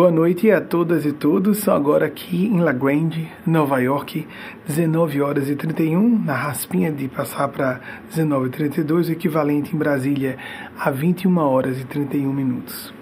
[0.00, 1.68] Boa noite a todas e todos.
[1.68, 4.26] Agora aqui em La Grande, Nova York,
[4.66, 9.78] 19 horas e 31, na raspinha de passar para 19 e 32, o equivalente em
[9.78, 10.38] Brasília
[10.78, 12.94] a 21 horas e 31 minutos.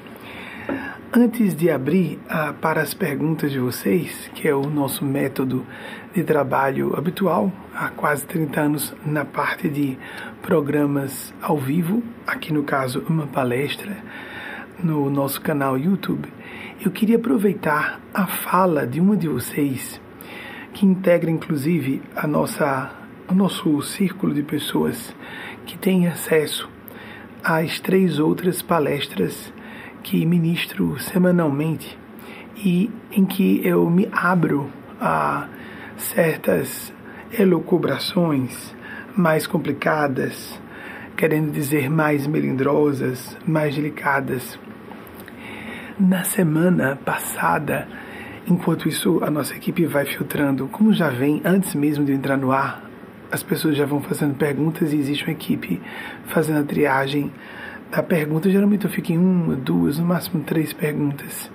[1.15, 5.65] Antes de abrir ah, para as perguntas de vocês, que é o nosso método
[6.13, 9.97] de trabalho habitual, há quase 30 anos na parte de
[10.43, 13.97] programas ao vivo, aqui no caso uma palestra
[14.83, 16.29] no nosso canal YouTube,
[16.81, 20.01] eu queria aproveitar a fala de uma de vocês,
[20.73, 22.93] que integra inclusive a nossa,
[23.29, 25.13] o nosso círculo de pessoas
[25.67, 26.69] que tem acesso
[27.43, 29.53] às três outras palestras
[30.05, 31.99] que ministro semanalmente
[32.57, 35.49] e em que eu me abro a
[35.97, 36.93] certas
[37.37, 38.73] elucubrações
[39.17, 40.61] mais complicadas,
[41.17, 44.57] querendo dizer mais melindrosas, mais delicadas
[45.99, 47.89] na semana passada,
[48.47, 52.53] enquanto isso a nossa equipe vai filtrando, como já vem antes mesmo de entrar no
[52.53, 52.85] ar,
[53.33, 55.81] as pessoas já vão fazendo perguntas e existe uma equipe
[56.27, 57.33] fazendo a triagem
[57.91, 58.49] da pergunta.
[58.49, 61.51] Geralmente eu fico em uma, duas, no máximo três perguntas,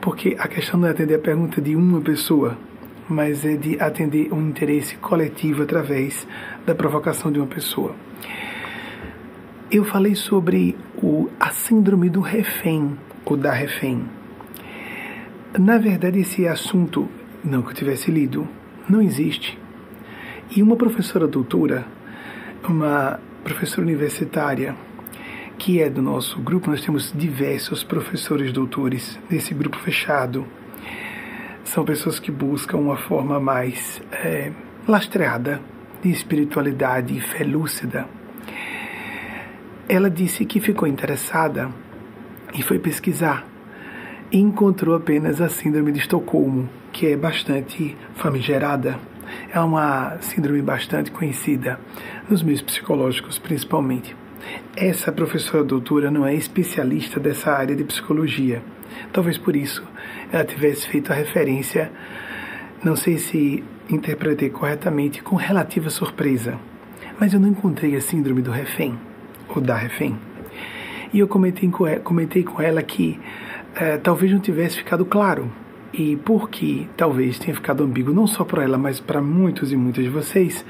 [0.00, 2.56] porque a questão não é atender a pergunta de uma pessoa,
[3.08, 6.26] mas é de atender um interesse coletivo através
[6.66, 7.94] da provocação de uma pessoa.
[9.70, 14.04] Eu falei sobre o, a síndrome do refém o da refém.
[15.58, 17.08] Na verdade, esse assunto,
[17.44, 18.46] não que eu tivesse lido,
[18.88, 19.58] não existe.
[20.54, 21.86] E uma professora doutora,
[22.68, 24.74] uma professora universitária,
[25.56, 30.46] que é do nosso grupo, nós temos diversos professores doutores nesse grupo fechado.
[31.64, 34.52] São pessoas que buscam uma forma mais é,
[34.86, 35.60] lastreada
[36.02, 38.06] de espiritualidade e fé lúcida.
[39.88, 41.70] Ela disse que ficou interessada
[42.54, 43.46] e foi pesquisar
[44.30, 48.98] e encontrou apenas a síndrome de Estocolmo, que é bastante famigerada.
[49.52, 51.78] É uma síndrome bastante conhecida
[52.28, 54.16] nos meios psicológicos, principalmente.
[54.76, 58.62] Essa professora doutora não é especialista dessa área de psicologia.
[59.12, 59.84] Talvez por isso
[60.32, 61.90] ela tivesse feito a referência,
[62.82, 66.58] não sei se interpretei corretamente, com relativa surpresa.
[67.18, 68.98] Mas eu não encontrei a síndrome do refém,
[69.48, 70.18] ou da refém.
[71.14, 73.20] E eu comentei com ela, comentei com ela que
[73.76, 75.48] é, talvez não tivesse ficado claro.
[75.92, 80.02] E porque talvez tenha ficado ambíguo, não só para ela, mas para muitos e muitas
[80.02, 80.66] de vocês,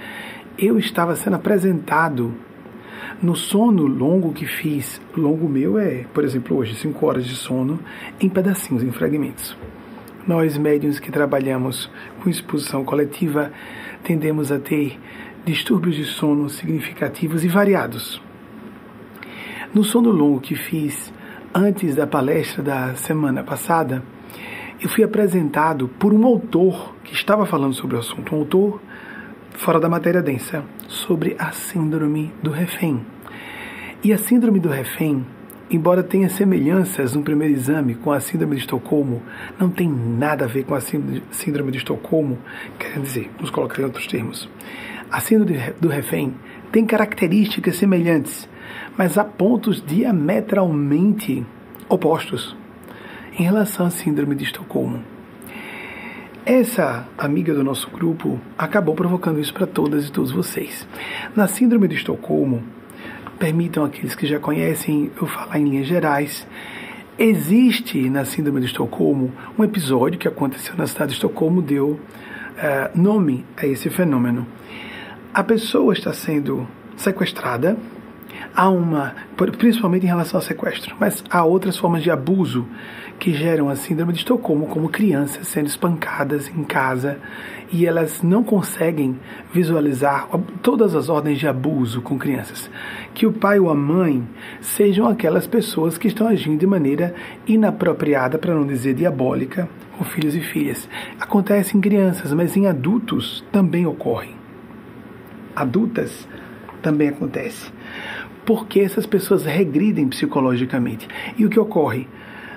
[0.58, 2.34] eu estava sendo apresentado
[3.22, 5.00] no sono longo que fiz.
[5.16, 7.80] Longo meu é, por exemplo, hoje, 5 horas de sono
[8.20, 9.56] em pedacinhos, em fragmentos.
[10.26, 11.90] Nós, médiums que trabalhamos
[12.22, 13.50] com exposição coletiva,
[14.02, 15.00] tendemos a ter
[15.46, 18.20] distúrbios de sono significativos e variados.
[19.74, 21.12] No sono longo que fiz
[21.52, 24.04] antes da palestra da semana passada,
[24.80, 28.80] eu fui apresentado por um autor que estava falando sobre o assunto, um autor
[29.50, 33.04] fora da matéria densa, sobre a síndrome do refém.
[34.04, 35.26] E a síndrome do refém,
[35.68, 39.24] embora tenha semelhanças no primeiro exame com a síndrome de Estocolmo,
[39.58, 42.38] não tem nada a ver com a síndrome de Estocolmo,
[42.78, 44.48] quer dizer, nos colocar em outros termos.
[45.10, 46.32] A síndrome do refém
[46.70, 48.48] tem características semelhantes,
[48.96, 51.44] mas há pontos diametralmente
[51.88, 52.56] opostos
[53.38, 55.02] em relação à síndrome de Estocolmo.
[56.46, 60.86] Essa amiga do nosso grupo acabou provocando isso para todas e todos vocês.
[61.34, 62.62] Na síndrome de Estocolmo,
[63.38, 66.46] permitam aqueles que já conhecem eu falar em linhas gerais,
[67.18, 72.00] existe na síndrome de Estocolmo um episódio que aconteceu na cidade de Estocolmo, deu uh,
[72.94, 74.46] nome a esse fenômeno.
[75.32, 77.76] A pessoa está sendo sequestrada,
[78.54, 79.14] há uma,
[79.58, 82.66] principalmente em relação ao sequestro, mas há outras formas de abuso
[83.18, 87.18] que geram a síndrome de Estocolmo, como crianças sendo espancadas em casa
[87.72, 89.18] e elas não conseguem
[89.52, 90.28] visualizar
[90.62, 92.70] todas as ordens de abuso com crianças.
[93.12, 94.26] Que o pai ou a mãe
[94.60, 97.14] sejam aquelas pessoas que estão agindo de maneira
[97.46, 100.88] inapropriada, para não dizer diabólica, com filhos e filhas.
[101.18, 104.34] Acontece em crianças, mas em adultos também ocorre.
[105.56, 106.28] Adultas
[106.82, 107.72] também acontece
[108.44, 111.08] porque essas pessoas regridem psicologicamente.
[111.36, 112.08] E o que ocorre?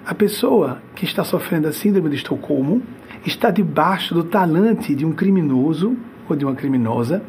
[0.06, 2.82] A pessoa que está sofrendo a síndrome de Estocolmo
[3.26, 5.98] está debaixo do talante de um criminoso
[6.30, 7.22] ou de uma criminosa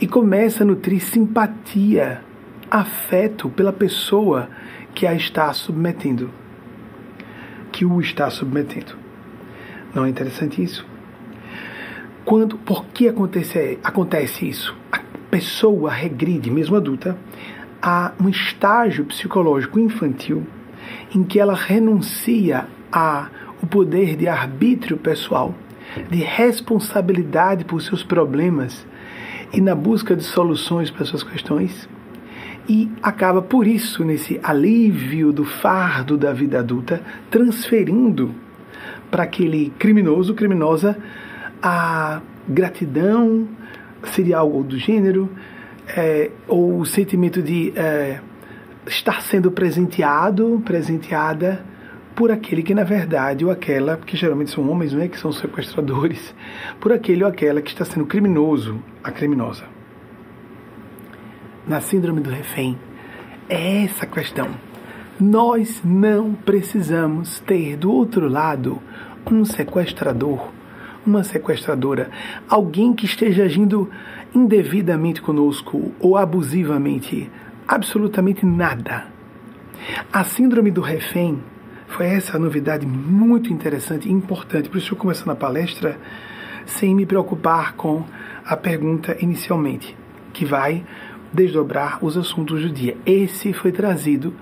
[0.00, 2.22] e começa a nutrir simpatia,
[2.70, 4.48] afeto pela pessoa
[4.94, 6.30] que a está submetendo,
[7.70, 8.96] que o está submetendo.
[9.94, 10.86] Não é interessante isso?
[12.24, 14.76] Quando, por que acontece, acontece isso?
[14.92, 15.00] A
[15.30, 17.16] pessoa regride, mesmo adulta,
[17.82, 20.46] a um estágio psicológico infantil
[21.14, 23.28] em que ela renuncia a
[23.62, 25.54] o poder de arbítrio pessoal,
[26.10, 28.86] de responsabilidade por seus problemas
[29.52, 31.88] e na busca de soluções para suas questões.
[32.68, 38.34] E acaba por isso, nesse alívio do fardo da vida adulta, transferindo
[39.10, 40.96] para aquele criminoso, criminosa,
[41.62, 43.48] a gratidão,
[44.04, 45.28] seria algo do gênero,
[45.96, 48.20] é, ou o sentimento de é,
[48.86, 51.64] estar sendo presenteado, presenteada
[52.14, 55.32] por aquele que na verdade ou aquela, que geralmente são homens, não é que são
[55.32, 56.34] sequestradores,
[56.80, 59.64] por aquele ou aquela que está sendo criminoso, a criminosa.
[61.66, 62.78] Na síndrome do refém,
[63.48, 64.48] é essa a questão.
[65.18, 68.80] Nós não precisamos ter do outro lado
[69.30, 70.48] um sequestrador,
[71.06, 72.10] uma sequestradora,
[72.48, 73.88] alguém que esteja agindo
[74.34, 77.30] indevidamente conosco ou abusivamente,
[77.66, 79.06] absolutamente nada.
[80.12, 81.38] A síndrome do refém
[81.88, 84.68] foi essa novidade muito interessante e importante.
[84.68, 85.98] Por isso eu começando a palestra
[86.64, 88.04] sem me preocupar com
[88.44, 89.96] a pergunta inicialmente,
[90.32, 90.84] que vai
[91.32, 92.96] desdobrar os assuntos do dia.
[93.04, 94.34] Esse foi trazido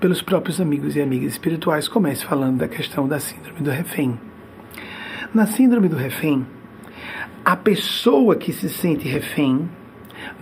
[0.00, 1.88] pelos próprios amigos e amigas espirituais.
[1.88, 4.18] Comece falando da questão da síndrome do refém.
[5.32, 6.46] Na síndrome do refém,
[7.44, 9.68] a pessoa que se sente refém,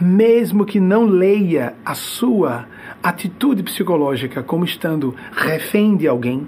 [0.00, 2.66] mesmo que não leia a sua
[3.02, 6.46] atitude psicológica como estando refém de alguém,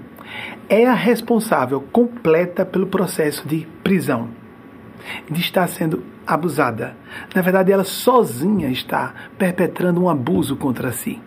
[0.69, 4.29] é a responsável completa pelo processo de prisão,
[5.29, 6.95] de estar sendo abusada.
[7.33, 11.21] Na verdade, ela sozinha está perpetrando um abuso contra si.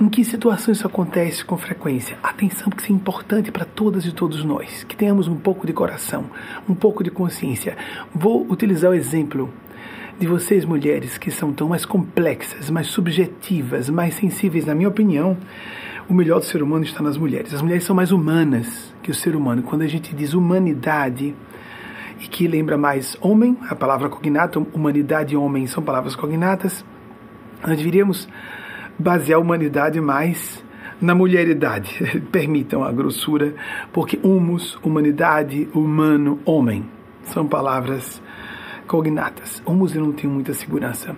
[0.00, 2.16] Em que situações isso acontece com frequência?
[2.22, 5.72] Atenção, porque isso é importante para todas e todos nós, que tenhamos um pouco de
[5.72, 6.26] coração,
[6.68, 7.76] um pouco de consciência.
[8.14, 9.52] Vou utilizar o exemplo
[10.16, 15.36] de vocês, mulheres, que são tão mais complexas, mais subjetivas, mais sensíveis, na minha opinião.
[16.08, 17.52] O melhor do ser humano está nas mulheres.
[17.52, 19.64] As mulheres são mais humanas que o ser humano.
[19.64, 21.34] Quando a gente diz humanidade,
[22.20, 26.84] e que lembra mais homem, a palavra cognata, humanidade e homem são palavras cognatas,
[27.66, 28.28] nós deveríamos
[28.98, 30.62] basear a humanidade mais
[31.00, 31.98] na mulheridade.
[32.32, 33.54] Permitam a grossura,
[33.92, 36.84] porque humus, humanidade, humano, homem,
[37.22, 38.20] são palavras
[38.86, 39.62] cognatas.
[39.66, 41.14] Humus eu não tenho muita segurança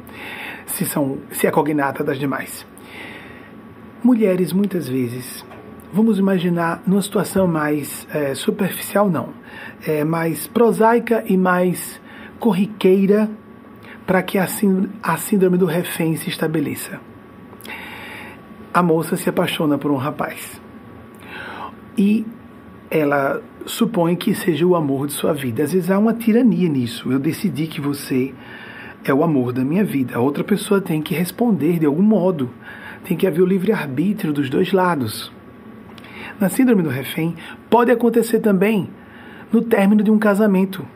[0.67, 2.67] se, são, se é cognata das demais.
[4.03, 5.45] Mulheres, muitas vezes,
[5.93, 9.31] vamos imaginar numa situação mais é, superficial, não,
[9.87, 12.01] é, mais prosaica e mais
[12.39, 13.31] corriqueira
[14.07, 17.10] para que a síndrome do refém se estabeleça
[18.73, 20.61] a moça se apaixona por um rapaz.
[21.99, 22.25] E
[22.91, 25.63] ela supõe que seja o amor de sua vida.
[25.63, 27.11] Às vezes há uma tirania nisso.
[27.11, 28.33] Eu decidi que você
[29.05, 30.17] é o amor da minha vida.
[30.17, 32.51] A outra pessoa tem que responder de algum modo.
[33.05, 35.33] Tem que haver o livre-arbítrio dos dois lados.
[36.39, 37.35] Na síndrome do refém,
[37.69, 38.89] pode acontecer também
[39.53, 40.87] no término de um casamento.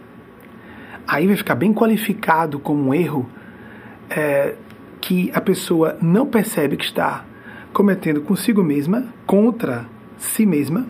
[1.06, 3.29] Aí vai ficar bem qualificado como um erro
[4.09, 4.55] é,
[5.00, 7.25] que a pessoa não percebe que está
[7.74, 9.84] cometendo consigo mesma, contra
[10.16, 10.86] si mesma,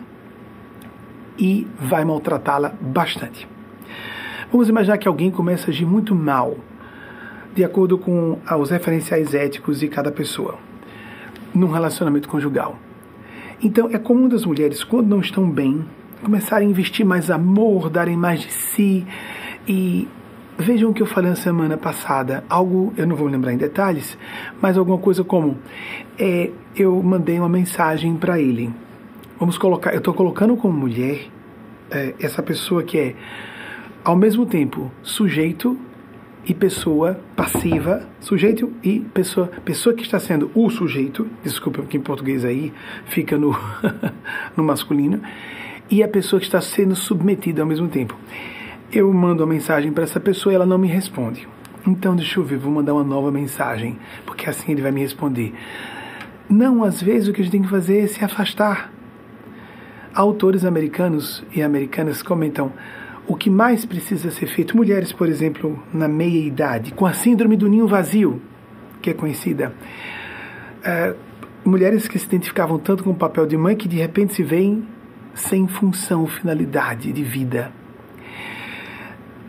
[1.37, 3.45] e vai maltratá-la bastante.
[4.51, 6.55] Vamos imaginar que alguém começa a agir muito mal,
[7.53, 10.57] de acordo com os referenciais éticos de cada pessoa,
[11.53, 12.77] num relacionamento conjugal.
[13.61, 15.83] Então, é comum das mulheres, quando não estão bem,
[16.23, 19.05] começarem a investir mais amor, darem mais de si
[19.67, 20.07] e
[20.57, 24.17] Vejam o que eu falei na semana passada, algo, eu não vou lembrar em detalhes,
[24.61, 25.57] mas alguma coisa como,
[26.17, 28.71] é, eu mandei uma mensagem para ele.
[29.39, 31.27] Vamos colocar, eu estou colocando como mulher
[31.91, 33.15] é, essa pessoa que é,
[34.03, 35.77] ao mesmo tempo, sujeito
[36.45, 42.01] e pessoa passiva, sujeito e pessoa, pessoa que está sendo o sujeito, desculpa porque em
[42.01, 42.71] português aí
[43.05, 43.57] fica no,
[44.55, 45.21] no masculino,
[45.89, 48.15] e a pessoa que está sendo submetida ao mesmo tempo
[48.91, 51.47] eu mando uma mensagem para essa pessoa e ela não me responde.
[51.85, 55.53] Então, deixa eu ver, vou mandar uma nova mensagem, porque assim ele vai me responder.
[56.49, 58.91] Não, às vezes o que a gente tem que fazer é se afastar.
[60.13, 62.71] Autores americanos e americanas comentam
[63.27, 64.77] o que mais precisa ser feito.
[64.77, 68.41] Mulheres, por exemplo, na meia idade, com a síndrome do ninho vazio,
[69.01, 69.73] que é conhecida.
[70.83, 71.15] É,
[71.65, 74.87] mulheres que se identificavam tanto com o papel de mãe que de repente se veem
[75.33, 77.71] sem função, finalidade de vida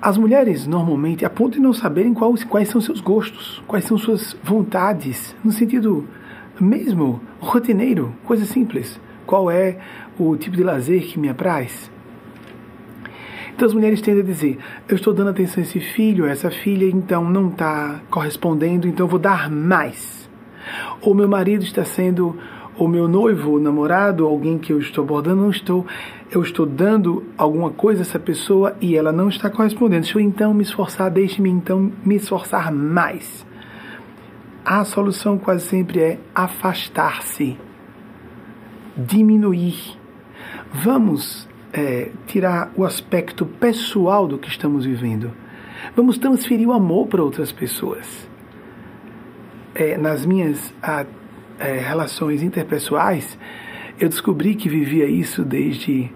[0.00, 3.98] as mulheres normalmente, a ponto de não saberem quais, quais são seus gostos, quais são
[3.98, 6.06] suas vontades, no sentido
[6.64, 9.00] mesmo rotineiro, coisa simples.
[9.26, 9.78] Qual é
[10.18, 11.90] o tipo de lazer que me apraz?
[13.54, 14.58] Então as mulheres tendem a dizer:
[14.88, 19.06] eu estou dando atenção a esse filho, a essa filha, então não está correspondendo, então
[19.06, 20.28] vou dar mais.
[21.00, 22.36] Ou meu marido está sendo
[22.78, 25.86] o meu noivo, o namorado, alguém que eu estou abordando, não estou,
[26.30, 30.02] eu estou dando alguma coisa a essa pessoa e ela não está correspondendo.
[30.02, 33.46] Deixa eu então me esforçar, deixe-me então me esforçar mais.
[34.68, 37.56] A solução quase sempre é afastar-se,
[38.96, 39.96] diminuir.
[40.72, 45.30] Vamos é, tirar o aspecto pessoal do que estamos vivendo.
[45.94, 48.28] Vamos transferir o amor para outras pessoas.
[49.72, 51.06] É, nas minhas a,
[51.60, 53.38] é, relações interpessoais,
[54.00, 56.10] eu descobri que vivia isso desde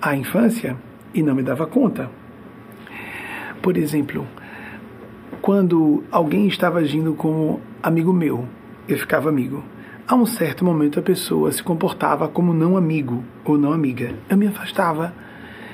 [0.00, 0.76] a infância
[1.14, 2.10] e não me dava conta.
[3.62, 4.26] Por exemplo,
[5.40, 8.46] quando alguém estava agindo como amigo meu,
[8.88, 9.64] eu ficava amigo.
[10.06, 14.14] A um certo momento a pessoa se comportava como não amigo ou não amiga.
[14.28, 15.12] Eu me afastava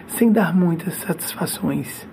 [0.07, 2.07] sem dar muitas satisfações.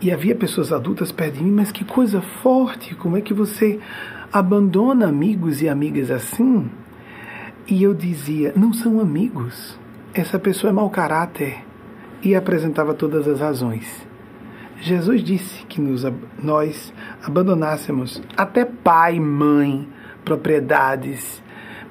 [0.00, 2.94] E havia pessoas adultas perto de mim, mas que coisa forte!
[2.94, 3.78] Como é que você
[4.32, 6.68] abandona amigos e amigas assim?
[7.66, 9.78] E eu dizia: não são amigos.
[10.12, 11.64] Essa pessoa é mau caráter.
[12.22, 14.06] E apresentava todas as razões.
[14.84, 16.04] Jesus disse que nos,
[16.42, 19.88] nós abandonássemos até pai, mãe,
[20.22, 21.42] propriedades,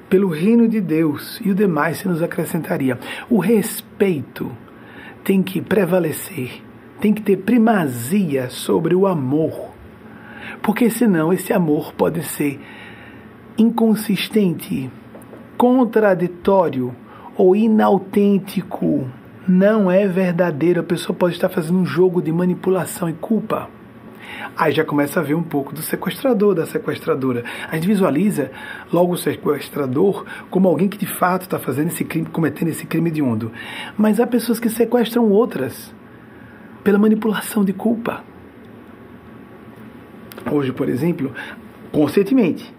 [0.08, 2.96] pelo reino de Deus e o demais se nos acrescentaria.
[3.28, 4.48] O respeito
[5.24, 6.62] tem que prevalecer,
[7.00, 9.72] tem que ter primazia sobre o amor,
[10.62, 12.60] porque senão esse amor pode ser
[13.58, 14.88] inconsistente,
[15.58, 16.94] contraditório
[17.36, 19.10] ou inautêntico.
[19.46, 23.68] Não é verdadeiro, a pessoa pode estar fazendo um jogo de manipulação e culpa.
[24.56, 27.44] Aí já começa a ver um pouco do sequestrador, da sequestradora.
[27.68, 28.50] A gente visualiza
[28.90, 33.10] logo o sequestrador como alguém que de fato está fazendo esse crime, cometendo esse crime
[33.10, 33.52] de ondo.
[33.98, 35.94] Mas há pessoas que sequestram outras
[36.82, 38.24] pela manipulação de culpa.
[40.50, 41.32] Hoje, por exemplo,
[41.92, 42.74] conscientemente.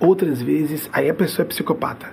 [0.00, 2.10] Outras vezes, aí a pessoa é psicopata.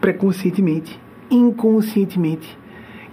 [0.00, 0.98] Preconceitentemente,
[1.30, 2.56] inconscientemente,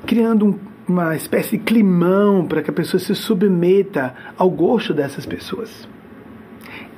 [0.06, 5.26] criando um uma espécie de climão para que a pessoa se submeta ao gosto dessas
[5.26, 5.88] pessoas.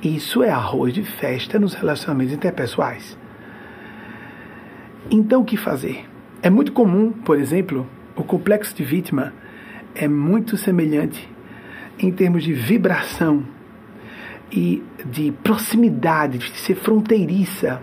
[0.02, 3.16] Isso é arroz de festa nos relacionamentos interpessoais.
[5.10, 6.04] Então, o que fazer?
[6.42, 9.32] É muito comum, por exemplo, o complexo de vítima
[9.94, 11.28] é muito semelhante
[11.98, 13.42] em termos de vibração
[14.52, 17.82] e de proximidade, de ser fronteiriça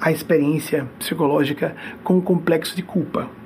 [0.00, 3.41] a experiência psicológica com o complexo de culpa.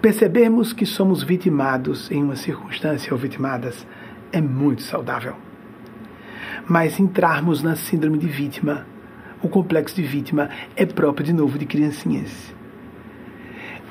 [0.00, 3.86] Percebermos que somos vitimados em uma circunstância ou vitimadas
[4.32, 5.34] é muito saudável.
[6.66, 8.86] Mas entrarmos na síndrome de vítima,
[9.42, 12.54] o complexo de vítima, é próprio de novo de criancinhas.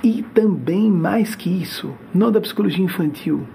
[0.04, 3.48] E também, mais que isso, não da psicologia infantil,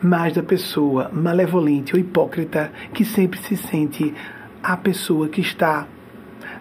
[0.00, 4.14] mas da pessoa malevolente ou hipócrita que sempre se sente
[4.62, 5.86] a pessoa que está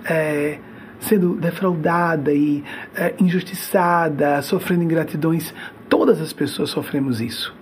[0.06, 0.60] é,
[1.05, 2.63] sendo defraudada e
[2.95, 5.53] é, injustiçada, sofrendo ingratidões.
[5.88, 7.55] Todas as pessoas sofremos isso.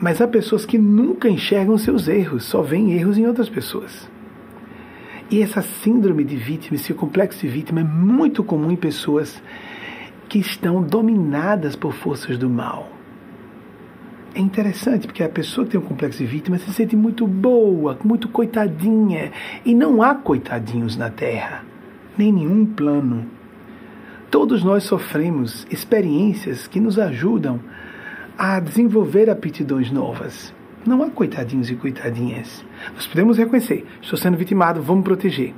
[0.00, 4.08] Mas há pessoas que nunca enxergam seus erros, só veem erros em outras pessoas.
[5.30, 9.42] E essa síndrome de vítima, esse complexo de vítima é muito comum em pessoas
[10.28, 12.92] que estão dominadas por forças do mal.
[14.34, 17.98] É interessante porque a pessoa que tem um complexo de vítima se sente muito boa,
[18.04, 19.32] muito coitadinha.
[19.64, 21.64] E não há coitadinhos na Terra
[22.16, 23.26] nem nenhum plano.
[24.30, 27.60] Todos nós sofremos experiências que nos ajudam
[28.36, 30.54] a desenvolver aptidões novas.
[30.84, 32.64] Não há coitadinhos e coitadinhas.
[32.94, 35.54] Nós podemos reconhecer, estou sendo vitimado, vamos proteger.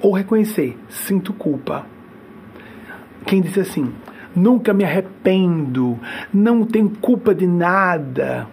[0.00, 1.86] Ou reconhecer, sinto culpa.
[3.26, 3.92] Quem diz assim,
[4.34, 5.98] nunca me arrependo,
[6.32, 8.46] não tenho culpa de nada.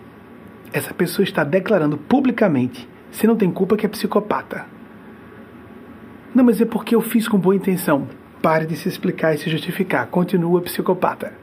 [0.74, 4.77] Essa pessoa está declarando publicamente, se não tem culpa, que é psicopata.
[6.38, 8.08] Não, mas é porque eu fiz com boa intenção.
[8.44, 10.06] Pare de se explicar e se justificar.
[10.06, 11.34] Continua psicopata.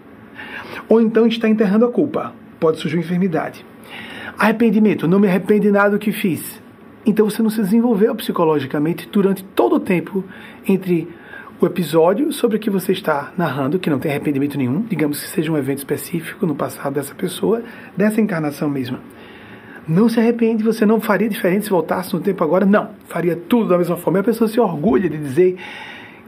[0.88, 2.32] Ou então está enterrando a culpa.
[2.60, 3.66] Pode surgir enfermidade.
[4.38, 5.08] Arrependimento.
[5.08, 6.62] Não me arrependo de nada do que fiz.
[7.04, 10.22] Então você não se desenvolveu psicologicamente durante todo o tempo
[10.64, 11.08] entre
[11.60, 15.28] o episódio sobre o que você está narrando, que não tem arrependimento nenhum, digamos que
[15.28, 17.64] seja um evento específico no passado dessa pessoa,
[17.96, 18.98] dessa encarnação mesmo.
[19.86, 22.64] Não se arrepende, você não faria diferente se voltasse no tempo agora?
[22.64, 24.18] Não, faria tudo da mesma forma.
[24.18, 25.58] E a pessoa se orgulha de dizer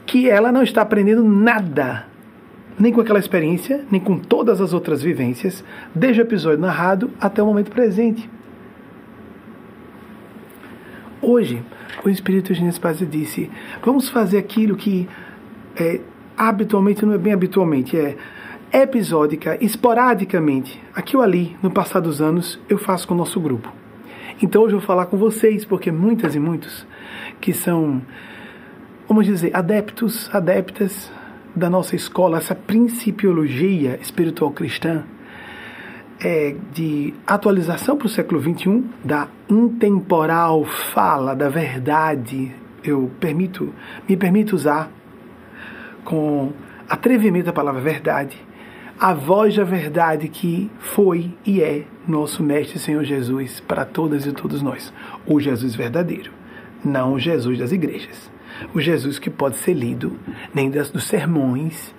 [0.05, 2.07] que ela não está aprendendo nada,
[2.79, 7.43] nem com aquela experiência, nem com todas as outras vivências, desde o episódio narrado até
[7.43, 8.29] o momento presente.
[11.23, 11.63] Hoje,
[12.05, 13.51] o Espírito de Paz disse:
[13.83, 15.09] vamos fazer aquilo que
[15.75, 16.01] é,
[16.37, 18.17] habitualmente, não é bem habitualmente, é
[18.73, 23.73] episódica, esporadicamente, aqui ou ali, no passar dos anos, eu faço com o nosso grupo.
[24.43, 26.87] Então hoje eu vou falar com vocês, porque muitas e muitos
[27.41, 28.03] que são
[29.09, 31.11] vamos dizer, adeptos, adeptas
[31.55, 35.05] da nossa escola, essa principiologia espiritual cristã,
[36.21, 43.73] é, de atualização para o século XXI, da intemporal fala da verdade, eu permito,
[44.09, 44.91] me permito usar
[46.05, 46.53] com
[46.89, 48.37] atrevimento a palavra verdade,
[48.99, 54.33] a voz da verdade que foi e é nosso Mestre Senhor Jesus para todas e
[54.33, 54.93] todos nós.
[55.27, 56.33] O Jesus verdadeiro,
[56.83, 58.31] não o Jesus das igrejas.
[58.73, 60.19] O Jesus que pode ser lido
[60.55, 61.95] nem das, dos sermões,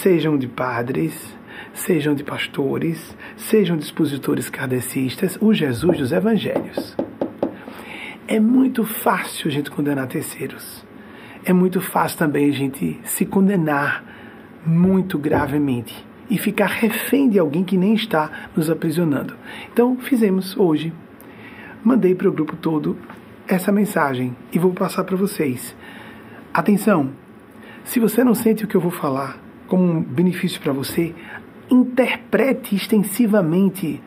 [0.00, 1.36] sejam de padres,
[1.74, 6.96] sejam de pastores, sejam de expositores kardecistas, o Jesus dos evangelhos.
[8.26, 10.82] É muito fácil a gente condenar terceiros.
[11.44, 14.02] É muito fácil também a gente se condenar
[14.64, 19.34] muito gravemente e ficar refém de alguém que nem está nos aprisionando.
[19.70, 20.90] Então, fizemos hoje.
[21.84, 22.96] Mandei para o grupo todo
[23.46, 25.76] essa mensagem e vou passar para vocês.
[26.54, 27.10] Atenção!
[27.84, 31.14] Se você não sente o que eu vou falar como um benefício para você,
[31.70, 34.02] interprete extensivamente.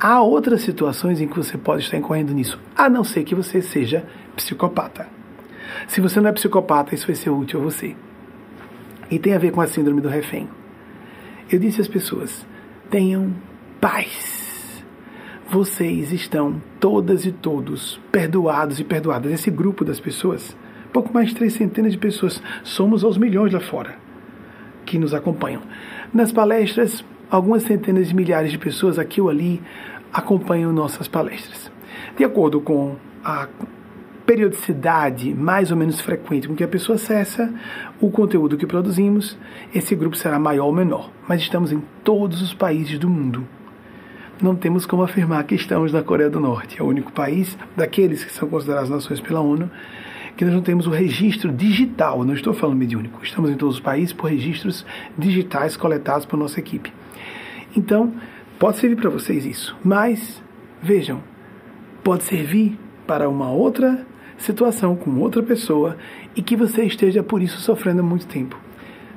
[0.00, 3.62] Há outras situações em que você pode estar incorrendo nisso, a não ser que você
[3.62, 4.04] seja
[4.34, 5.06] psicopata.
[5.86, 7.94] Se você não é psicopata, isso vai ser útil a você.
[9.08, 10.48] E tem a ver com a síndrome do refém.
[11.50, 12.46] Eu disse às pessoas:
[12.90, 13.34] tenham
[13.80, 14.84] paz.
[15.50, 19.32] Vocês estão todas e todos perdoados e perdoadas.
[19.32, 20.54] Esse grupo das pessoas,
[20.92, 23.96] pouco mais de três centenas de pessoas, somos aos milhões lá fora
[24.84, 25.62] que nos acompanham.
[26.12, 29.62] Nas palestras, algumas centenas de milhares de pessoas aqui ou ali
[30.12, 31.70] acompanham nossas palestras.
[32.16, 33.48] De acordo com a
[34.28, 37.50] periodicidade mais ou menos frequente com que a pessoa acessa
[37.98, 39.38] o conteúdo que produzimos,
[39.74, 41.10] esse grupo será maior ou menor.
[41.26, 43.48] Mas estamos em todos os países do mundo.
[44.42, 46.78] Não temos como afirmar que estamos na Coreia do Norte.
[46.78, 49.70] É o único país daqueles que são considerados nações pela ONU
[50.36, 53.80] que nós não temos o registro digital, não estou falando mediúnico, estamos em todos os
[53.80, 54.86] países por registros
[55.16, 56.92] digitais coletados por nossa equipe.
[57.74, 58.12] Então,
[58.56, 60.40] pode servir para vocês isso, mas
[60.80, 61.20] vejam,
[62.04, 64.06] pode servir para uma outra
[64.38, 65.96] situação com outra pessoa
[66.34, 68.58] e que você esteja por isso sofrendo muito tempo.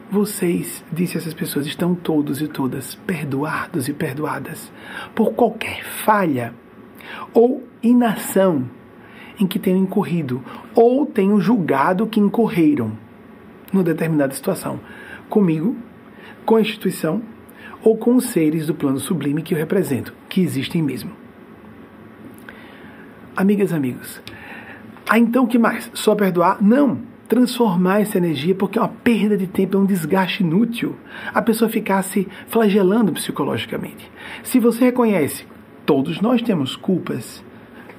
[0.10, 4.72] Vocês, disse essas pessoas, estão todos e todas perdoados e perdoadas
[5.16, 6.54] por qualquer falha
[7.34, 8.70] ou inação
[9.40, 10.44] em que tenham incorrido
[10.76, 12.92] ou tenham julgado que incorreram
[13.72, 14.82] numa determinada situação,
[15.30, 15.78] comigo,
[16.46, 17.22] com a instituição
[17.82, 21.12] ou com os seres do plano sublime que eu represento, que existem mesmo.
[23.36, 24.22] Amigas, amigos,
[25.08, 25.90] ah, então que mais?
[25.94, 26.62] Só perdoar?
[26.62, 27.00] Não.
[27.28, 30.96] Transformar essa energia, porque é uma perda de tempo, é um desgaste inútil.
[31.34, 34.12] A pessoa ficar se flagelando psicologicamente.
[34.44, 35.46] Se você reconhece,
[35.86, 37.42] todos nós temos culpas,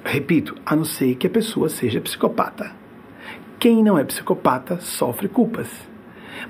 [0.03, 2.71] Repito, a não ser que a pessoa seja psicopata.
[3.57, 5.69] Quem não é psicopata sofre culpas.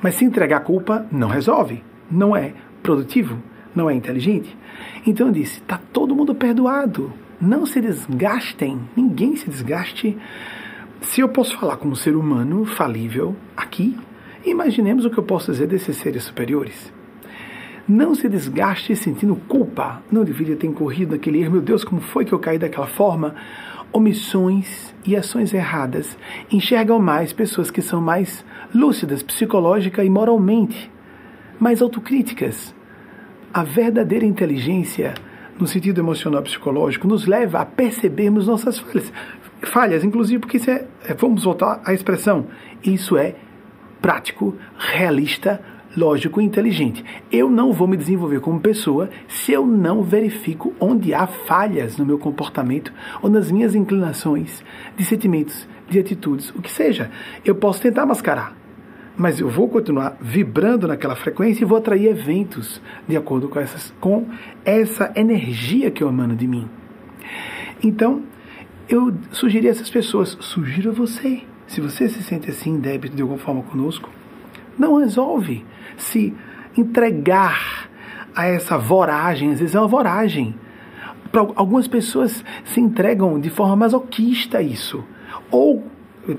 [0.02, 3.38] Mas se entregar culpa não resolve, não é produtivo,
[3.76, 4.58] não é inteligente.
[5.06, 7.14] Então eu disse: está todo mundo perdoado.
[7.44, 10.18] Não se desgastem, ninguém se desgaste.
[11.02, 13.98] Se eu posso falar como ser humano falível aqui,
[14.46, 16.94] imaginemos o que eu posso dizer desses seres superiores.
[17.86, 20.02] Não se desgaste sentindo culpa.
[20.10, 21.52] Não deveria ter corrido naquele erro.
[21.52, 23.36] Meu Deus, como foi que eu caí daquela forma?
[23.92, 26.18] Omissões e ações erradas
[26.50, 30.90] enxergam mais pessoas que são mais lúcidas psicológica e moralmente,
[31.60, 32.74] mais autocríticas.
[33.54, 35.14] A verdadeira inteligência,
[35.64, 39.14] no sentido emocional psicológico, nos leva a percebermos nossas falhas.
[39.62, 42.48] Falhas, inclusive, porque isso é, é vamos voltar à expressão,
[42.84, 43.36] isso é
[44.02, 45.62] prático, realista,
[45.96, 47.02] lógico e inteligente.
[47.32, 52.06] Eu não vou me desenvolver como pessoa se eu não verifico onde há falhas no
[52.06, 54.62] meu comportamento ou nas minhas inclinações,
[54.98, 57.10] de sentimentos, de atitudes, o que seja.
[57.46, 58.54] Eu posso tentar mascarar,
[59.16, 63.94] mas eu vou continuar vibrando naquela frequência e vou atrair eventos de acordo com, essas,
[64.00, 64.28] com
[64.66, 66.68] essa energia que eu emano de mim.
[67.84, 68.24] Então,
[68.90, 73.22] eu sugeri a essas pessoas, sugiro a você, se você se sente assim débito de
[73.22, 74.10] alguma forma conosco,
[74.78, 75.66] não resolve
[75.98, 76.34] se
[76.78, 77.90] entregar
[78.36, 80.56] a essa voragem, às vezes é uma voragem.
[81.32, 85.04] Para algumas pessoas se entregam de forma masoquista a isso.
[85.50, 85.84] Ou,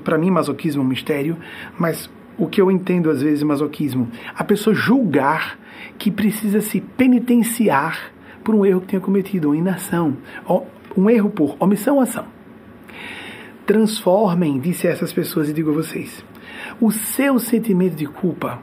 [0.03, 1.37] para mim, masoquismo é um mistério,
[1.77, 5.57] mas o que eu entendo às vezes masoquismo, a pessoa julgar
[5.97, 8.11] que precisa se penitenciar
[8.43, 10.17] por um erro que tenha cometido, uma inação,
[10.95, 12.25] um erro por omissão ou ação.
[13.65, 16.23] Transformem, disse essas pessoas e digo a vocês,
[16.79, 18.59] o seu sentimento de culpa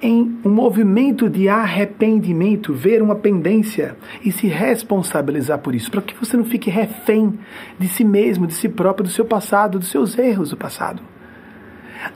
[0.00, 6.14] em um movimento de arrependimento, ver uma pendência e se responsabilizar por isso, para que
[6.14, 7.38] você não fique refém
[7.78, 11.02] de si mesmo, de si próprio, do seu passado, dos seus erros do passado.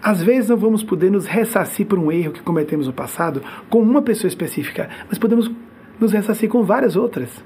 [0.03, 3.81] Às vezes não vamos poder nos ressarcir por um erro que cometemos no passado com
[3.81, 5.51] uma pessoa específica, mas podemos
[5.99, 7.45] nos ressarcir com várias outras.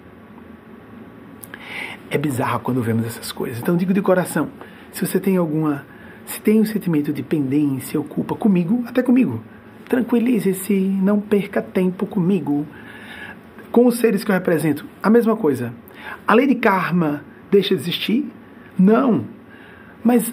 [2.10, 3.58] É bizarro quando vemos essas coisas.
[3.58, 4.50] Então digo de coração,
[4.92, 5.86] se você tem alguma,
[6.26, 9.42] se tem um sentimento de pendência ou culpa comigo, até comigo,
[9.88, 12.66] tranquilize-se, não perca tempo comigo.
[13.70, 15.72] Com os seres que eu represento, a mesma coisa.
[16.26, 18.30] A lei de karma deixa de existir?
[18.78, 19.24] Não.
[20.04, 20.32] Mas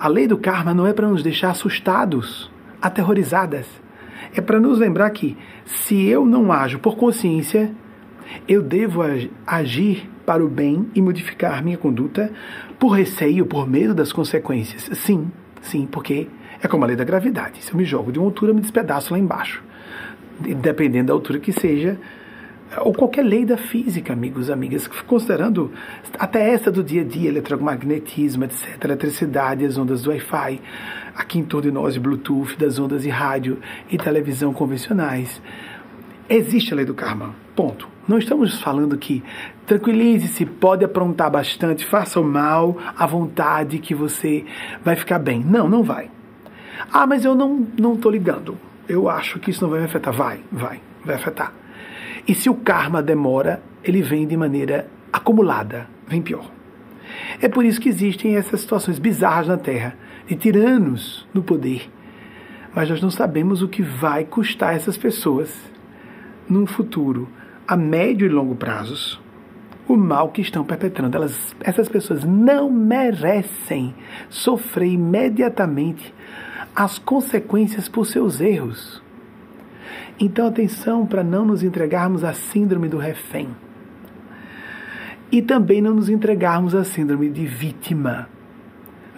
[0.00, 2.50] a lei do karma não é para nos deixar assustados,
[2.82, 3.66] aterrorizadas.
[4.34, 7.70] É para nos lembrar que se eu não ajo por consciência,
[8.48, 9.02] eu devo
[9.46, 12.32] agir para o bem e modificar minha conduta
[12.78, 14.90] por receio, por medo das consequências.
[14.98, 15.30] Sim,
[15.62, 16.28] sim, porque
[16.60, 17.62] é como a lei da gravidade.
[17.62, 19.62] Se eu me jogo de uma altura, eu me despedaço lá embaixo.
[20.40, 21.98] Dependendo da altura que seja,
[22.78, 25.70] ou qualquer lei da física, amigos, amigas, considerando
[26.18, 30.60] até essa do dia a dia, eletromagnetismo, etc., eletricidade, as ondas do Wi-Fi,
[31.14, 33.58] aqui em torno de nós, Bluetooth, das ondas de rádio
[33.90, 35.40] e televisão convencionais.
[36.28, 37.88] Existe a lei do karma, ponto.
[38.08, 39.22] Não estamos falando que
[39.66, 44.44] tranquilize-se, pode aprontar bastante, faça o mal à vontade que você
[44.84, 45.42] vai ficar bem.
[45.44, 46.10] Não, não vai.
[46.92, 48.58] Ah, mas eu não não estou ligando.
[48.88, 50.12] Eu acho que isso não vai me afetar.
[50.12, 51.52] Vai, vai, vai afetar.
[52.26, 56.50] E se o karma demora, ele vem de maneira acumulada, vem pior.
[57.40, 61.90] É por isso que existem essas situações bizarras na Terra, de tiranos no poder.
[62.74, 65.54] Mas nós não sabemos o que vai custar essas pessoas
[66.48, 67.28] num futuro
[67.68, 69.22] a médio e longo prazos
[69.86, 71.16] o mal que estão perpetrando.
[71.16, 73.94] Elas, essas pessoas não merecem
[74.28, 76.14] sofrer imediatamente
[76.74, 79.02] as consequências por seus erros.
[80.18, 83.48] Então, atenção para não nos entregarmos à síndrome do refém.
[85.30, 88.28] E também não nos entregarmos à síndrome de vítima.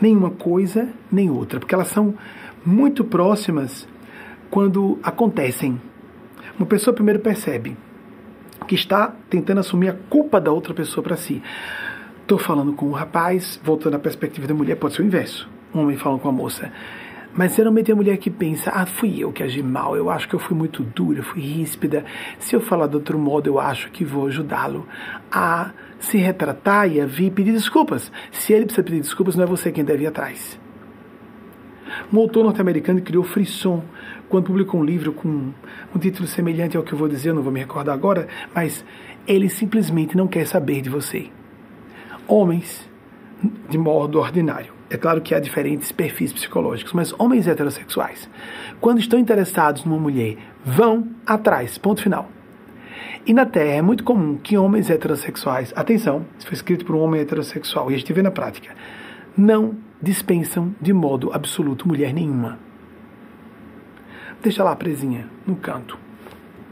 [0.00, 2.14] Nenhuma coisa, nem outra, porque elas são
[2.64, 3.86] muito próximas
[4.50, 5.80] quando acontecem.
[6.58, 7.76] Uma pessoa primeiro percebe
[8.66, 11.42] que está tentando assumir a culpa da outra pessoa para si.
[12.22, 15.48] Estou falando com um rapaz, voltando à perspectiva da mulher, pode ser o inverso.
[15.74, 16.72] Um homem falando com a moça.
[17.36, 20.34] Mas geralmente a mulher que pensa, ah, fui eu que agi mal, eu acho que
[20.34, 22.04] eu fui muito dura, fui ríspida.
[22.38, 24.86] Se eu falar de outro modo, eu acho que vou ajudá-lo
[25.30, 28.10] a se retratar e a vir pedir desculpas.
[28.32, 30.58] Se ele precisa pedir desculpas, não é você quem deve ir atrás.
[32.12, 33.84] Um autor norte-americano criou Frisson
[34.28, 37.42] quando publicou um livro com um título semelhante ao que eu vou dizer, eu não
[37.42, 38.84] vou me recordar agora, mas
[39.26, 41.30] ele simplesmente não quer saber de você.
[42.26, 42.88] Homens,
[43.68, 48.28] de modo ordinário, é claro que há diferentes perfis psicológicos, mas homens heterossexuais,
[48.80, 52.28] quando estão interessados numa mulher, vão atrás, ponto final.
[53.26, 57.00] E na Terra é muito comum que homens heterossexuais, atenção, isso foi escrito por um
[57.00, 58.74] homem heterossexual e a gente vê na prática,
[59.36, 62.58] não dispensam de modo absoluto mulher nenhuma.
[64.40, 65.98] Deixa lá presinha no canto.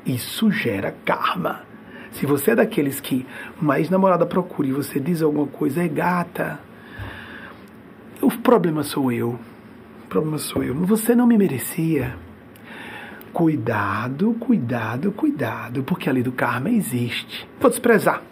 [0.06, 1.62] Isso gera karma.
[2.12, 3.26] Se você é daqueles que
[3.60, 6.60] uma ex-namorada procura e você diz alguma coisa, é gata,
[8.20, 9.38] o problema sou eu.
[10.04, 10.74] O problema sou eu.
[10.74, 12.16] Você não me merecia.
[13.32, 17.48] Cuidado, cuidado, cuidado, porque a lei do karma existe.
[17.60, 18.22] Vou desprezar.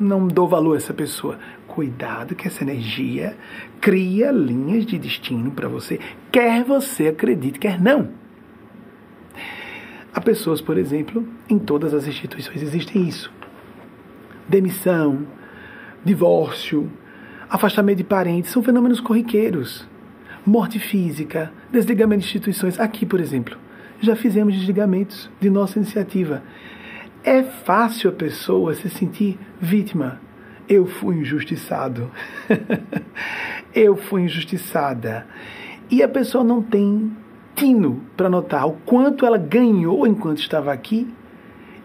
[0.00, 1.38] Não dou valor a essa pessoa.
[1.66, 3.36] Cuidado que essa energia
[3.80, 6.00] cria linhas de destino para você,
[6.32, 8.10] quer você acredite, quer não.
[10.12, 13.32] Há pessoas, por exemplo, em todas as instituições existem isso.
[14.48, 15.24] Demissão,
[16.04, 16.90] divórcio,
[17.48, 19.88] afastamento de parentes são fenômenos corriqueiros.
[20.44, 22.78] Morte física, desligamento de instituições.
[22.78, 23.56] Aqui, por exemplo,
[24.00, 26.42] já fizemos desligamentos de nossa iniciativa.
[27.24, 30.20] É fácil a pessoa se sentir vítima.
[30.68, 32.10] Eu fui injustiçado.
[33.74, 35.26] Eu fui injustiçada.
[35.90, 37.10] E a pessoa não tem
[37.54, 41.12] tino para notar o quanto ela ganhou enquanto estava aqui.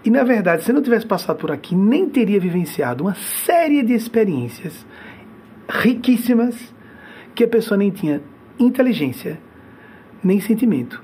[0.05, 3.93] E na verdade, se não tivesse passado por aqui, nem teria vivenciado uma série de
[3.93, 4.85] experiências
[5.69, 6.73] riquíssimas
[7.35, 8.21] que a pessoa nem tinha
[8.59, 9.39] inteligência,
[10.23, 11.01] nem sentimento,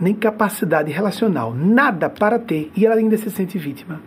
[0.00, 4.00] nem capacidade relacional, nada para ter, e ela ainda se sente vítima.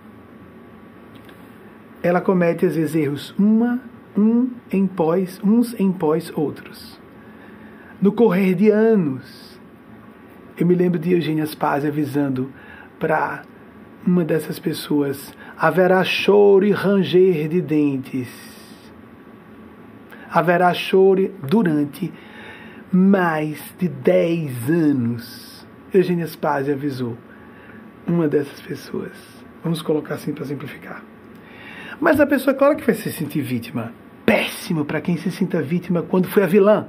[2.04, 3.80] Ela comete às vezes erros uma,
[4.18, 7.00] um em pós, uns em pós outros.
[8.02, 9.60] No correr de anos,
[10.58, 12.52] eu me lembro de Eugênia Spaz avisando
[13.00, 13.44] para
[14.06, 18.51] uma dessas pessoas: haverá choro e ranger de dentes
[20.32, 22.12] haverá choro durante
[22.92, 25.68] mais de 10 anos.
[25.94, 27.18] Eugênia Spazio avisou
[28.08, 29.12] uma dessas pessoas.
[29.64, 31.04] Vamos colocar assim para simplificar.
[32.00, 33.94] Mas a pessoa, claro que vai se sentir vítima.
[34.26, 36.88] péssimo para quem se sinta vítima quando foi a vilã.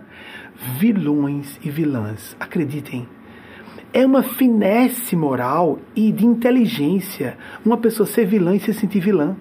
[0.78, 3.09] Vilões e vilãs, acreditem,
[3.92, 9.37] é uma finesse moral e de inteligência uma pessoa ser vilã e se sentir vilã.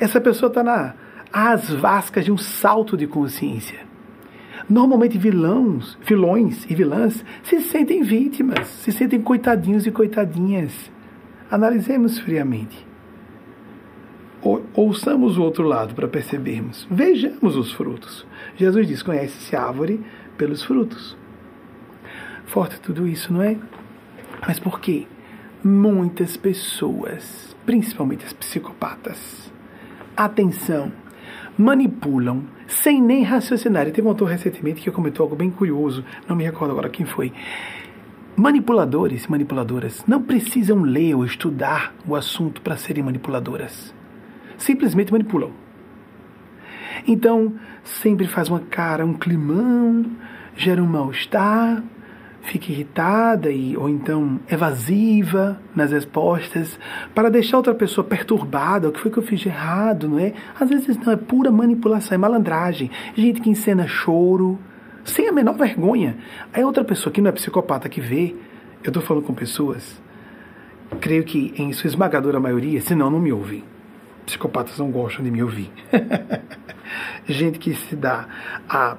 [0.00, 0.94] Essa pessoa está na
[1.32, 3.80] às vascas de um salto de consciência.
[4.68, 10.90] Normalmente vilãos, vilões e vilãs se sentem vítimas, se sentem coitadinhos e coitadinhas.
[11.50, 12.86] Analisemos friamente.
[14.40, 16.86] Ou, ouçamos o outro lado para percebermos.
[16.90, 18.26] Vejamos os frutos.
[18.56, 20.00] Jesus diz: conhece-se a árvore
[20.36, 21.16] pelos frutos.
[22.46, 23.56] Forte tudo isso, não é?
[24.46, 25.06] Mas por quê?
[25.62, 29.52] Muitas pessoas, principalmente as psicopatas,
[30.16, 30.90] atenção,
[31.58, 33.86] manipulam sem nem raciocinar.
[33.86, 37.06] E teve um autor recentemente que comentou algo bem curioso, não me recordo agora quem
[37.06, 37.32] foi.
[38.34, 43.94] Manipuladores e manipuladoras não precisam ler ou estudar o assunto para serem manipuladoras.
[44.56, 45.50] Simplesmente manipulam.
[47.06, 50.06] Então, sempre faz uma cara, um climão,
[50.56, 51.82] gera um mal-estar,
[52.42, 56.78] fica irritada e, ou então evasiva nas respostas,
[57.14, 60.32] para deixar outra pessoa perturbada, o que foi que eu fiz de errado, não é?
[60.58, 62.90] Às vezes não, é pura manipulação, é malandragem.
[63.14, 64.58] Gente que encena choro,
[65.04, 66.16] sem a menor vergonha.
[66.52, 68.34] Aí outra pessoa que não é psicopata que vê,
[68.82, 70.02] eu estou falando com pessoas,
[71.00, 73.64] creio que em sua esmagadora maioria, senão não me ouvem.
[74.26, 75.70] Psicopatas não gostam de me ouvir.
[77.26, 78.26] Gente que se dá
[78.68, 78.96] a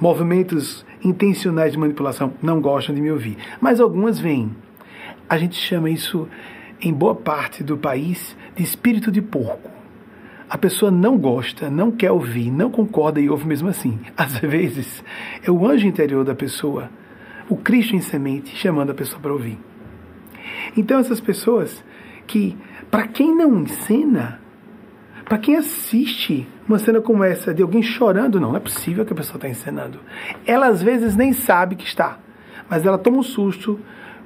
[0.00, 4.50] movimentos intencionais de manipulação não gostam de me ouvir, mas algumas vêm.
[5.28, 6.28] A gente chama isso,
[6.80, 9.70] em boa parte do país, de espírito de porco.
[10.48, 13.98] A pessoa não gosta, não quer ouvir, não concorda e ouve mesmo assim.
[14.16, 15.02] Às vezes,
[15.42, 16.90] é o anjo interior da pessoa,
[17.48, 19.58] o Cristo em semente, chamando a pessoa para ouvir.
[20.76, 21.82] Então, essas pessoas
[22.26, 22.56] que,
[22.90, 24.40] para quem não ensina,
[25.24, 29.12] para quem assiste uma cena como essa de alguém chorando, não, não é possível que
[29.12, 29.98] a pessoa está encenando.
[30.46, 32.18] Ela às vezes nem sabe que está,
[32.68, 33.78] mas ela toma um susto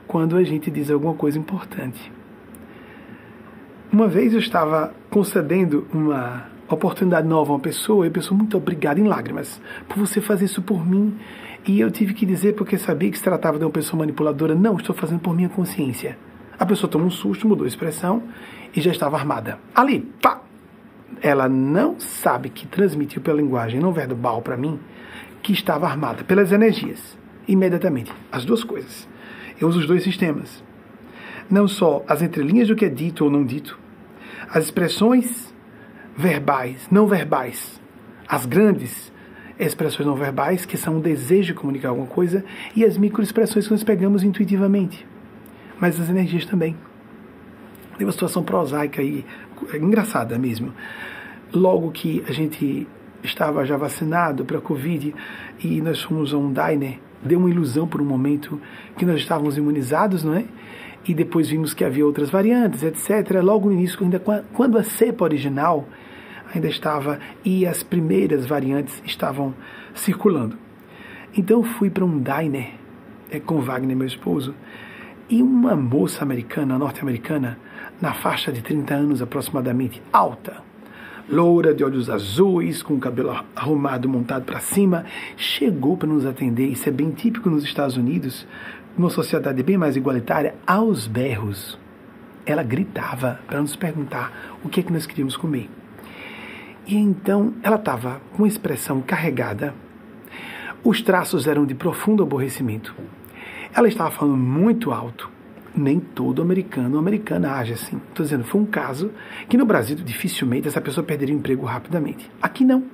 [0.07, 2.13] quando a gente diz alguma coisa importante.
[3.93, 8.57] Uma vez eu estava concedendo uma oportunidade nova a uma pessoa e a pessoa, muito
[8.57, 11.17] obrigada em lágrimas por você fazer isso por mim.
[11.67, 14.77] E eu tive que dizer, porque sabia que se tratava de uma pessoa manipuladora, não,
[14.77, 16.19] estou fazendo por minha consciência.
[16.59, 18.23] A pessoa tomou um susto, mudou a expressão
[18.75, 19.59] e já estava armada.
[19.75, 20.48] Ali, pá!
[21.23, 24.79] Ela não sabe que transmitiu pela linguagem não verbal para mim
[25.43, 27.17] que estava armada pelas energias.
[27.47, 28.13] Imediatamente.
[28.31, 29.09] As duas coisas.
[29.61, 30.63] Eu uso os dois sistemas.
[31.51, 33.79] Não só as entrelinhas do que é dito ou não dito,
[34.51, 35.53] as expressões
[36.17, 37.81] verbais, não verbais,
[38.29, 39.11] as grandes
[39.59, 42.45] expressões não verbais, que são o desejo de comunicar alguma coisa,
[42.77, 45.07] e as microexpressões que nós pegamos intuitivamente.
[45.81, 46.77] Mas as energias também.
[47.97, 49.25] Tem uma situação prosaica aí,
[49.75, 50.73] engraçada mesmo.
[51.53, 52.87] Logo que a gente
[53.23, 55.15] estava já vacinado para a Covid
[55.63, 58.61] e nós fomos a um diner, deu uma ilusão por um momento
[58.97, 60.45] que nós estávamos imunizados, não é?
[61.07, 63.43] E depois vimos que havia outras variantes, etc.
[63.43, 64.21] Logo no início, ainda
[64.53, 65.89] quando a cepa original
[66.55, 69.55] ainda estava e as primeiras variantes estavam
[69.95, 70.57] circulando.
[71.37, 72.73] Então fui para um diner
[73.31, 74.55] é, com Wagner, meu esposo,
[75.29, 77.59] e uma moça americana, norte-americana,
[78.01, 80.63] na faixa de 30 anos aproximadamente, alta,
[81.29, 85.05] loura, de olhos azuis, com o cabelo arrumado, montado para cima,
[85.37, 86.67] chegou para nos atender.
[86.67, 88.47] Isso é bem típico nos Estados Unidos,
[88.97, 91.79] numa sociedade bem mais igualitária, aos berros.
[92.47, 95.69] Ela gritava para nos perguntar o que é que nós queríamos comer.
[96.87, 99.75] E então ela estava com uma expressão carregada.
[100.83, 102.95] Os traços eram de profundo aborrecimento.
[103.75, 105.38] Ela estava falando muito alto
[105.79, 108.01] nem todo americano ou americana age assim.
[108.09, 109.11] Estou dizendo, foi um caso
[109.49, 112.31] que no Brasil dificilmente essa pessoa perderia o emprego rapidamente.
[112.43, 112.85] Aqui não.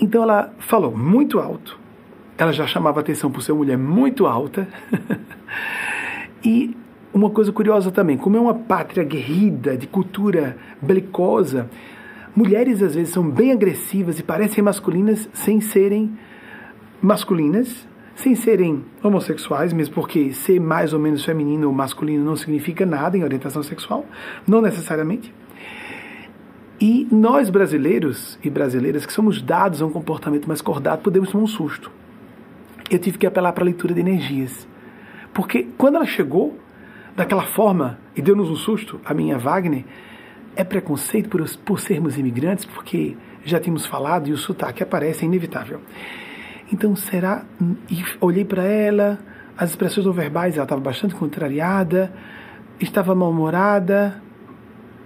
[0.00, 1.78] Então ela falou muito alto,
[2.36, 4.68] ela já chamava atenção por ser mulher muito alta.
[6.44, 6.76] e
[7.12, 11.70] uma coisa curiosa também, como é uma pátria guerrida, de cultura belicosa,
[12.34, 16.16] mulheres às vezes são bem agressivas e parecem masculinas sem serem
[17.00, 22.86] masculinas sem serem homossexuais, mesmo porque ser mais ou menos feminino ou masculino não significa
[22.86, 24.06] nada em orientação sexual,
[24.48, 25.32] não necessariamente.
[26.80, 31.44] E nós brasileiros e brasileiras que somos dados a um comportamento mais cordado, podemos tomar
[31.44, 31.90] um susto.
[32.90, 34.66] Eu tive que apelar para a leitura de energias.
[35.34, 36.58] Porque quando ela chegou
[37.14, 39.84] daquela forma e deu-nos um susto, a minha Wagner,
[40.54, 45.28] é preconceito por, por sermos imigrantes, porque já tínhamos falado e o sotaque aparece, é
[45.28, 45.80] inevitável.
[46.72, 47.44] Então, será?
[47.88, 49.18] E olhei para ela,
[49.56, 52.12] as expressões não verbais, ela estava bastante contrariada,
[52.80, 54.20] estava mal-humorada.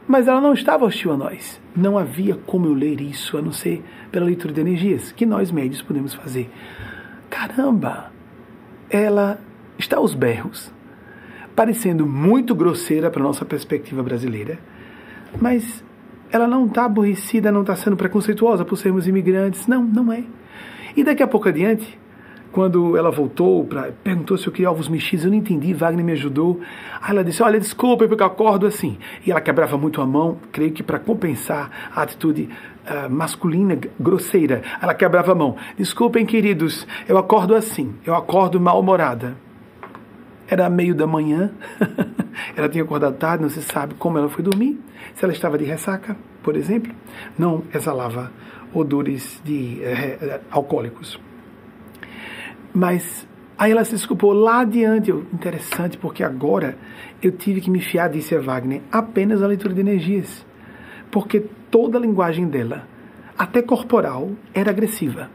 [0.08, 1.60] Mas ela não estava hostil a nós.
[1.76, 5.52] Não havia como eu ler isso a não ser pela leitura de energias, que nós
[5.52, 6.50] médios podemos fazer.
[7.28, 8.10] Caramba!
[8.90, 9.38] Ela
[9.78, 10.72] está aos berros,
[11.54, 14.58] parecendo muito grosseira para nossa perspectiva brasileira,
[15.40, 15.84] mas
[16.32, 19.66] ela não está aborrecida, não está sendo preconceituosa por sermos imigrantes.
[19.66, 20.24] Não, não é.
[20.96, 21.98] E daqui a pouco adiante,
[22.52, 26.12] quando ela voltou, pra, perguntou se eu queria ovos mexidos, eu não entendi, Wagner me
[26.12, 26.60] ajudou.
[27.00, 28.98] Aí ela disse: Olha, desculpa, porque eu acordo assim.
[29.24, 32.48] E ela quebrava muito a mão, creio que para compensar a atitude
[32.86, 34.62] uh, masculina, grosseira.
[34.82, 35.56] Ela quebrava a mão.
[35.76, 39.36] Desculpem, queridos, eu acordo assim, eu acordo mal-humorada.
[40.50, 41.52] Era meio da manhã,
[42.56, 44.80] ela tinha acordado tarde, não se sabe como ela foi dormir.
[45.14, 46.92] Se ela estava de ressaca, por exemplo,
[47.38, 48.32] não exalava
[48.74, 51.20] odores de eh, alcoólicos.
[52.74, 55.10] Mas aí ela se desculpou lá adiante.
[55.10, 56.76] Interessante, porque agora
[57.22, 60.44] eu tive que me fiar, disse a Wagner, apenas a leitura de energias.
[61.12, 62.88] Porque toda a linguagem dela,
[63.38, 65.30] até corporal, era agressiva.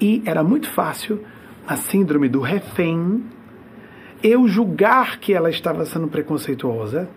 [0.00, 1.20] E era muito fácil,
[1.66, 3.22] a síndrome do refém,
[4.26, 7.08] eu julgar que ela estava sendo preconceituosa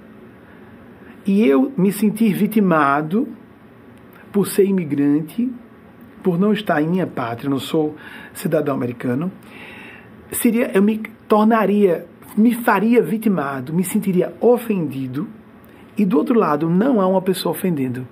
[1.25, 3.27] e eu me sentir vitimado
[4.31, 5.51] por ser imigrante
[6.23, 7.95] por não estar em minha pátria, não sou
[8.33, 9.31] cidadão americano,
[10.31, 15.27] seria eu me tornaria, me faria vitimado, me sentiria ofendido,
[15.97, 18.07] e do outro lado não há uma pessoa ofendendo.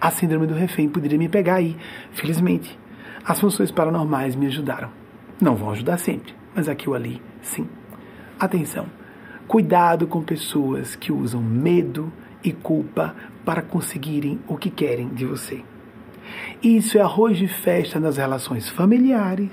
[0.00, 1.76] A síndrome do refém poderia me pegar aí.
[2.12, 2.78] Felizmente,
[3.24, 4.90] as funções paranormais me ajudaram.
[5.40, 7.68] Não vão ajudar sempre, mas aqui ou ali, sim.
[8.36, 8.86] Atenção.
[9.46, 15.62] Cuidado com pessoas que usam medo e culpa para conseguirem o que querem de você.
[16.60, 19.52] Isso é arroz de festa nas relações familiares.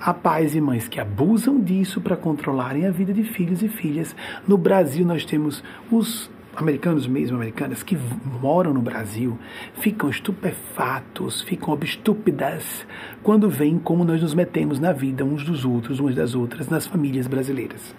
[0.00, 4.14] Há pais e mães que abusam disso para controlarem a vida de filhos e filhas.
[4.46, 7.98] No Brasil, nós temos os americanos mesmo, americanas, que
[8.40, 9.38] moram no Brasil,
[9.74, 12.86] ficam estupefatos, ficam estúpidas
[13.22, 16.86] quando veem como nós nos metemos na vida uns dos outros, umas das outras, nas
[16.86, 17.94] famílias brasileiras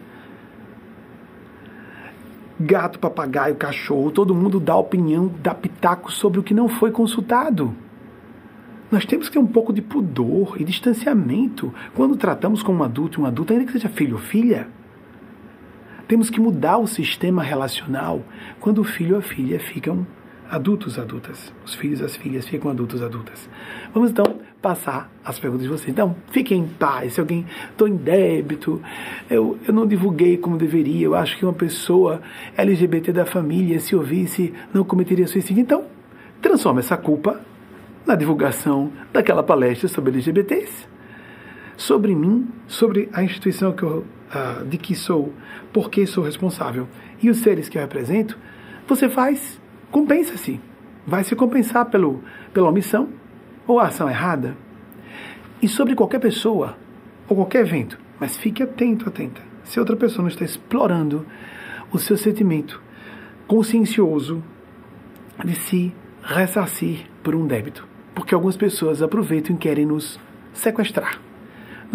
[2.59, 7.75] gato, papagaio, cachorro, todo mundo dá opinião, dá pitaco sobre o que não foi consultado.
[8.91, 13.19] Nós temos que ter um pouco de pudor e distanciamento quando tratamos com um adulto
[13.19, 14.67] e um adulto, ainda que seja filho ou filha.
[16.07, 18.21] Temos que mudar o sistema relacional
[18.59, 20.05] quando o filho ou a filha ficam
[20.49, 21.51] adultos, adultas.
[21.65, 23.49] Os filhos e as filhas ficam adultos, adultas.
[23.93, 24.25] Vamos então
[24.61, 25.89] passar as perguntas de vocês.
[25.89, 27.13] Então, fiquem em paz.
[27.13, 28.81] Se alguém estou em débito,
[29.29, 31.05] eu, eu não divulguei como deveria.
[31.05, 32.21] Eu acho que uma pessoa
[32.57, 35.61] LGBT da família, se ouvisse, não cometeria suicídio.
[35.61, 35.85] Então,
[36.41, 37.41] transforma essa culpa
[38.05, 40.94] na divulgação daquela palestra sobre LGBTs.
[41.77, 45.33] Sobre mim, sobre a instituição que eu, uh, de que sou,
[45.73, 46.87] por que sou responsável
[47.21, 48.37] e os seres que eu represento,
[48.87, 49.59] você faz
[49.91, 50.59] compensa-se.
[51.05, 53.09] Vai se compensar pelo, pela omissão
[53.67, 54.57] ou a ação errada.
[55.61, 56.77] E sobre qualquer pessoa
[57.27, 59.41] ou qualquer evento, mas fique atento, atenta.
[59.63, 61.25] Se outra pessoa não está explorando
[61.91, 62.81] o seu sentimento
[63.47, 64.43] consciencioso
[65.43, 67.87] de se ressarcir por um débito.
[68.13, 70.19] Porque algumas pessoas aproveitam e querem nos
[70.53, 71.19] sequestrar,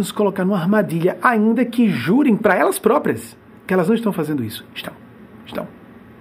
[0.00, 3.36] nos colocar numa armadilha, ainda que jurem para elas próprias
[3.66, 4.66] que elas não estão fazendo isso.
[4.74, 4.94] Estão,
[5.46, 5.68] estão,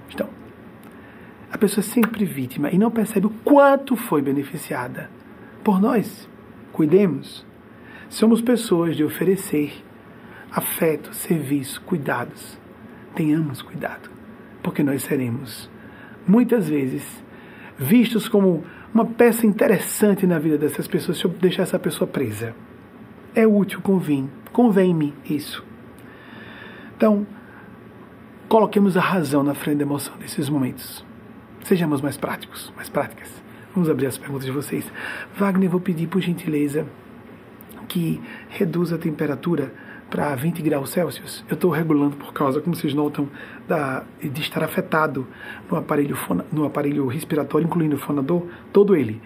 [0.08, 0.30] estão.
[1.52, 5.10] A pessoa é sempre vítima e não percebe o quanto foi beneficiada
[5.64, 6.30] por nós.
[6.72, 7.44] Cuidemos.
[8.08, 9.84] Somos pessoas de oferecer
[10.52, 12.60] afeto, serviço, cuidados.
[13.16, 14.12] Tenhamos cuidado,
[14.62, 15.70] porque nós seremos,
[16.28, 17.04] muitas vezes,
[17.78, 18.64] vistos como
[18.94, 22.54] uma peça interessante na vida dessas pessoas se eu deixar essa pessoa presa.
[23.36, 25.64] É útil, convém, convém-me isso.
[26.96, 27.26] Então,
[28.48, 31.06] coloquemos a razão na frente da emoção nesses momentos.
[31.64, 33.30] Sejamos mais práticos, mais práticas.
[33.74, 34.92] Vamos abrir as perguntas de vocês.
[35.36, 36.86] Wagner, vou pedir por gentileza
[37.88, 39.72] que reduza a temperatura
[40.10, 41.46] para 20 graus Celsius.
[41.48, 43.30] Eu estou regulando por causa, como vocês notam,
[43.68, 45.28] da, de estar afetado
[45.70, 46.18] no aparelho,
[46.52, 49.22] no aparelho respiratório, incluindo o fonador, todo ele.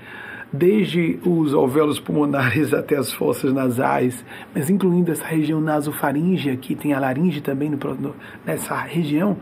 [0.55, 4.23] Desde os alvéolos pulmonares até as fossas nasais,
[4.53, 9.37] mas incluindo essa região nasofaríngea, que tem a laringe também no, nessa região,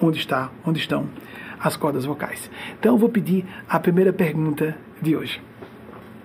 [0.00, 1.08] onde está, onde estão
[1.58, 2.50] as cordas vocais.
[2.78, 5.40] Então eu vou pedir a primeira pergunta de hoje.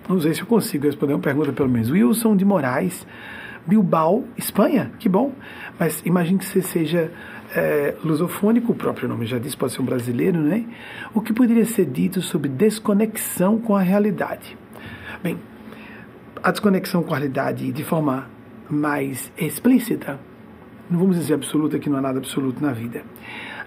[0.06, 1.90] Não sei se eu consigo responder uma pergunta pelo menos.
[1.90, 3.06] Wilson de Moraes,
[3.66, 5.32] Bilbao, Espanha, que bom.
[5.78, 7.10] Mas imagine que você seja
[7.54, 10.64] é, lusofônico, o próprio nome já diz, pode ser um brasileiro, né?
[11.14, 14.56] O que poderia ser dito sobre desconexão com a realidade?
[15.22, 15.38] Bem,
[16.42, 18.28] a desconexão com a realidade de forma
[18.68, 20.18] mais explícita
[20.90, 23.04] não vamos dizer absoluta, que não há nada absoluto na vida.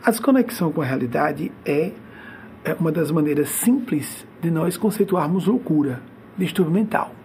[0.03, 1.93] A desconexão com a realidade é,
[2.65, 6.01] é uma das maneiras simples de nós conceituarmos loucura,
[6.37, 7.15] distúrbio mental.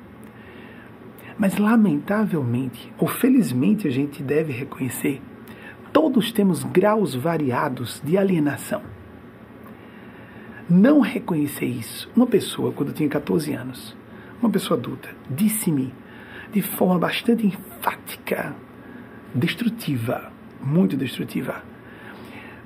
[1.36, 5.20] Mas, lamentavelmente, ou felizmente, a gente deve reconhecer,
[6.00, 8.82] todos temos graus variados de alienação.
[10.70, 12.08] Não reconhecer isso.
[12.14, 13.96] Uma pessoa, quando eu tinha 14 anos,
[14.40, 15.92] uma pessoa adulta, disse-me
[16.52, 18.54] de forma bastante enfática,
[19.34, 20.30] destrutiva,
[20.62, 21.64] muito destrutiva: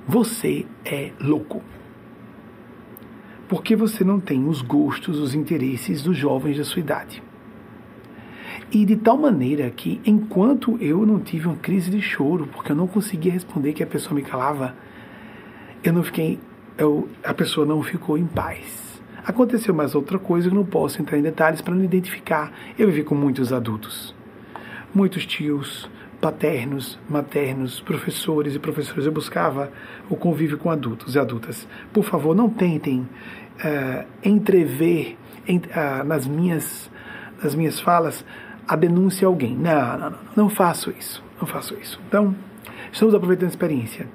[0.07, 1.63] Você é louco.
[3.49, 7.23] Porque você não tem os gostos, os interesses dos jovens da sua idade.
[8.71, 12.75] E de tal maneira que, enquanto eu não tive uma crise de choro, porque eu
[12.75, 14.75] não conseguia responder que a pessoa me calava,
[15.83, 16.39] eu não fiquei,
[16.77, 19.01] eu, a pessoa não ficou em paz.
[19.25, 22.51] Aconteceu mais outra coisa, eu não posso entrar em detalhes para não identificar.
[22.77, 24.13] Eu vivi com muitos adultos,
[24.93, 25.89] muitos tios,
[26.19, 29.05] paternos, maternos, professores e professoras.
[29.05, 29.71] Eu buscava
[30.09, 31.67] o convívio com adultos e adultas.
[31.91, 36.89] Por favor, não tentem uh, entrever uh, nas minhas
[37.43, 38.25] nas minhas falas
[38.67, 39.55] a denúncia a alguém.
[39.55, 41.23] Não, não, não, não faço isso.
[41.39, 41.99] Não faço isso.
[42.07, 42.35] Então,
[42.91, 44.07] estamos aproveitando a experiência.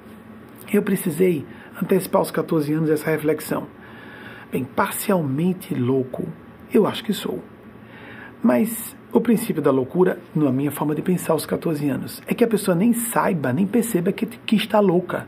[0.71, 1.45] Eu precisei
[1.81, 3.67] antecipar aos 14 anos essa reflexão.
[4.51, 6.27] Bem, parcialmente louco,
[6.73, 7.43] eu acho que sou.
[8.41, 12.43] Mas o princípio da loucura, na minha forma de pensar aos 14 anos, é que
[12.43, 15.27] a pessoa nem saiba, nem perceba que, que está louca.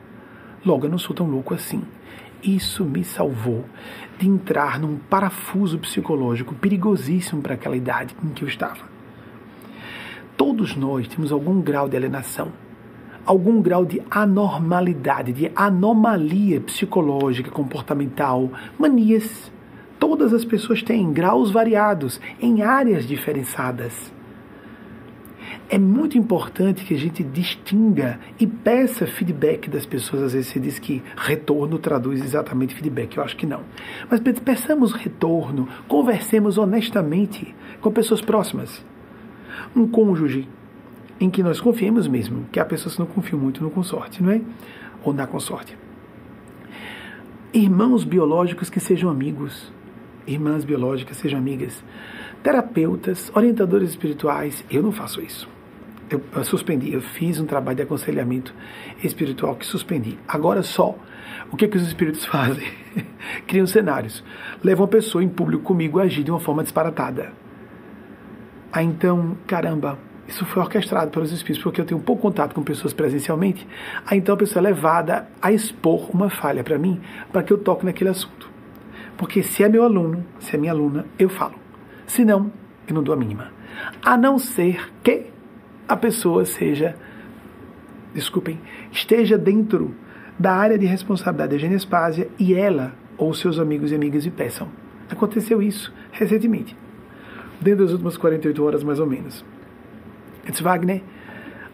[0.66, 1.84] Logo, eu não sou tão louco assim.
[2.44, 3.66] Isso me salvou
[4.22, 8.90] de entrar num parafuso psicológico perigosíssimo para aquela idade em que eu estava.
[10.38, 12.52] Todos nós temos algum grau de alienação,
[13.26, 19.52] algum grau de anormalidade, de anomalia psicológica, comportamental, manias.
[20.00, 24.14] Todas as pessoas têm graus variados em áreas diferenciadas.
[25.74, 30.22] É muito importante que a gente distinga e peça feedback das pessoas.
[30.22, 33.16] Às vezes se diz que retorno traduz exatamente feedback.
[33.16, 33.62] Eu acho que não.
[34.10, 38.84] Mas peçamos retorno, conversemos honestamente com pessoas próximas
[39.74, 40.46] um cônjuge
[41.22, 44.32] em que nós confiemos mesmo, que há pessoas que não confiam muito no consorte, não
[44.32, 44.42] é?
[45.06, 45.78] Ou na consorte.
[47.54, 49.72] Irmãos biológicos que sejam amigos,
[50.28, 51.82] irmãs biológicas sejam amigas,
[52.44, 55.48] terapeutas, orientadores espirituais, eu não faço isso.
[56.12, 58.54] Eu, suspendi, eu fiz um trabalho de aconselhamento
[59.02, 60.20] espiritual que suspendi.
[60.28, 60.96] Agora só,
[61.50, 62.68] o que, que os espíritos fazem?
[63.48, 64.24] Criam cenários.
[64.62, 67.32] Levam a pessoa em público comigo a agir de uma forma disparatada
[68.72, 72.94] Aí então, caramba, isso foi orquestrado pelos espíritos, porque eu tenho pouco contato com pessoas
[72.94, 73.68] presencialmente.
[74.06, 77.02] Aí então a pessoa é levada a expor uma falha para mim,
[77.34, 78.50] para que eu toque naquele assunto.
[79.18, 81.56] Porque se é meu aluno, se é minha aluna, eu falo.
[82.08, 82.50] Se não,
[82.88, 83.52] eu não dou a mínima.
[84.02, 85.26] A não ser que
[85.88, 86.96] a pessoa seja,
[88.14, 88.60] desculpem,
[88.92, 89.94] esteja dentro
[90.38, 94.70] da área de responsabilidade da Genespásia e ela ou seus amigos e amigas lhe peçam.
[95.10, 96.76] Aconteceu isso recentemente
[97.62, 99.46] dentro das últimas 48 horas, mais ou menos.
[100.48, 101.04] Eds Wagner,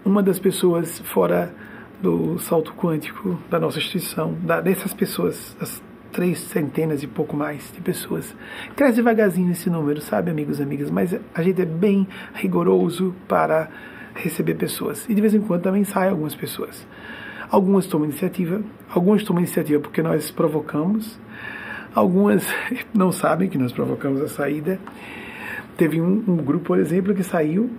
[0.03, 1.53] uma das pessoas fora
[2.01, 5.81] do salto quântico da nossa instituição, da, dessas pessoas, as
[6.11, 8.35] três centenas e pouco mais de pessoas.
[8.75, 13.69] Cresce devagarzinho esse número, sabe, amigos e amigas, mas a gente é bem rigoroso para
[14.18, 15.07] receber pessoas.
[15.09, 16.86] E de vez em quando também saem algumas pessoas.
[17.49, 21.18] Algumas tomam iniciativa, algumas tomam iniciativa porque nós provocamos,
[21.95, 22.45] algumas
[22.93, 24.80] não sabem que nós provocamos a saída.
[25.78, 27.70] Teve um, um grupo, por exemplo, que saiu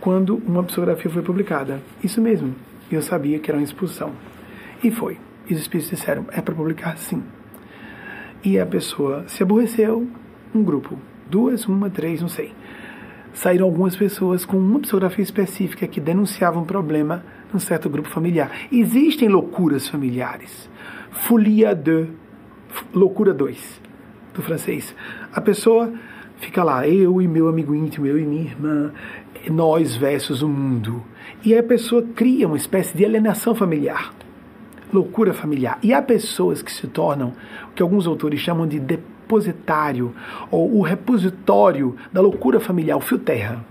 [0.00, 1.80] quando uma psicografia foi publicada.
[2.02, 2.54] Isso mesmo.
[2.90, 4.12] Eu sabia que era uma expulsão.
[4.82, 5.18] E foi.
[5.48, 7.22] E os espíritos disseram: é para publicar sim.
[8.42, 10.06] E a pessoa se aborreceu.
[10.54, 10.98] Um grupo,
[11.28, 12.52] duas, uma, três, não sei.
[13.36, 17.22] Saíram algumas pessoas com uma psicografia específica que denunciavam um problema
[17.52, 18.50] num certo grupo familiar.
[18.72, 20.68] Existem loucuras familiares.
[21.10, 22.08] Folia de.
[22.92, 23.80] Loucura 2,
[24.34, 24.94] do francês.
[25.32, 25.92] A pessoa
[26.38, 28.92] Fica lá, eu e meu amigo íntimo, eu e minha irmã,
[29.50, 31.02] nós versus o mundo.
[31.42, 34.12] E aí a pessoa cria uma espécie de alienação familiar,
[34.92, 35.78] loucura familiar.
[35.82, 37.32] E há pessoas que se tornam
[37.70, 38.78] o que alguns autores chamam de
[39.26, 40.14] depositário,
[40.50, 43.64] ou o repositório da loucura familiar, o fio terra.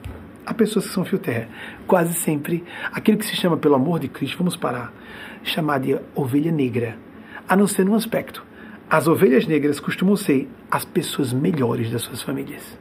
[0.46, 1.48] Há pessoas que são fio terra.
[1.88, 4.94] Quase sempre, aquilo que se chama, pelo amor de Cristo, vamos parar,
[5.44, 6.98] chamar de ovelha negra.
[7.48, 8.44] A não ser num aspecto
[8.88, 12.78] as ovelhas negras costumam ser as pessoas melhores das suas famílias.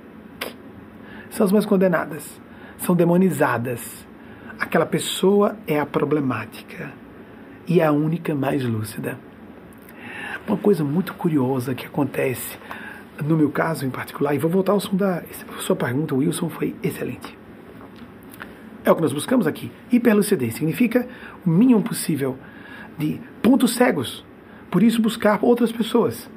[1.30, 2.40] São as mais condenadas,
[2.76, 4.06] são demonizadas.
[4.60, 6.92] Aquela pessoa é a problemática
[7.66, 9.18] e é a única mais lúcida.
[10.46, 12.58] Uma coisa muito curiosa que acontece,
[13.24, 15.22] no meu caso em particular, e vou voltar ao som da
[15.60, 17.36] sua pergunta, Wilson, foi excelente.
[18.84, 19.72] É o que nós buscamos aqui.
[19.90, 21.08] Hiperlucidez significa
[21.46, 22.36] o mínimo possível
[22.98, 24.22] de pontos cegos.
[24.70, 26.28] Por isso, buscar outras pessoas.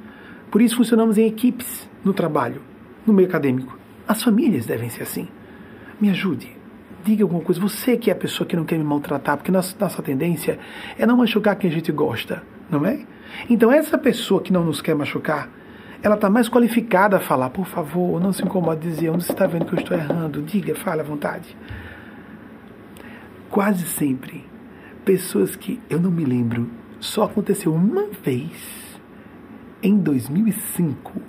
[0.50, 2.62] Por isso, funcionamos em equipes no trabalho,
[3.06, 3.78] no meio acadêmico.
[4.06, 5.28] As famílias devem ser assim.
[6.00, 6.56] Me ajude.
[7.04, 7.60] Diga alguma coisa.
[7.60, 10.58] Você que é a pessoa que não quer me maltratar, porque nossa, nossa tendência
[10.98, 13.04] é não machucar quem a gente gosta, não é?
[13.48, 15.48] Então, essa pessoa que não nos quer machucar,
[16.02, 19.32] ela está mais qualificada a falar, por favor, não se incomode de dizer onde você
[19.32, 21.56] está vendo que eu estou errando, diga, fale à vontade.
[23.50, 24.44] Quase sempre,
[25.04, 26.70] pessoas que eu não me lembro,
[27.00, 29.00] só aconteceu uma vez,
[29.82, 31.20] em 2005,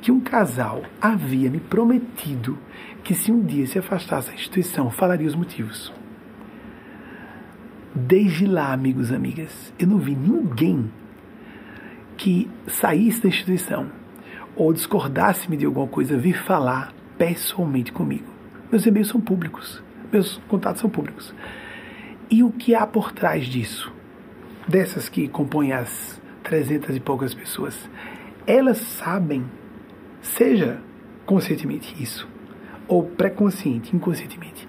[0.00, 2.58] que um casal havia me prometido
[3.02, 5.92] que se um dia se afastasse da instituição, falaria os motivos.
[7.94, 10.90] Desde lá, amigos e amigas, eu não vi ninguém
[12.16, 13.90] que saísse da instituição
[14.54, 18.26] ou discordasse-me de alguma coisa vir falar pessoalmente comigo.
[18.70, 21.34] Meus e-mails são públicos, meus contatos são públicos.
[22.30, 23.92] E o que há por trás disso?
[24.66, 27.88] Dessas que compõem as trezentas e poucas pessoas,
[28.46, 29.44] elas sabem,
[30.20, 30.80] seja
[31.24, 32.26] conscientemente isso,
[32.88, 34.66] ou pré-consciente, inconscientemente,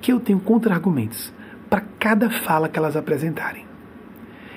[0.00, 1.32] que eu tenho contra-argumentos
[1.68, 3.66] para cada fala que elas apresentarem.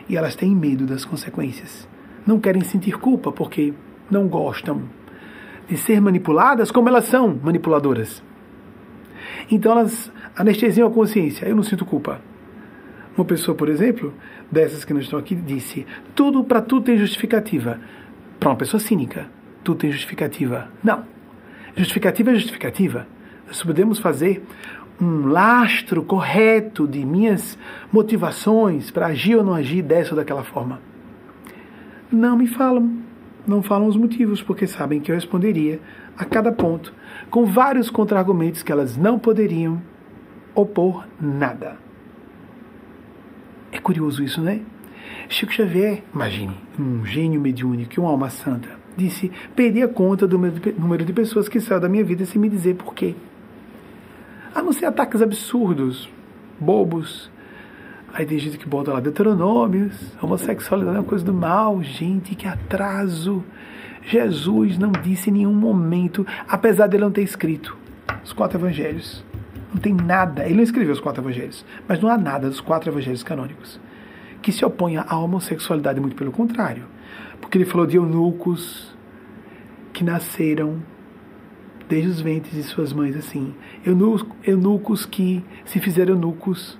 [0.09, 1.87] E elas têm medo das consequências
[2.25, 3.73] não querem sentir culpa porque
[4.09, 4.83] não gostam
[5.67, 8.21] de ser manipuladas como elas são manipuladoras.
[9.49, 11.45] Então elas anestesiam a consciência.
[11.45, 12.21] Eu não sinto culpa.
[13.15, 14.13] Uma pessoa, por exemplo,
[14.51, 17.79] dessas que não estão aqui, disse: tudo para tudo tem justificativa.
[18.39, 19.27] Para uma pessoa cínica,
[19.63, 20.69] tudo tem justificativa.
[20.83, 21.05] Não.
[21.75, 23.07] Justificativa é justificativa.
[23.47, 24.43] Nós podemos fazer
[24.99, 27.57] um lastro correto de minhas
[27.91, 30.90] motivações para agir ou não agir dessa ou daquela forma
[32.11, 32.99] não me falam.
[33.47, 35.79] Não falam os motivos, porque sabem que eu responderia
[36.15, 36.93] a cada ponto,
[37.29, 39.81] com vários contra-argumentos que elas não poderiam
[40.53, 41.77] opor nada.
[43.71, 44.61] É curioso isso, né?
[45.27, 51.05] Chico Xavier, imagine, um gênio mediúnico, uma alma santa, disse: perdi a conta do número
[51.05, 53.15] de pessoas que saiu da minha vida sem me dizer por quê.
[54.53, 56.09] A não ser ataques absurdos,
[56.59, 57.31] bobos,
[58.13, 61.81] Aí tem gente que bota lá Deuteronômios, homossexualidade é uma coisa do mal.
[61.81, 63.43] Gente, que atraso.
[64.03, 67.77] Jesus não disse em nenhum momento, apesar dele não ter escrito
[68.23, 69.23] os quatro evangelhos.
[69.73, 72.89] Não tem nada, ele não escreveu os quatro evangelhos, mas não há nada dos quatro
[72.89, 73.79] evangelhos canônicos
[74.41, 76.83] que se oponha à homossexualidade, muito pelo contrário.
[77.39, 78.93] Porque ele falou de eunucos
[79.93, 80.81] que nasceram
[81.87, 83.53] desde os ventres de suas mães, assim.
[84.43, 86.79] Eunucos que se fizeram eunucos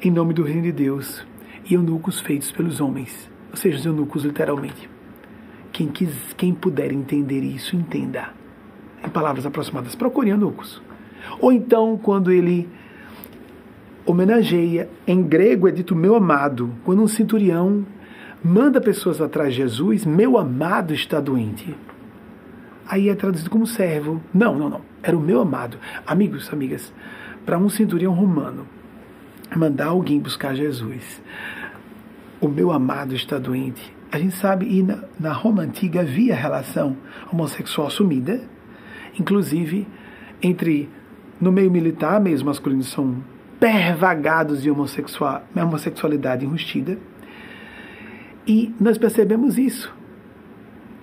[0.00, 1.26] em nome do reino de Deus
[1.68, 4.88] e eunucos feitos pelos homens, ou seja, os eunucos literalmente.
[5.72, 8.30] Quem, quis, quem puder entender isso, entenda.
[9.04, 10.80] Em palavras aproximadas, procure eunucos.
[11.40, 12.68] Ou então, quando ele
[14.06, 17.84] homenageia, em grego é dito meu amado, quando um centurião
[18.42, 21.74] manda pessoas atrás de Jesus, meu amado está doente.
[22.88, 24.22] Aí é traduzido como servo.
[24.32, 24.80] Não, não, não.
[25.02, 25.76] Era o meu amado.
[26.06, 26.92] Amigos, amigas,
[27.44, 28.66] para um centurião romano,
[29.56, 31.22] mandar alguém buscar Jesus.
[32.40, 33.94] O meu amado está doente.
[34.10, 36.96] A gente sabe, e na, na Roma antiga havia relação
[37.30, 38.40] homossexual sumida,
[39.18, 39.86] inclusive
[40.42, 40.88] entre
[41.40, 43.16] no meio militar, meios masculinos são
[43.60, 46.98] pervagados de homossexual, homossexualidade enrustida.
[48.46, 49.94] E nós percebemos isso.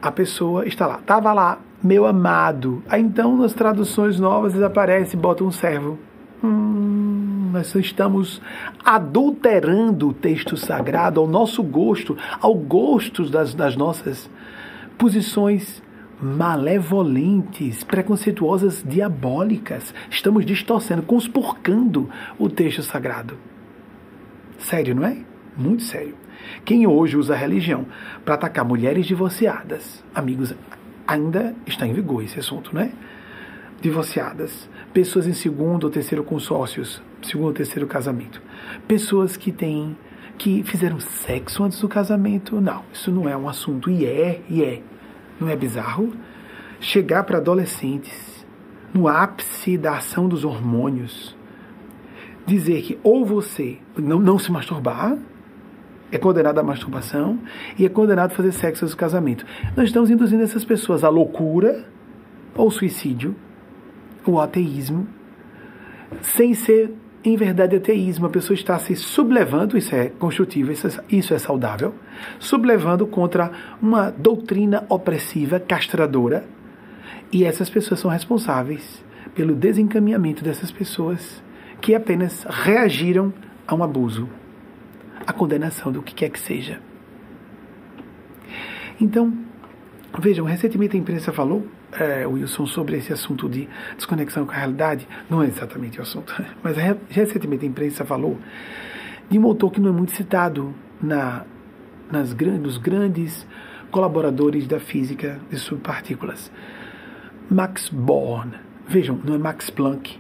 [0.02, 2.84] A pessoa está lá, estava lá, meu amado.
[2.90, 5.98] Aí então nas traduções novas aparece, bota um servo.
[6.44, 8.42] Hum, nós estamos
[8.84, 14.30] adulterando o texto sagrado ao nosso gosto, ao gosto das, das nossas
[14.98, 15.82] posições
[16.22, 19.94] malevolentes, preconceituosas, diabólicas.
[20.10, 23.38] Estamos distorcendo, conspurcando o texto sagrado.
[24.60, 25.18] Sério, não é?
[25.58, 26.16] Muito sério.
[26.66, 27.86] Quem hoje usa a religião
[28.24, 30.54] para atacar mulheres divorciadas, amigos,
[31.08, 32.92] ainda está em vigor esse assunto, não é?
[33.82, 38.42] Divorciadas, pessoas em segundo ou terceiro consórcios, segundo ou terceiro casamento.
[38.88, 39.96] Pessoas que têm
[40.38, 42.60] que fizeram sexo antes do casamento.
[42.60, 43.90] Não, isso não é um assunto.
[43.90, 44.82] E é, e é.
[45.40, 46.14] Não é bizarro?
[46.80, 48.46] Chegar para adolescentes,
[48.94, 51.36] no ápice da ação dos hormônios,
[52.46, 55.18] dizer que ou você não, não se masturbar,
[56.12, 57.40] é condenado à masturbação
[57.78, 59.46] e é condenado a fazer sexo antes do casamento.
[59.76, 61.90] Nós estamos induzindo essas pessoas à loucura,
[62.56, 63.36] ou suicídio,
[64.26, 65.08] ou ateísmo,
[66.22, 66.94] sem ser
[67.26, 68.28] em verdade, ateísmo.
[68.28, 71.94] A pessoa está se sublevando, isso é construtivo, isso é, isso é saudável,
[72.40, 73.52] sublevando contra
[73.82, 76.46] uma doutrina opressiva, castradora.
[77.32, 79.04] E essas pessoas são responsáveis
[79.34, 81.44] pelo desencaminhamento dessas pessoas
[81.82, 83.34] que apenas reagiram
[83.68, 84.30] a um abuso,
[85.26, 86.80] a condenação do que quer que seja.
[89.02, 89.34] Então,
[90.18, 91.68] vejam, recentemente a imprensa falou,
[92.00, 95.08] é, Wilson, sobre esse assunto de desconexão com a realidade.
[95.30, 96.34] Não é exatamente o assunto,
[96.64, 96.76] mas
[97.10, 98.38] recentemente a imprensa falou
[99.30, 101.46] de um autor que não é muito citado na,
[102.12, 103.48] nas, nos grandes
[103.92, 106.52] colaboradores da física de subpartículas.
[107.50, 108.54] Max Born.
[108.88, 110.20] Vejam, não é Max Planck,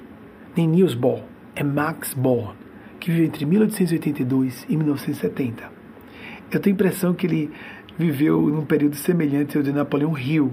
[0.55, 1.23] nem Niels Bohr,
[1.55, 2.55] é Max Born,
[2.99, 5.71] que viveu entre 1882 e 1970.
[6.51, 7.51] Eu tenho a impressão que ele
[7.97, 10.51] viveu num período semelhante ao de Napoleão Hill,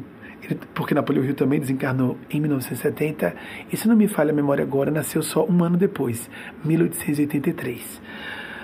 [0.75, 3.35] porque Napoleão Hill também desencarnou em 1970,
[3.73, 6.29] e se não me falha a memória agora, nasceu só um ano depois,
[6.65, 8.01] 1883.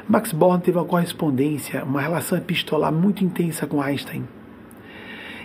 [0.08, 4.26] Max Born teve uma correspondência, uma relação epistolar muito intensa com Einstein.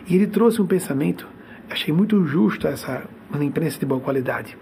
[0.08, 1.28] E ele trouxe um pensamento,
[1.70, 4.58] achei muito justo essa uma imprensa de boa qualidade,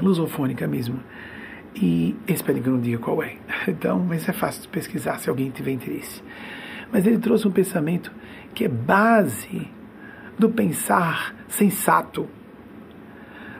[0.00, 1.00] lusofônica mesmo.
[1.74, 3.36] E espero que eu não diga qual é.
[3.66, 6.22] Então, mas é fácil de pesquisar se alguém tiver interesse.
[6.92, 8.12] Mas ele trouxe um pensamento
[8.54, 9.68] que é base
[10.42, 12.28] do pensar sensato.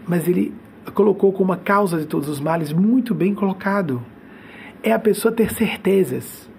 [0.07, 0.55] Mas ele
[0.95, 4.05] colocou como a causa de todos os males muito bem colocado
[4.83, 6.51] é a pessoa ter certezas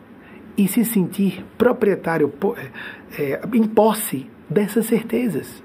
[0.58, 2.32] e se sentir proprietário,
[3.20, 5.62] é, em posse dessas certezas.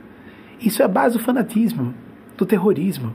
[0.61, 1.95] Isso é a base do fanatismo,
[2.37, 3.15] do terrorismo.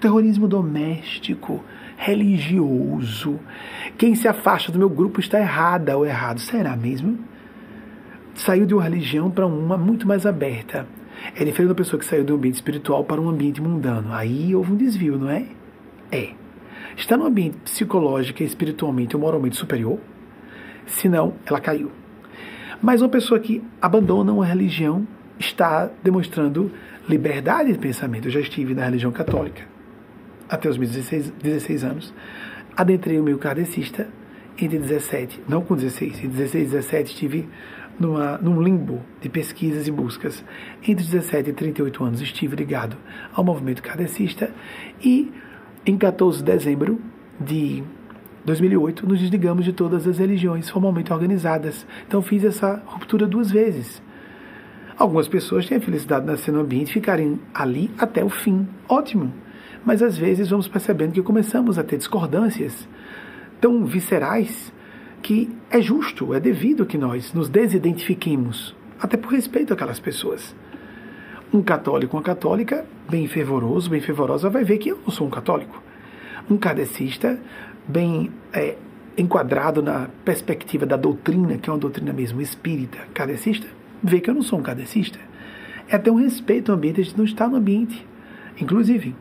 [0.00, 1.64] Terrorismo doméstico,
[1.96, 3.40] religioso.
[3.98, 6.38] Quem se afasta do meu grupo está errada ou errado.
[6.38, 7.18] Será mesmo?
[8.34, 10.86] Saiu de uma religião para uma muito mais aberta.
[11.34, 14.12] É diferente da pessoa que saiu do ambiente espiritual para um ambiente mundano.
[14.12, 15.46] Aí houve um desvio, não é?
[16.10, 16.40] É
[16.96, 19.98] está no ambiente psicológico, espiritualmente ou moralmente superior?
[20.86, 21.90] Se não, ela caiu.
[22.82, 25.06] Mas uma pessoa que abandona uma religião
[25.38, 26.70] está demonstrando
[27.08, 28.26] liberdade de pensamento.
[28.26, 29.62] Eu já estive na religião católica
[30.48, 32.14] até os meus 16, 16 anos.
[32.76, 34.08] Adentrei o meio kardecista
[34.58, 37.48] entre 17, não com 16, entre 16 e 17 estive
[38.00, 40.42] numa, num limbo de pesquisas e buscas.
[40.82, 42.96] Entre 17 e 38 anos estive ligado
[43.34, 44.50] ao movimento kardecista
[45.04, 45.30] e
[45.84, 47.00] em 14 de dezembro
[47.38, 47.84] de
[48.44, 51.86] 2008, nos desligamos de todas as religiões formalmente organizadas.
[52.08, 54.02] Então fiz essa ruptura duas vezes.
[54.96, 58.66] Algumas pessoas têm a felicidade de nascer no ambiente e ficarem ali até o fim.
[58.88, 59.32] Ótimo.
[59.84, 62.88] Mas às vezes vamos percebendo que começamos a ter discordâncias
[63.60, 64.72] tão viscerais
[65.22, 70.54] que é justo, é devido que nós nos desidentifiquemos, até por respeito àquelas pessoas.
[71.52, 75.30] Um católico, uma católica, bem fervoroso, bem fervorosa, vai ver que eu não sou um
[75.30, 75.82] católico.
[76.48, 77.38] Um kardecista,
[77.86, 78.76] bem é,
[79.16, 83.66] enquadrado na perspectiva da doutrina, que é uma doutrina mesmo espírita, kardecista,
[84.02, 85.18] vê que eu não sou um kardecista.
[85.88, 88.06] É até um respeito ao ambiente, a gente não está no ambiente,
[88.60, 89.14] inclusive.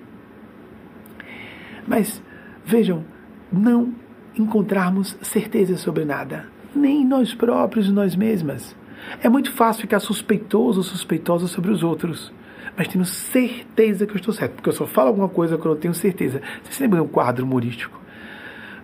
[1.87, 2.21] Mas,
[2.63, 3.03] vejam,
[3.51, 3.93] não
[4.39, 8.75] encontrarmos certeza sobre nada, nem nós próprios, nós mesmas.
[9.21, 12.31] É muito fácil ficar suspeitoso ou suspeitosa sobre os outros,
[12.77, 15.79] mas tendo certeza que eu estou certo, porque eu só falo alguma coisa quando eu
[15.79, 16.41] tenho certeza.
[16.63, 17.99] Você se lembra de um quadro humorístico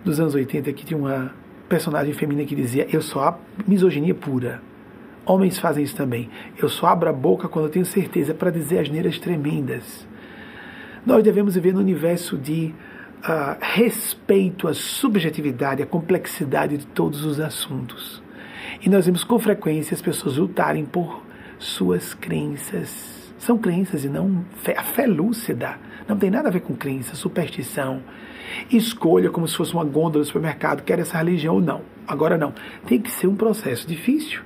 [0.03, 1.31] dos anos 80 que tinha uma
[1.69, 3.37] personagem feminina que dizia: Eu só há
[3.67, 4.61] misoginia pura.
[5.25, 6.29] Homens fazem isso também.
[6.57, 10.07] Eu só abro a boca quando eu tenho certeza para dizer as neiras tremendas.
[11.03, 12.73] Nós devemos viver no universo de
[13.27, 18.21] uh, respeito à subjetividade, à complexidade de todos os assuntos.
[18.81, 21.23] E nós vemos com frequência as pessoas lutarem por
[21.57, 23.33] suas crenças.
[23.37, 24.75] São crenças e não fé.
[24.77, 28.01] A fé lúcida não tem nada a ver com crença, superstição.
[28.71, 31.81] Escolha como se fosse uma gôndola do supermercado, quer essa religião ou não.
[32.07, 32.53] Agora não.
[32.85, 34.41] Tem que ser um processo difícil.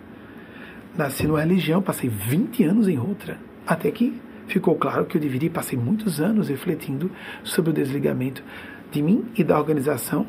[0.97, 3.37] Nasci numa religião, passei 20 anos em outra.
[3.67, 4.19] Até que
[4.53, 7.11] ficou claro que eu deveria, passei muitos anos refletindo
[7.43, 8.43] sobre o desligamento
[8.91, 10.25] de mim e da organização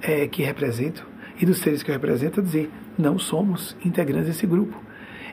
[0.00, 1.06] é, que represento
[1.40, 4.80] e dos seres que eu represento, dizer não somos integrantes desse grupo.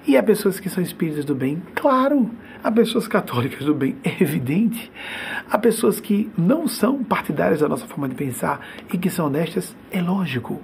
[0.08, 1.64] E há pessoas que são espíritas do bem?
[1.74, 2.30] Claro!
[2.64, 3.96] Há pessoas católicas do bem?
[4.04, 4.92] É evidente.
[5.50, 8.60] Há pessoas que não são partidárias da nossa forma de pensar
[8.94, 9.76] e que são honestas?
[9.92, 10.62] É lógico.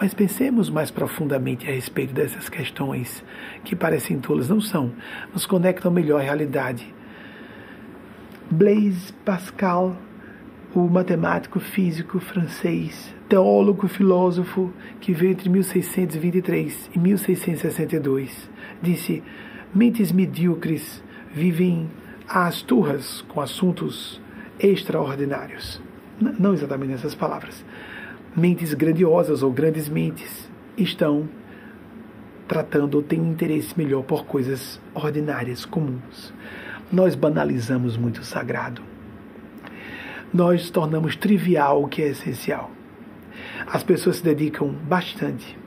[0.00, 3.24] Mas pensemos mais profundamente a respeito dessas questões
[3.64, 4.92] que parecem tolas, não são.
[5.32, 6.94] Nos conectam melhor à realidade.
[8.48, 9.96] Blaise Pascal,
[10.72, 18.48] o matemático físico francês, teólogo filósofo que veio entre 1623 e 1662,
[18.80, 19.22] disse:
[19.74, 21.90] mentes medíocres vivem
[22.28, 24.22] às turras com assuntos
[24.60, 25.82] extraordinários.
[26.20, 27.64] Não exatamente nessas palavras.
[28.36, 31.28] Mentes grandiosas ou grandes mentes estão
[32.46, 36.32] tratando ou têm interesse melhor por coisas ordinárias, comuns.
[36.90, 38.82] Nós banalizamos muito o sagrado.
[40.32, 42.70] nós tornamos trivial o que é essencial.
[43.66, 45.58] As pessoas se dedicam bastante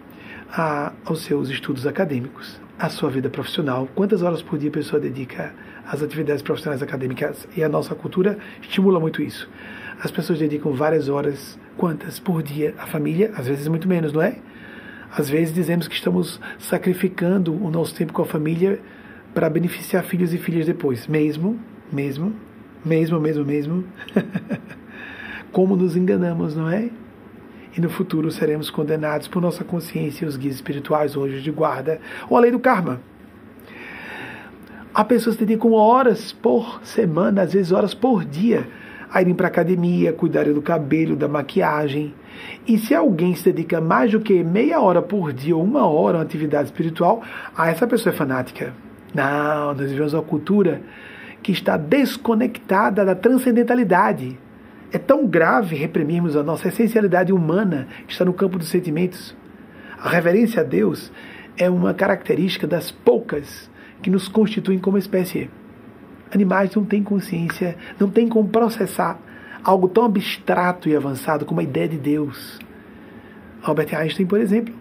[0.52, 3.88] a, aos seus estudos acadêmicos, à sua vida profissional.
[3.96, 5.54] Quantas horas por dia a pessoa dedica
[5.86, 7.48] às atividades profissionais acadêmicas?
[7.56, 9.50] E a nossa cultura estimula muito isso.
[10.04, 13.32] As pessoas dedicam várias horas, quantas por dia à família?
[13.36, 14.36] Às vezes muito menos, não é?
[15.16, 18.80] Às vezes dizemos que estamos sacrificando o nosso tempo com a família
[19.32, 21.06] para beneficiar filhos e filhas depois.
[21.06, 21.60] Mesmo,
[21.92, 22.34] mesmo,
[22.84, 23.84] mesmo, mesmo, mesmo.
[25.52, 26.90] Como nos enganamos, não é?
[27.78, 32.02] E no futuro seremos condenados por nossa consciência e os guias espirituais, hoje de guarda,
[32.28, 33.00] ou a lei do karma.
[34.94, 38.68] Há pessoas que dedicam horas por semana, às vezes horas por dia,
[39.12, 42.14] a irem para a academia, cuidarem do cabelo, da maquiagem.
[42.66, 46.18] E se alguém se dedica mais do que meia hora por dia ou uma hora
[46.18, 47.22] a uma atividade espiritual,
[47.56, 48.74] ah, essa pessoa é fanática.
[49.14, 50.82] Não, nós vivemos uma cultura
[51.44, 54.40] que está desconectada da transcendentalidade.
[54.94, 59.36] É tão grave reprimirmos a nossa essencialidade humana que está no campo dos sentimentos.
[60.00, 61.12] A reverência a Deus
[61.58, 63.70] é uma característica das poucas
[64.02, 65.50] que nos constituem como espécie.
[66.34, 69.20] Animais não têm consciência, não têm como processar
[69.64, 72.60] algo tão abstrato e avançado como a ideia de Deus.
[73.62, 74.74] Albert Einstein, por exemplo,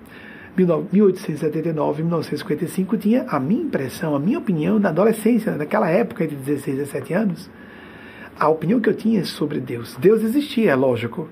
[0.56, 6.76] 1879 1955 tinha a minha impressão, a minha opinião na adolescência, naquela época entre 16
[6.76, 7.50] e 17 anos,
[8.38, 9.96] a opinião que eu tinha sobre Deus.
[9.98, 11.28] Deus existia, é lógico,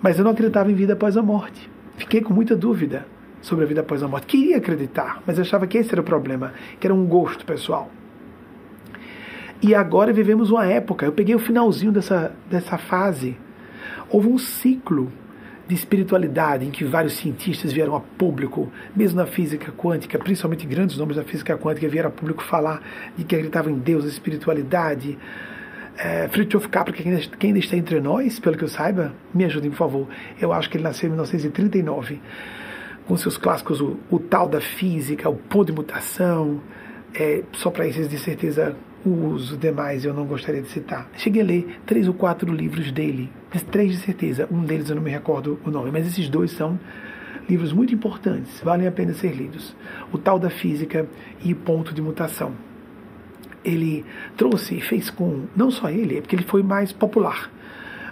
[0.00, 1.70] mas eu não acreditava em vida após a morte.
[1.96, 3.06] Fiquei com muita dúvida
[3.40, 4.26] sobre a vida após a morte.
[4.26, 7.90] Queria acreditar, mas achava que esse era o problema, que era um gosto pessoal.
[9.60, 13.36] E agora vivemos uma época, eu peguei o finalzinho dessa, dessa fase.
[14.08, 15.12] Houve um ciclo
[15.66, 20.96] de espiritualidade em que vários cientistas vieram a público, mesmo na física quântica, principalmente grandes
[20.96, 22.80] nomes da física quântica vieram a público falar
[23.16, 25.18] de que acreditavam em Deus, espiritualidade.
[25.98, 29.44] É, Fritjof Capra, que ainda, que ainda está entre nós, pelo que eu saiba, me
[29.44, 30.08] ajudem, por favor.
[30.40, 32.20] Eu acho que ele nasceu em 1939,
[33.08, 36.60] com seus clássicos, o, o tal da física, o ponto de mutação,
[37.12, 41.08] é, só para esses de certeza os demais eu não gostaria de citar.
[41.16, 43.30] Cheguei a ler três ou quatro livros dele,
[43.70, 46.78] três de certeza, um deles eu não me recordo o nome, mas esses dois são
[47.48, 49.74] livros muito importantes, valem a pena ser lidos.
[50.12, 51.08] O Tal da Física
[51.42, 52.52] e Ponto de Mutação.
[53.64, 54.04] Ele
[54.36, 57.50] trouxe e fez com, não só ele, é porque ele foi mais popular,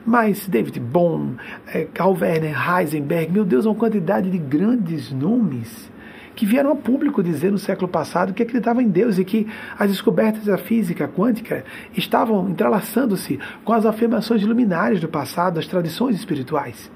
[0.05, 1.35] mas David Bohm,
[1.67, 5.91] eh, Carl Werner, Heisenberg, meu Deus, uma quantidade de grandes nomes
[6.37, 9.91] que vieram a público dizer no século passado que acreditavam em Deus e que as
[9.91, 11.65] descobertas da física quântica
[11.97, 16.91] estavam entrelaçando-se com as afirmações luminares do passado, das tradições espirituais.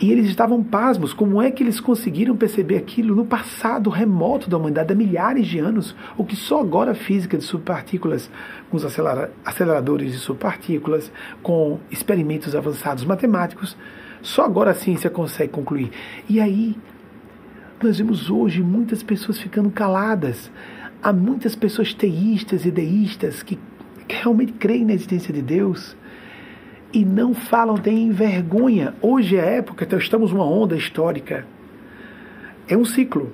[0.00, 4.56] E eles estavam pasmos, como é que eles conseguiram perceber aquilo no passado remoto da
[4.56, 8.30] humanidade, há milhares de anos, o que só agora a física de subpartículas,
[8.70, 8.84] com os
[9.44, 11.10] aceleradores de subpartículas,
[11.42, 13.76] com experimentos avançados matemáticos,
[14.22, 15.90] só agora a ciência consegue concluir.
[16.28, 16.76] E aí
[17.86, 20.50] nós vemos hoje muitas pessoas ficando caladas.
[21.02, 23.58] Há muitas pessoas teístas e deístas que
[24.08, 25.96] realmente creem na existência de Deus
[26.92, 28.94] e não falam, têm vergonha.
[29.00, 31.46] Hoje é a época, então estamos numa onda histórica.
[32.66, 33.32] É um ciclo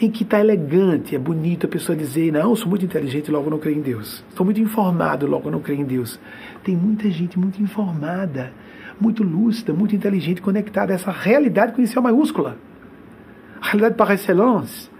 [0.00, 3.50] em que está elegante, é bonito a pessoa dizer: Não, eu sou muito inteligente, logo
[3.50, 4.24] não creio em Deus.
[4.28, 6.20] Estou muito informado, logo não creio em Deus.
[6.62, 8.52] Tem muita gente muito informada,
[9.00, 12.69] muito lúcida, muito inteligente, conectada a essa realidade com inicial maiúscula
[13.60, 14.90] a realidade par excellence,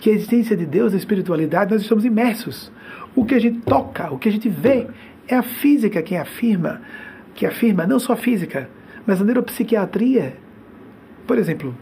[0.00, 2.70] que é a existência de Deus, a espiritualidade, nós estamos imersos.
[3.14, 4.86] O que a gente toca, o que a gente vê,
[5.28, 6.82] é a física quem afirma,
[7.34, 8.68] que afirma não só a física,
[9.06, 10.36] mas a neuropsiquiatria.
[11.26, 11.74] Por exemplo,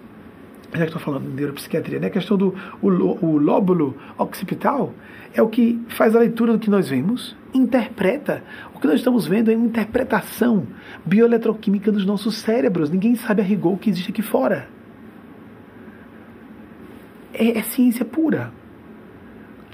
[0.72, 2.06] já que estou falando de neuropsiquiatria, né?
[2.06, 4.94] a questão do o, o lóbulo occipital
[5.34, 8.44] é o que faz a leitura do que nós vemos, interpreta.
[8.74, 10.66] O que nós estamos vendo é uma interpretação
[11.04, 12.90] bioeletroquímica dos nossos cérebros.
[12.90, 14.68] Ninguém sabe a rigor o que existe aqui fora
[17.32, 18.52] é, é ciência pura.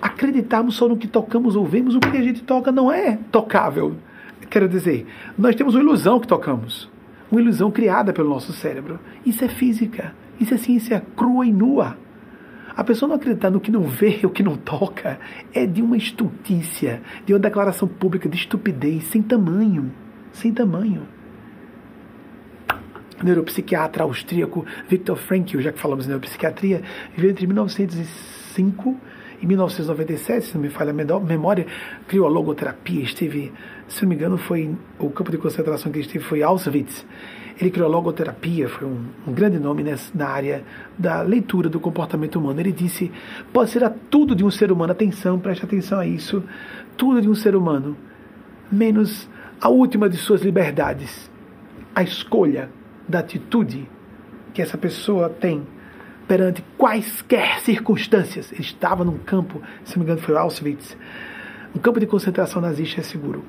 [0.00, 3.96] Acreditarmos só no que tocamos ou vemos, o que a gente toca não é tocável.
[4.48, 5.06] Quero dizer,
[5.36, 6.88] nós temos uma ilusão que tocamos,
[7.30, 8.98] uma ilusão criada pelo nosso cérebro.
[9.26, 11.98] Isso é física, isso é ciência crua e nua.
[12.76, 15.18] A pessoa não acreditar no que não vê, o que não toca,
[15.52, 19.92] é de uma estultícia, de uma declaração pública de estupidez sem tamanho,
[20.32, 21.18] sem tamanho
[23.23, 26.83] neuropsiquiatra austríaco Viktor Frankl, já que falamos em neuropsiquiatria,
[27.14, 28.97] viveu entre 1905
[29.41, 31.66] e 1997, se não me falha a memória,
[32.07, 33.53] criou a logoterapia, esteve,
[33.87, 37.07] se não me engano, foi o campo de concentração que ele esteve foi Auschwitz.
[37.61, 40.64] Ele criou a logoterapia, foi um, um grande nome nessa, na área
[40.97, 42.61] da leitura do comportamento humano.
[42.61, 43.11] Ele disse:
[43.53, 46.43] pode ser a tudo de um ser humano, atenção, preste atenção a isso,
[46.97, 47.97] tudo de um ser humano,
[48.71, 49.29] menos
[49.61, 51.29] a última de suas liberdades,
[51.95, 52.71] a escolha
[53.09, 53.88] da atitude
[54.52, 55.66] que essa pessoa tem
[56.26, 58.52] perante quaisquer circunstâncias.
[58.52, 60.96] Ele estava num campo, se não me engano foi Auschwitz,
[61.74, 63.44] um campo de concentração nazista é seguro.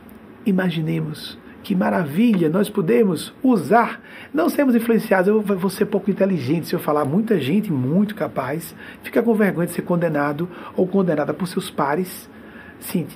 [0.45, 4.01] Imaginemos que maravilha nós podemos usar,
[4.33, 5.27] não sermos influenciados.
[5.27, 7.05] Eu vou ser pouco inteligente se eu falar.
[7.05, 12.29] Muita gente muito capaz fica com vergonha de ser condenado ou condenada por seus pares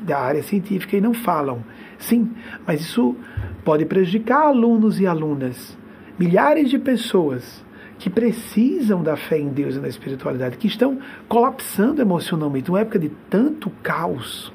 [0.02, 1.64] da área científica e não falam.
[1.98, 2.32] Sim,
[2.68, 3.16] mas isso
[3.64, 5.78] pode prejudicar alunos e alunas.
[6.18, 7.64] Milhares de pessoas
[7.98, 13.00] que precisam da fé em Deus e na espiritualidade, que estão colapsando emocionalmente, numa época
[13.00, 14.54] de tanto caos,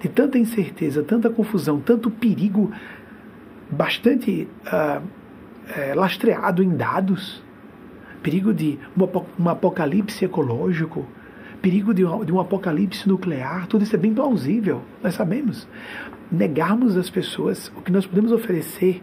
[0.00, 2.70] de tanta incerteza, tanta confusão, tanto perigo
[3.70, 5.02] bastante uh,
[5.74, 7.42] é, lastreado em dados,
[8.22, 8.78] perigo de
[9.38, 11.06] um apocalipse ecológico,
[11.62, 15.66] perigo de um, de um apocalipse nuclear, tudo isso é bem plausível, nós sabemos.
[16.30, 19.02] Negarmos às pessoas o que nós podemos oferecer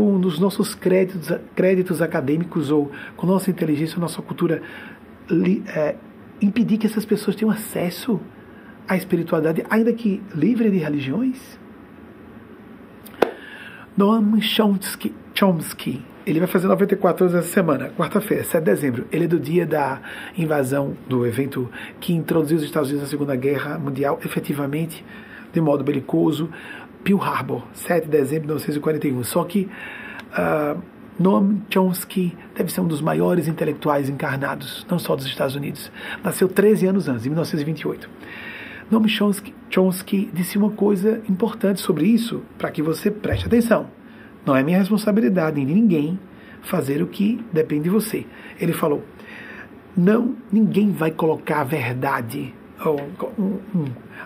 [0.00, 4.62] com os nossos créditos, créditos acadêmicos ou com nossa inteligência, nossa cultura,
[5.28, 5.94] li, é,
[6.40, 8.18] impedir que essas pessoas tenham acesso
[8.88, 11.60] à espiritualidade, ainda que livre de religiões?
[13.94, 19.06] Noam Chomsky, Chomsky ele vai fazer 94 anos essa semana, quarta-feira, 7 de dezembro.
[19.12, 20.00] Ele é do dia da
[20.36, 25.04] invasão, do evento que introduziu os Estados Unidos na Segunda Guerra Mundial, efetivamente,
[25.52, 26.48] de modo belicoso.
[27.04, 29.24] Pearl Harbor, 7 de dezembro de 1941.
[29.24, 29.68] Só que
[30.32, 30.80] uh,
[31.18, 35.90] Noam Chomsky deve ser um dos maiores intelectuais encarnados, não só dos Estados Unidos.
[36.24, 38.08] Nasceu 13 anos antes, em 1928.
[38.90, 43.88] Noam Chomsky, Chomsky disse uma coisa importante sobre isso, para que você preste atenção.
[44.44, 46.18] Não é minha responsabilidade nem de ninguém
[46.62, 48.26] fazer o que depende de você.
[48.58, 49.04] Ele falou:
[49.96, 52.54] não, ninguém vai colocar a verdade.
[52.84, 52.96] Oh,
[53.38, 53.84] um, um,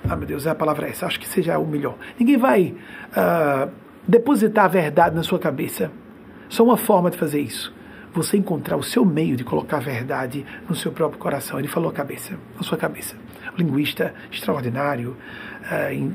[0.09, 1.97] ah, meu Deus, é a palavra essa, acho que seja o melhor.
[2.19, 2.75] Ninguém vai
[3.11, 3.71] uh,
[4.07, 5.91] depositar a verdade na sua cabeça.
[6.49, 7.75] Só uma forma de fazer isso.
[8.13, 11.59] Você encontrar o seu meio de colocar a verdade no seu próprio coração.
[11.59, 13.17] Ele falou a cabeça, na sua cabeça.
[13.59, 15.17] linguista extraordinário,
[15.65, 16.13] uh,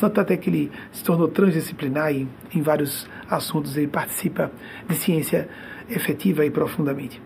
[0.00, 4.50] tanto até que ele se tornou transdisciplinar e em vários assuntos ele participa
[4.88, 5.46] de ciência
[5.90, 7.20] efetiva e profundamente.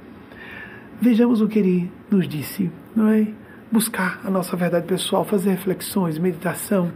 [1.00, 3.28] Vejamos o que ele nos disse, não é?
[3.70, 6.92] Buscar a nossa verdade pessoal, fazer reflexões, meditação,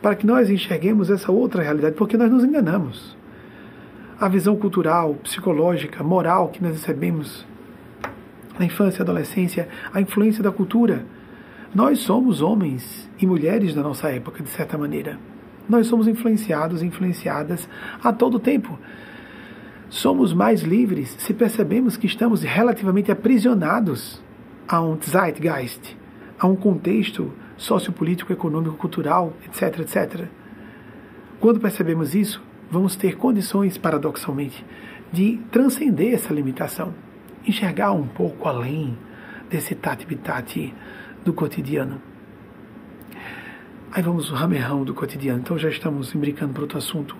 [0.00, 3.16] para que nós enxerguemos essa outra realidade, porque nós nos enganamos.
[4.20, 7.46] A visão cultural, psicológica, moral que nós recebemos
[8.58, 11.04] na infância e adolescência, a influência da cultura,
[11.74, 15.18] nós somos homens e mulheres da nossa época, de certa maneira.
[15.68, 17.66] Nós somos influenciados e influenciadas
[18.02, 18.78] a todo tempo.
[19.88, 24.22] Somos mais livres se percebemos que estamos relativamente aprisionados
[24.68, 25.96] a um zeitgeist,
[26.42, 30.26] a um contexto sociopolítico, econômico, cultural, etc, etc.
[31.38, 34.66] Quando percebemos isso, vamos ter condições, paradoxalmente,
[35.12, 36.92] de transcender essa limitação,
[37.46, 38.98] enxergar um pouco além
[39.48, 40.74] desse tati-bitati
[41.24, 42.02] do cotidiano.
[43.92, 45.38] Aí vamos o ramerrão do cotidiano.
[45.38, 47.16] Então já estamos imbricando para outro assunto.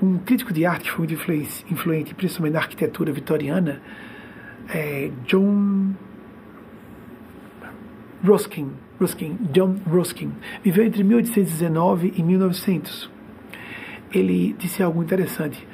[0.00, 1.12] Um crítico de arte foi muito
[1.70, 3.82] influente, principalmente na arquitetura vitoriana,
[4.70, 5.92] é John
[8.24, 8.70] Ruskin,
[9.00, 13.10] Ruskin, John Ruskin, viveu entre 1819 e 1900.
[14.12, 15.66] Ele disse algo interessante.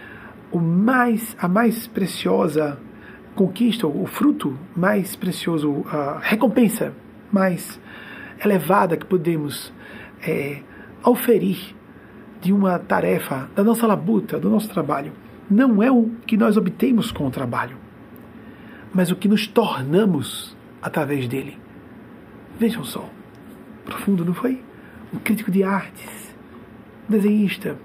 [0.51, 2.78] O mais, a mais preciosa
[3.34, 6.92] conquista, o fruto mais precioso, a recompensa
[7.30, 7.78] mais
[8.42, 9.72] elevada que podemos
[10.26, 10.62] é,
[11.05, 11.76] oferir
[12.40, 15.12] de uma tarefa, da nossa labuta, do nosso trabalho,
[15.51, 17.76] não é o que nós obtemos com o trabalho,
[18.92, 21.59] mas o que nos tornamos através dele.
[22.59, 23.09] Vejam só,
[23.84, 24.61] profundo, não foi?
[25.14, 26.34] Um crítico de artes,
[27.09, 27.78] desenhista,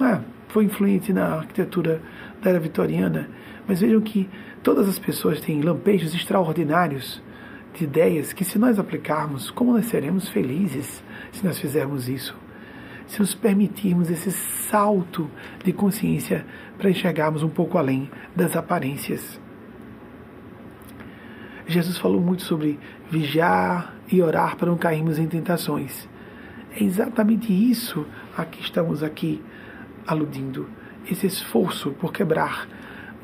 [0.00, 2.00] ah, foi influente na arquitetura
[2.42, 3.28] da era vitoriana,
[3.68, 4.28] mas vejam que
[4.62, 7.22] todas as pessoas têm lampejos extraordinários
[7.74, 12.34] de ideias que, se nós aplicarmos, como nós seremos felizes se nós fizermos isso?
[13.06, 15.30] Se nos permitirmos esse salto
[15.62, 16.46] de consciência
[16.78, 19.38] para enxergarmos um pouco além das aparências.
[21.66, 22.78] Jesus falou muito sobre
[23.10, 26.08] vigiar e orar para não cairmos em tentações.
[26.72, 29.42] É exatamente isso a que estamos aqui
[30.06, 30.68] aludindo.
[31.10, 32.68] Esse esforço por quebrar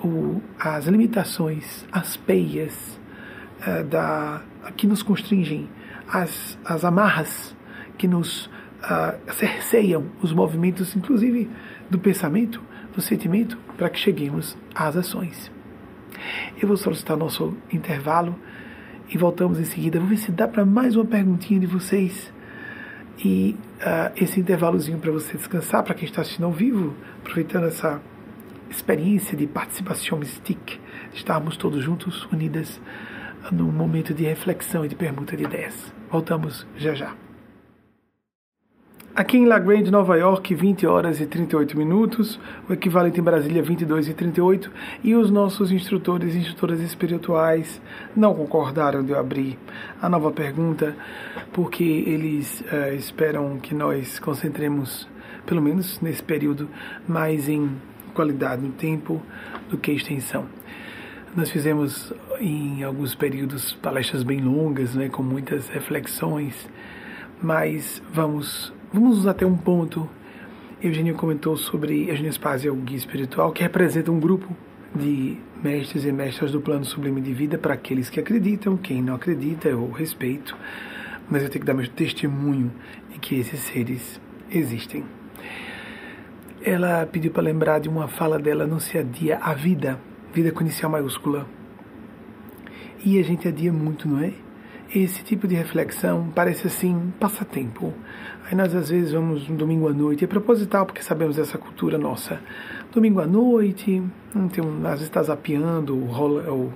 [0.03, 3.01] o, as limitações, as peias,
[3.67, 4.43] é, da,
[4.77, 5.69] que nos constringem,
[6.09, 7.55] as, as amarras
[7.99, 11.51] que nos uh, cerceiam os movimentos, inclusive
[11.91, 12.63] do pensamento,
[12.95, 15.53] do sentimento, para que cheguemos às ações.
[16.61, 18.39] Eu vou solicitar nosso intervalo
[19.11, 19.99] e voltamos em seguida.
[19.99, 22.33] Vou ver se dá para mais uma perguntinha de vocês.
[23.23, 28.01] e uh, esse intervalozinho para você descansar, para quem está assistindo ao vivo, aproveitando essa
[28.71, 30.81] experiência de participação mystique,
[31.13, 32.81] estarmos todos juntos, unidas,
[33.53, 35.93] num momento de reflexão e de permuta de ideias.
[36.11, 37.30] Voltamos já já.
[39.13, 42.39] Aqui em La Grande, Nova York, 20 horas e 38 minutos,
[42.69, 44.71] o equivalente em Brasília, 22 e 38,
[45.03, 47.83] e os nossos instrutores e instrutoras espirituais
[48.15, 49.59] não concordaram de eu abrir
[50.01, 50.95] a nova pergunta,
[51.53, 55.09] porque eles uh, esperam que nós concentremos,
[55.45, 56.69] pelo menos nesse período,
[57.09, 57.69] mais em
[58.15, 59.21] qualidade no tempo
[59.69, 60.47] do que extensão.
[61.35, 66.71] Nós fizemos em alguns períodos palestras bem longas, né, com muitas reflexões,
[67.43, 70.11] mas vamos Vamos até um ponto.
[70.83, 74.57] Eugênio comentou sobre Eugênio Spazia, o guia espiritual, que representa um grupo
[74.93, 79.15] de mestres e mestras do plano sublime de vida para aqueles que acreditam, quem não
[79.15, 80.57] acredita eu respeito,
[81.31, 82.73] mas eu tenho que dar meu testemunho
[83.13, 84.21] de que esses seres
[84.51, 85.05] existem.
[86.61, 90.01] Ela pediu para lembrar de uma fala dela, não se adia a vida,
[90.35, 91.47] vida com inicial maiúscula.
[93.05, 94.33] E a gente adia muito, não é?
[94.93, 97.95] Esse tipo de reflexão parece assim, passatempo.
[98.45, 101.97] Aí nós às vezes vamos um domingo à noite, é proposital porque sabemos dessa cultura
[101.97, 102.41] nossa.
[102.93, 104.03] Domingo à noite,
[104.53, 106.73] tem um, às vezes está zapeando, rola, ou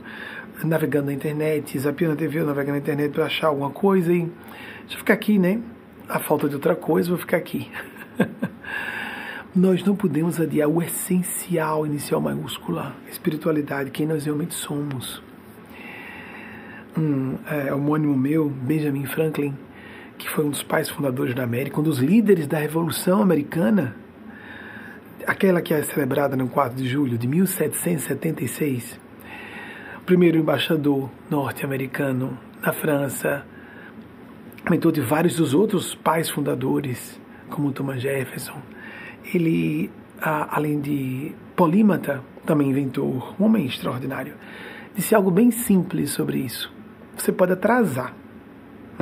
[0.62, 4.20] navegando na internet, zapeando a TV ou navegando na internet para achar alguma coisa e
[4.20, 5.60] deixa eu ficar aqui, né?
[6.08, 7.68] A falta de outra coisa, vou ficar aqui.
[9.56, 15.20] nós não podemos adiar o essencial inicial maiúscula, espiritualidade, quem nós realmente somos.
[16.96, 19.56] Um é, homônimo meu, Benjamin Franklin,
[20.16, 23.96] que foi um dos pais fundadores da América, um dos líderes da Revolução Americana,
[25.26, 29.00] aquela que é celebrada no 4 de julho de 1776,
[29.98, 33.44] o primeiro embaixador norte-americano na França,
[34.70, 37.20] mentor de vários dos outros pais fundadores,
[37.50, 38.60] como Thomas Jefferson.
[39.34, 39.90] Ele,
[40.20, 44.34] além de polímata, também inventor, um homem extraordinário.
[44.94, 46.73] Disse algo bem simples sobre isso.
[47.16, 48.14] Você pode atrasar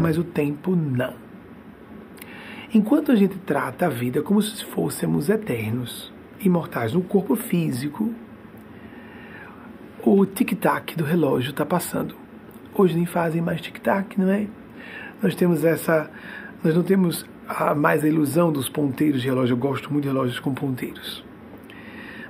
[0.00, 1.14] mas o tempo não.
[2.74, 8.12] Enquanto a gente trata a vida como se fôssemos eternos, imortais no corpo físico,
[10.04, 12.16] o tic-tac do relógio está passando.
[12.74, 14.46] Hoje nem fazem mais tic-tac, não é?
[15.22, 16.10] Nós temos essa.
[16.64, 19.52] Nós não temos a, mais a ilusão dos ponteiros de relógio.
[19.52, 21.22] Eu gosto muito de relógios com ponteiros.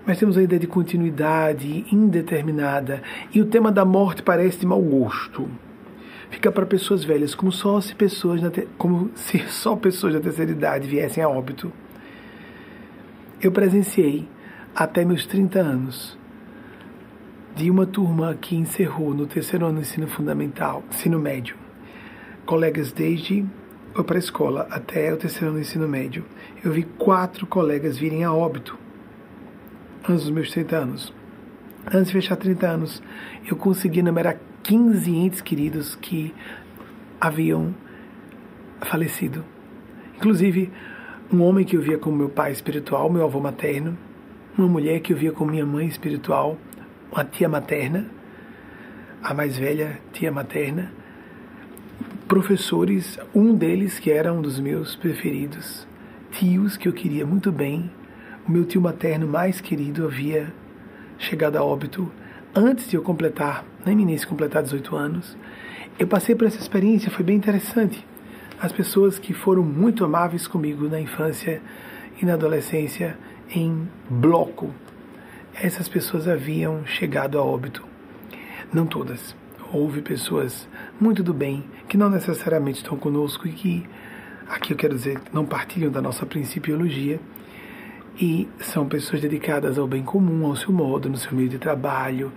[0.04, 3.00] Mas temos a ideia de continuidade indeterminada.
[3.32, 5.48] E o tema da morte parece de mau gosto
[6.32, 8.40] fica para pessoas velhas, como só se pessoas
[8.76, 11.70] como se só pessoas da terceira idade viessem a óbito.
[13.40, 14.28] Eu presenciei
[14.74, 16.18] até meus 30 anos
[17.54, 21.54] de uma turma que encerrou no terceiro ano do ensino fundamental, ensino médio,
[22.46, 23.44] colegas desde
[23.94, 26.24] a pré-escola até o terceiro ano do ensino médio.
[26.64, 28.78] Eu vi quatro colegas virem a óbito
[30.08, 31.14] antes dos meus 30 anos.
[31.86, 33.02] Antes de fechar 30 anos,
[33.46, 36.32] eu consegui numerar 15 entes queridos que
[37.20, 37.74] haviam
[38.82, 39.44] falecido.
[40.16, 40.70] Inclusive,
[41.32, 43.98] um homem que eu via como meu pai espiritual, meu avô materno,
[44.56, 46.56] uma mulher que eu via como minha mãe espiritual,
[47.10, 48.06] uma tia materna,
[49.22, 50.92] a mais velha tia materna,
[52.28, 55.86] professores, um deles que era um dos meus preferidos,
[56.30, 57.90] tios que eu queria muito bem,
[58.46, 60.52] o meu tio materno mais querido havia
[61.18, 62.10] chegado a óbito
[62.54, 65.36] antes de eu completar, na iminência completar 18 anos,
[65.98, 68.06] eu passei por essa experiência, foi bem interessante.
[68.60, 71.60] As pessoas que foram muito amáveis comigo na infância
[72.20, 73.18] e na adolescência,
[73.50, 74.72] em bloco,
[75.54, 77.84] essas pessoas haviam chegado a óbito.
[78.72, 79.34] Não todas.
[79.72, 80.68] Houve pessoas
[81.00, 83.86] muito do bem que não necessariamente estão conosco e que,
[84.48, 87.20] aqui eu quero dizer, não partilham da nossa principiologia
[88.20, 92.32] e são pessoas dedicadas ao bem comum, ao seu modo, no seu meio de trabalho,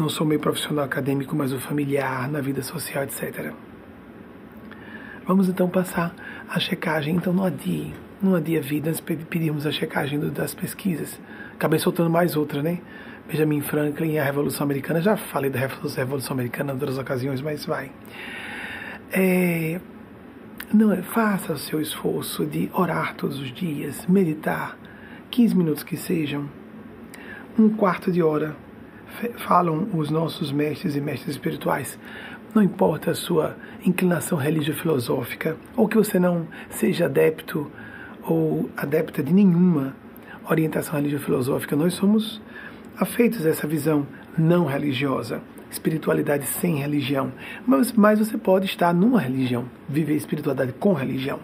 [0.00, 3.52] não só meio profissional acadêmico, mas o familiar, na vida social, etc.
[5.26, 6.14] Vamos então passar
[6.48, 11.20] a checagem, então não adie, não adie a vida, nós pedimos a checagem das pesquisas.
[11.52, 12.80] Acabei soltando mais outra, né?
[13.28, 17.64] Benjamin Franklin e a Revolução Americana, já falei da Revolução Americana em outras ocasiões, mas
[17.64, 17.92] vai.
[19.12, 19.80] É,
[20.72, 24.76] não, faça o seu esforço de orar todos os dias, meditar,
[25.30, 26.48] 15 minutos que sejam,
[27.58, 28.56] um quarto de hora,
[29.38, 31.98] falam os nossos mestres e mestres espirituais.
[32.54, 37.70] Não importa a sua inclinação religio-filosófica, ou que você não seja adepto
[38.22, 39.94] ou adepta de nenhuma
[40.48, 42.40] orientação religio-filosófica, nós somos
[42.98, 44.06] afeitos a essa visão
[44.36, 45.40] não religiosa,
[45.70, 47.32] espiritualidade sem religião.
[47.66, 51.38] Mas, mas você pode estar numa religião, viver espiritualidade com religião.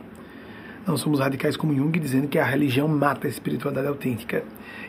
[0.87, 4.45] Não somos radicais como Jung dizendo que a religião mata a espiritualidade autêntica.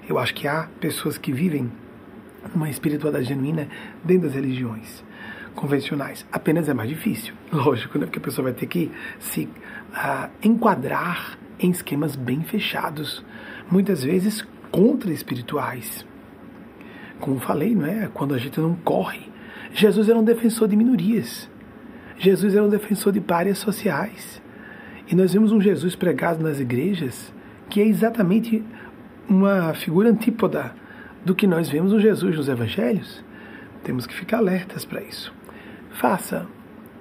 [0.08, 1.72] Eu acho que há pessoas que vivem
[2.54, 3.68] uma espiritualidade genuína
[4.04, 5.04] dentro das religiões
[5.56, 6.26] convencionais.
[6.32, 8.06] Apenas é mais difícil, lógico, né?
[8.06, 13.26] porque a pessoa vai ter que se uh, enquadrar em esquemas bem fechados,
[13.70, 16.06] muitas vezes contra espirituais.
[17.20, 18.10] Como falei, não é?
[18.14, 19.28] Quando a gente não corre.
[19.74, 21.50] Jesus era um defensor de minorias.
[22.20, 24.42] Jesus era um defensor de párias sociais.
[25.08, 27.34] E nós vemos um Jesus pregado nas igrejas
[27.70, 28.64] que é exatamente
[29.28, 30.74] uma figura antípoda
[31.28, 33.22] do que nós vemos no Jesus nos evangelhos.
[33.84, 35.34] Temos que ficar alertas para isso.
[35.92, 36.48] Faça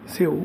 [0.05, 0.45] seu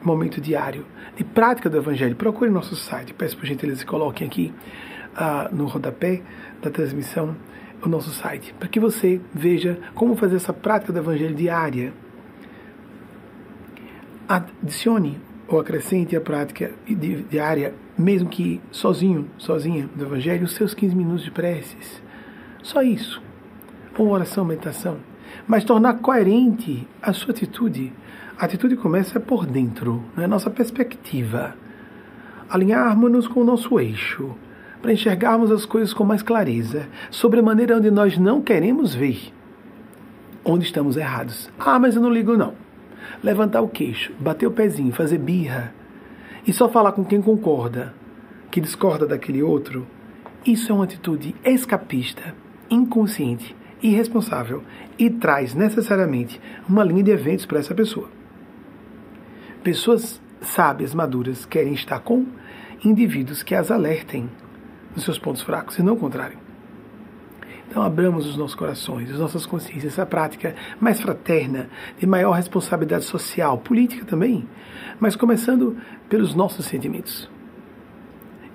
[0.00, 0.86] momento diário
[1.16, 2.14] de prática do Evangelho.
[2.14, 3.12] Procure nosso site.
[3.12, 4.54] Peço por gentileza que coloquem aqui
[5.14, 6.22] uh, no rodapé
[6.62, 7.36] da transmissão
[7.82, 11.92] o nosso site, para que você veja como fazer essa prática do Evangelho diária.
[14.28, 16.72] Adicione ou acrescente a prática
[17.28, 22.03] diária, mesmo que sozinho, sozinha do Evangelho, os seus 15 minutos de preces.
[22.64, 23.22] Só isso.
[23.96, 24.96] Ou oração, meditação.
[25.46, 27.92] Mas tornar coerente a sua atitude
[28.36, 31.54] a atitude começa por dentro, na nossa perspectiva.
[32.50, 34.34] Alinharmos-nos com o nosso eixo,
[34.82, 39.32] para enxergarmos as coisas com mais clareza, sobre a maneira onde nós não queremos ver,
[40.44, 41.48] onde estamos errados.
[41.56, 42.54] Ah, mas eu não ligo não.
[43.22, 45.72] Levantar o queixo, bater o pezinho, fazer birra
[46.44, 47.94] e só falar com quem concorda,
[48.50, 49.86] que discorda daquele outro,
[50.44, 52.34] isso é uma atitude escapista,
[52.70, 54.62] inconsciente, irresponsável
[54.98, 58.08] e traz necessariamente uma linha de eventos para essa pessoa.
[59.62, 62.26] Pessoas sábias, maduras, querem estar com
[62.84, 64.28] indivíduos que as alertem
[64.94, 66.38] nos seus pontos fracos e não o contrário.
[67.68, 73.04] Então, abramos os nossos corações, as nossas consciências, essa prática mais fraterna, de maior responsabilidade
[73.04, 74.48] social, política também,
[75.00, 75.76] mas começando
[76.08, 77.28] pelos nossos sentimentos.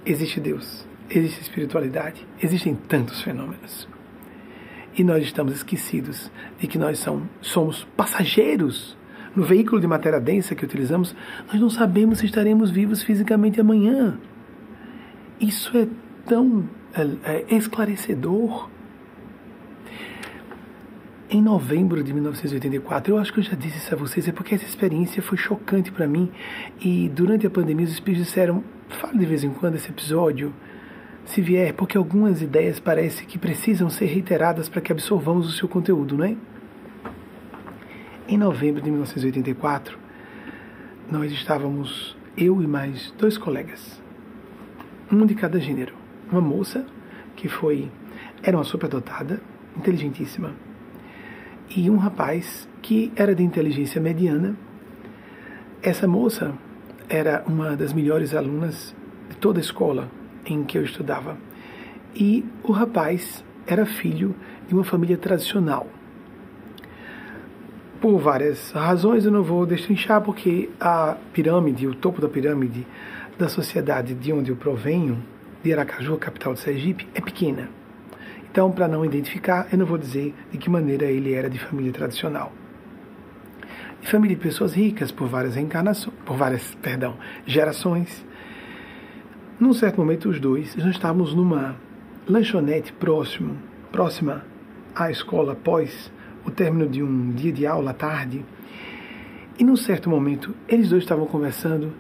[0.06, 3.90] Existe Deus, existe espiritualidade, existem tantos fenômenos.
[4.98, 8.98] E nós estamos esquecidos de que nós são, somos passageiros
[9.36, 11.16] no veículo de matéria densa que utilizamos,
[11.48, 14.18] nós não sabemos se estaremos vivos fisicamente amanhã.
[15.40, 15.88] Isso é
[16.26, 16.68] tão
[17.24, 18.70] é, é esclarecedor.
[21.32, 24.56] Em novembro de 1984, eu acho que eu já disse isso a vocês, é porque
[24.56, 26.32] essa experiência foi chocante para mim.
[26.82, 30.52] E durante a pandemia, os espíritos disseram: fala de vez em quando esse episódio,
[31.30, 35.68] se vier, porque algumas ideias parecem que precisam ser reiteradas para que absorvamos o seu
[35.68, 36.36] conteúdo, não é?
[38.28, 39.96] Em novembro de 1984,
[41.12, 44.02] nós estávamos, eu e mais dois colegas,
[45.12, 45.94] um de cada gênero.
[46.32, 46.84] Uma moça,
[47.36, 47.92] que foi,
[48.42, 49.40] era uma superdotada,
[49.78, 50.56] inteligentíssima,
[51.76, 54.56] e um rapaz que era de inteligência mediana.
[55.84, 56.56] Essa moça
[57.08, 58.96] era uma das melhores alunas
[59.30, 60.10] de toda a escola
[60.50, 61.38] em que eu estudava.
[62.16, 64.36] E o rapaz era filho
[64.68, 65.88] de uma família tradicional
[68.00, 72.88] por várias razões, eu não vou destrinchar, porque a pirâmide, o topo da pirâmide
[73.38, 75.22] da sociedade de onde eu provenho,
[75.62, 77.70] de Aracaju, capital de Sergipe, é pequena.
[78.50, 81.92] Então, para não identificar, eu não vou dizer de que maneira ele era de família
[81.92, 82.52] tradicional.
[84.02, 88.26] De família de pessoas ricas por várias reencarnações, por várias, perdão, gerações.
[89.60, 91.76] Num certo momento, os dois, nós estávamos numa
[92.26, 93.58] lanchonete próximo,
[93.92, 94.46] próxima
[94.96, 96.10] à escola após
[96.46, 98.46] o término de um dia de aula à tarde,
[99.60, 101.92] e num certo momento eles dois estavam conversando,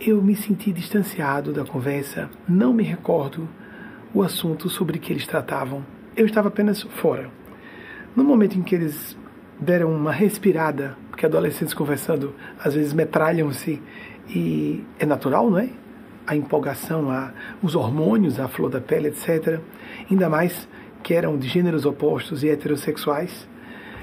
[0.00, 3.48] eu me senti distanciado da conversa, não me recordo
[4.14, 5.84] o assunto sobre que eles tratavam.
[6.16, 7.28] Eu estava apenas fora.
[8.14, 9.18] No momento em que eles
[9.58, 12.32] deram uma respirada, porque adolescentes conversando
[12.62, 13.82] às vezes metralham-se
[14.28, 15.79] e é natural, não é?
[16.26, 17.32] A empolgação, a,
[17.62, 19.60] os hormônios, a flor da pele, etc.
[20.10, 20.68] Ainda mais
[21.02, 23.48] que eram de gêneros opostos e heterossexuais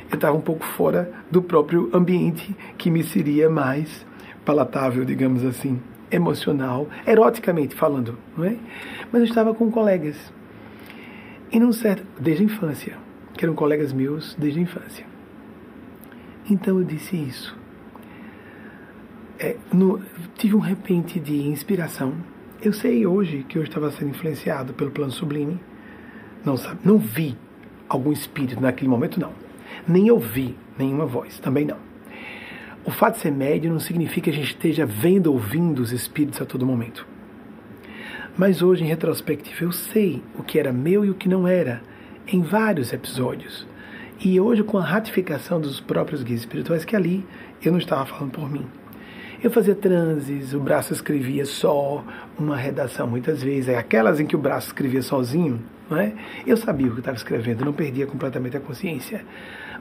[0.10, 4.06] eu estava um pouco fora do próprio ambiente que me seria mais
[4.46, 8.56] palatável, digamos assim, emocional, eroticamente falando, não é?
[9.12, 10.16] Mas eu estava com colegas.
[11.52, 12.98] E num certo, desde a infância,
[13.34, 15.06] que eram colegas meus desde a infância.
[16.50, 17.57] Então eu disse isso.
[19.40, 20.02] É, no,
[20.36, 22.14] tive um repente de inspiração.
[22.62, 25.60] Eu sei hoje que eu estava sendo influenciado pelo plano sublime.
[26.44, 27.38] Não, não vi
[27.88, 29.48] algum espírito naquele momento, não
[29.88, 31.78] nem ouvir nenhuma voz, também não.
[32.86, 35.92] O fato de ser médio não significa que a gente esteja vendo ou ouvindo os
[35.92, 37.06] espíritos a todo momento.
[38.38, 41.82] Mas hoje, em retrospectiva, eu sei o que era meu e o que não era,
[42.28, 43.68] em vários episódios.
[44.24, 47.26] E hoje, com a ratificação dos próprios guias espirituais, que ali
[47.62, 48.66] eu não estava falando por mim.
[49.44, 52.04] Eu fazia transes, o braço escrevia só
[52.40, 56.12] uma redação muitas vezes, aquelas em que o braço escrevia sozinho, não é?
[56.46, 59.24] Eu sabia o que estava escrevendo, não perdia completamente a consciência.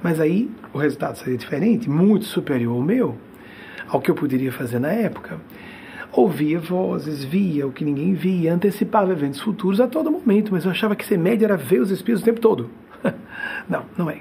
[0.03, 3.17] Mas aí o resultado seria diferente, muito superior ao meu,
[3.89, 5.41] ao que eu poderia fazer na época.
[6.13, 10.71] Ouvia vozes, via o que ninguém via, antecipava eventos futuros a todo momento, mas eu
[10.71, 12.71] achava que ser média era ver os espíritos o tempo todo.
[13.67, 14.19] não, não é.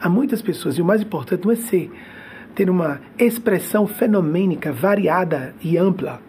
[0.00, 1.90] Há muitas pessoas, e o mais importante não é ser,
[2.60, 6.20] ter uma expressão fenomênica variada e ampla.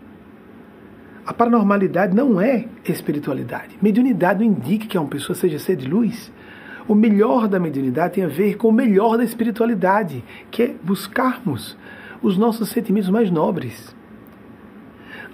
[1.25, 3.77] A paranormalidade não é espiritualidade.
[3.81, 6.31] Mediunidade não indica que uma pessoa seja ser de luz.
[6.87, 11.77] O melhor da mediunidade tem a ver com o melhor da espiritualidade, que é buscarmos
[12.21, 13.93] os nossos sentimentos mais nobres.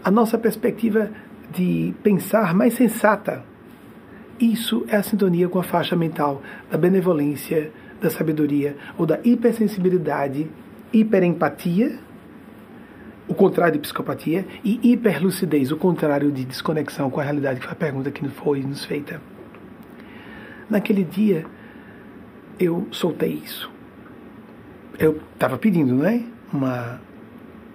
[0.04, 1.12] A nossa perspectiva
[1.54, 3.46] de pensar mais sensata.
[4.40, 6.42] Isso é a sintonia com a faixa mental
[6.72, 7.72] da benevolência,
[8.02, 10.50] da sabedoria ou da hipersensibilidade,
[10.94, 12.00] hiperempatia,
[13.28, 17.74] o contrário de psicopatia, e hiperlucidez, o contrário de desconexão com a realidade, que foi
[17.74, 19.22] a pergunta que foi nos feita.
[20.70, 21.46] Naquele dia,
[22.60, 23.72] eu soltei isso.
[25.00, 26.22] Eu estava pedindo, não é?
[26.52, 27.00] Uma,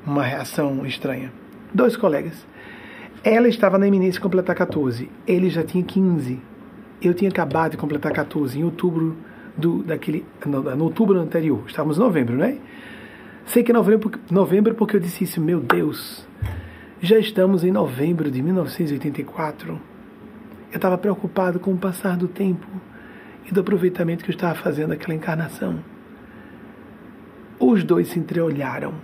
[0.05, 1.33] uma reação estranha.
[1.73, 2.47] Dois colegas.
[3.25, 5.09] Ela estava na iminência de completar 14.
[5.27, 6.41] Ele já tinha 15.
[7.01, 9.17] Eu tinha acabado de completar 14 em outubro
[9.57, 11.63] do, daquele, no, no outubro anterior.
[11.67, 12.59] Estávamos em novembro, né?
[13.47, 16.27] Sei que é novembro, novembro porque eu disse isso, meu Deus,
[17.01, 19.81] já estamos em novembro de 1984.
[20.71, 22.67] Eu estava preocupado com o passar do tempo
[23.47, 25.85] e do aproveitamento que eu estava fazendo naquela encarnação.
[27.59, 28.95] Os dois se entreolharam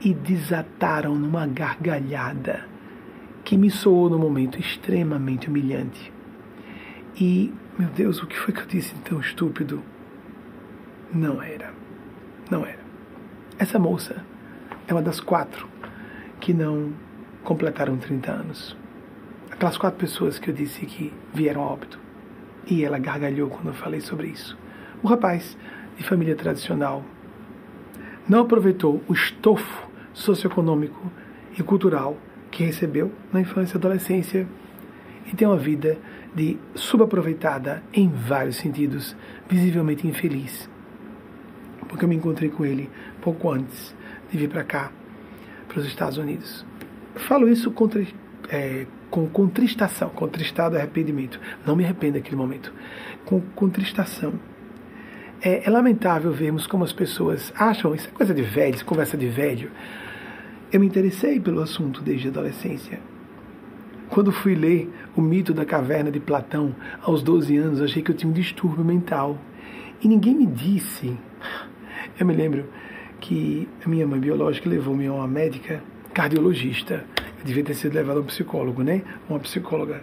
[0.00, 2.66] e desataram numa gargalhada
[3.44, 6.12] que me soou no momento extremamente humilhante.
[7.20, 9.82] E meu Deus, o que foi que eu disse tão estúpido?
[11.12, 11.72] Não era.
[12.50, 12.79] Não era.
[13.60, 14.24] Essa moça
[14.88, 15.68] é uma das quatro
[16.40, 16.94] que não
[17.44, 18.74] completaram 30 anos.
[19.50, 22.00] Aquelas quatro pessoas que eu disse que vieram a óbito.
[22.66, 24.56] E ela gargalhou quando eu falei sobre isso.
[25.02, 25.58] O rapaz,
[25.98, 27.04] de família tradicional,
[28.26, 31.12] não aproveitou o estofo socioeconômico
[31.58, 32.16] e cultural
[32.50, 34.48] que recebeu na infância e adolescência
[35.30, 35.98] e tem uma vida
[36.34, 39.14] de subaproveitada em vários sentidos,
[39.46, 40.66] visivelmente infeliz.
[41.90, 42.88] Porque eu me encontrei com ele
[43.20, 43.94] pouco antes
[44.30, 44.92] de vir para cá,
[45.68, 46.64] para os Estados Unidos.
[47.14, 48.04] falo isso contra,
[48.48, 51.40] é, com contristação, contristado é arrependimento.
[51.66, 52.72] Não me arrependo daquele momento.
[53.24, 54.34] Com contristação.
[55.42, 59.26] É, é lamentável vermos como as pessoas acham, isso é coisa de velhos, conversa de
[59.26, 59.70] velho.
[60.72, 63.00] Eu me interessei pelo assunto desde a adolescência.
[64.08, 68.14] Quando fui ler o mito da caverna de Platão aos 12 anos, achei que eu
[68.14, 69.38] tinha um distúrbio mental.
[70.02, 71.16] E ninguém me disse.
[72.18, 72.66] Eu me lembro
[73.20, 75.82] que a minha mãe biológica levou-me a uma médica
[76.12, 77.04] cardiologista.
[77.38, 79.02] Eu devia ter sido levado a um psicólogo, né?
[79.28, 80.02] Uma psicóloga.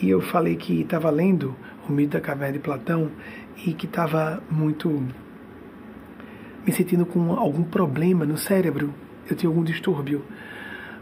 [0.00, 1.56] E eu falei que estava lendo
[1.88, 3.10] o mito da caverna de Platão
[3.66, 5.02] e que estava muito
[6.66, 8.92] me sentindo com algum problema no cérebro.
[9.28, 10.22] Eu tinha algum distúrbio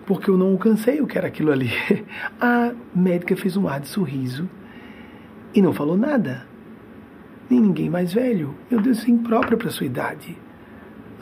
[0.06, 1.70] porque eu não alcancei o que era aquilo ali.
[2.40, 4.48] A médica fez um ar de sorriso
[5.54, 6.46] e não falou nada.
[7.48, 8.54] Nem ninguém mais velho.
[8.70, 10.36] Meu Deus, é impróprio para sua idade.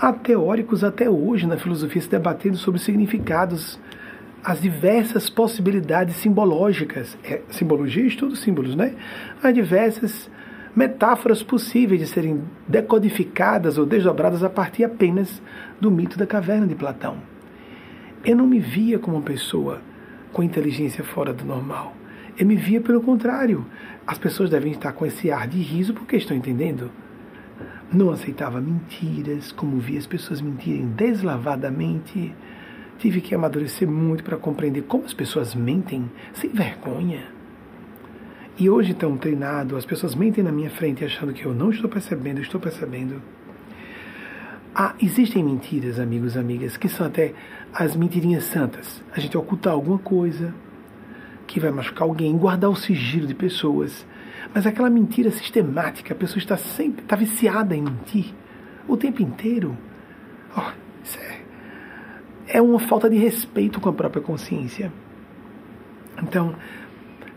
[0.00, 3.78] Há teóricos até hoje na filosofia se debatendo sobre significados,
[4.42, 7.18] as diversas possibilidades simbológicas.
[7.22, 8.94] É, simbologia, estudo símbolos, né?
[9.42, 10.30] Há diversas
[10.74, 15.42] metáforas possíveis de serem decodificadas ou desdobradas a partir apenas
[15.78, 17.18] do mito da caverna de Platão.
[18.24, 19.82] Eu não me via como uma pessoa
[20.32, 21.94] com inteligência fora do normal.
[22.38, 23.66] Eu me via pelo contrário.
[24.06, 26.90] As pessoas devem estar com esse ar de riso porque estão entendendo.
[27.92, 32.32] Não aceitava mentiras, como via as pessoas mentirem deslavadamente.
[32.98, 37.24] Tive que amadurecer muito para compreender como as pessoas mentem sem vergonha.
[38.56, 41.88] E hoje, tão treinado, as pessoas mentem na minha frente achando que eu não estou
[41.90, 43.22] percebendo, estou percebendo.
[44.74, 47.34] Ah, existem mentiras, amigos, amigas, que são até
[47.72, 49.02] as mentirinhas santas.
[49.12, 50.54] A gente ocultar alguma coisa
[51.46, 54.06] que vai machucar alguém, guardar o sigilo de pessoas.
[54.54, 58.34] Mas aquela mentira sistemática, a pessoa está sempre, está viciada em mentir
[58.88, 59.76] o tempo inteiro.
[60.56, 60.72] Oh,
[61.04, 61.40] isso é,
[62.48, 64.92] é uma falta de respeito com a própria consciência.
[66.22, 66.54] Então,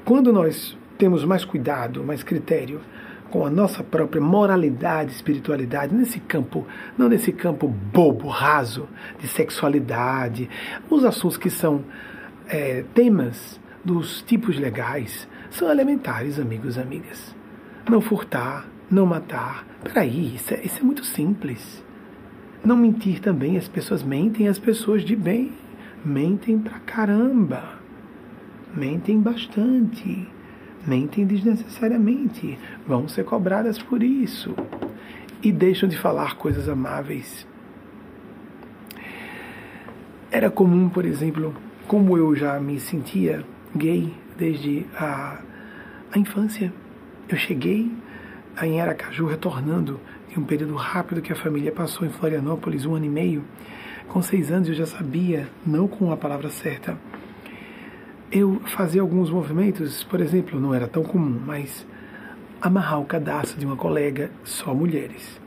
[0.04, 2.82] quando nós temos mais cuidado, mais critério,
[3.30, 8.88] com a nossa própria moralidade, espiritualidade, nesse campo, não nesse campo bobo, raso,
[9.20, 10.50] de sexualidade,
[10.90, 11.84] os assuntos que são
[12.48, 17.36] é, temas dos tipos legais são elementares, amigos e amigas.
[17.88, 19.66] Não furtar, não matar.
[19.84, 21.84] Peraí, isso é, isso é muito simples.
[22.66, 25.52] Não mentir também, as pessoas mentem, as pessoas de bem
[26.04, 27.80] mentem pra caramba.
[28.76, 30.28] Mentem bastante.
[30.88, 32.58] Mentem desnecessariamente.
[32.88, 34.56] Vão ser cobradas por isso.
[35.42, 37.46] E deixam de falar coisas amáveis.
[40.32, 41.54] Era comum, por exemplo,
[41.88, 45.40] como eu já me sentia gay desde a,
[46.12, 46.74] a infância.
[47.28, 47.92] Eu cheguei
[48.62, 50.00] em Aracaju, retornando
[50.36, 53.44] em um período rápido que a família passou em Florianópolis, um ano e meio.
[54.08, 56.98] Com seis anos eu já sabia, não com a palavra certa.
[58.32, 61.86] Eu fazia alguns movimentos, por exemplo, não era tão comum, mas
[62.62, 65.40] amarrar o cadastro de uma colega, só mulheres.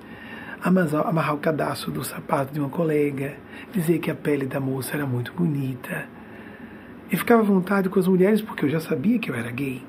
[0.62, 3.36] Amarrar o cadastro do sapato de uma colega,
[3.72, 6.06] dizer que a pele da moça era muito bonita.
[7.10, 9.82] E ficava à vontade com as mulheres porque eu já sabia que eu era gay.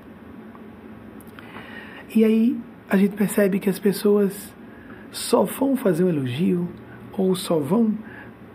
[2.15, 2.57] E aí
[2.89, 4.53] a gente percebe que as pessoas
[5.11, 6.69] só vão fazer um elogio
[7.11, 7.94] ou só vão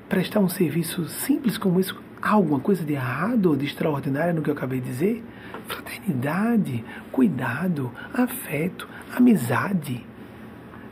[0.09, 2.01] prestar um serviço simples como isso.
[2.21, 5.25] Há alguma coisa de errado ou de extraordinário no que eu acabei de dizer?
[5.67, 10.07] Fraternidade, cuidado, afeto, amizade.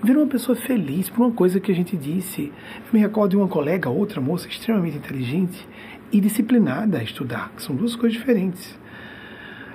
[0.03, 2.53] Ver uma pessoa feliz por uma coisa que a gente disse.
[2.87, 5.69] Eu me recordo de uma colega, outra moça extremamente inteligente
[6.13, 8.79] e disciplinada a estudar, que são duas coisas diferentes,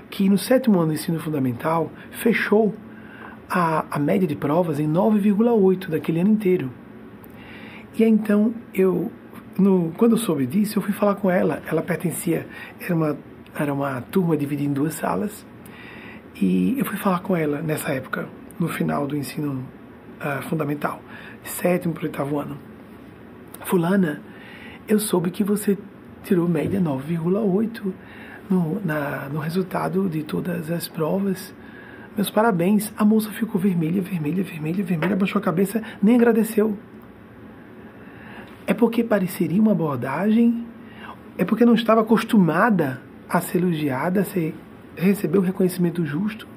[0.09, 2.73] que no sétimo ano do ensino fundamental fechou
[3.49, 6.71] a, a média de provas em 9,8 daquele ano inteiro.
[7.97, 9.11] E aí, então eu,
[9.57, 11.61] no, quando eu soube disso, eu fui falar com ela.
[11.67, 12.45] Ela pertencia,
[12.79, 13.17] era uma,
[13.57, 15.45] era uma turma dividida em duas salas.
[16.41, 18.27] E eu fui falar com ela nessa época,
[18.59, 19.65] no final do ensino
[20.19, 21.01] uh, fundamental,
[21.43, 22.57] sétimo para o oitavo ano.
[23.63, 24.21] Fulana,
[24.87, 25.77] eu soube que você
[26.25, 27.93] tirou média 9,8
[28.49, 28.81] no,
[29.31, 31.53] no resultado de todas as provas.
[32.15, 32.91] Meus parabéns.
[32.97, 36.77] A moça ficou vermelha, vermelha, vermelha, vermelha, abaixou a cabeça, nem agradeceu.
[38.65, 40.65] É porque pareceria uma abordagem?
[41.37, 44.55] É porque não estava acostumada a ser elogiada, a ser,
[44.95, 46.47] receber o reconhecimento justo?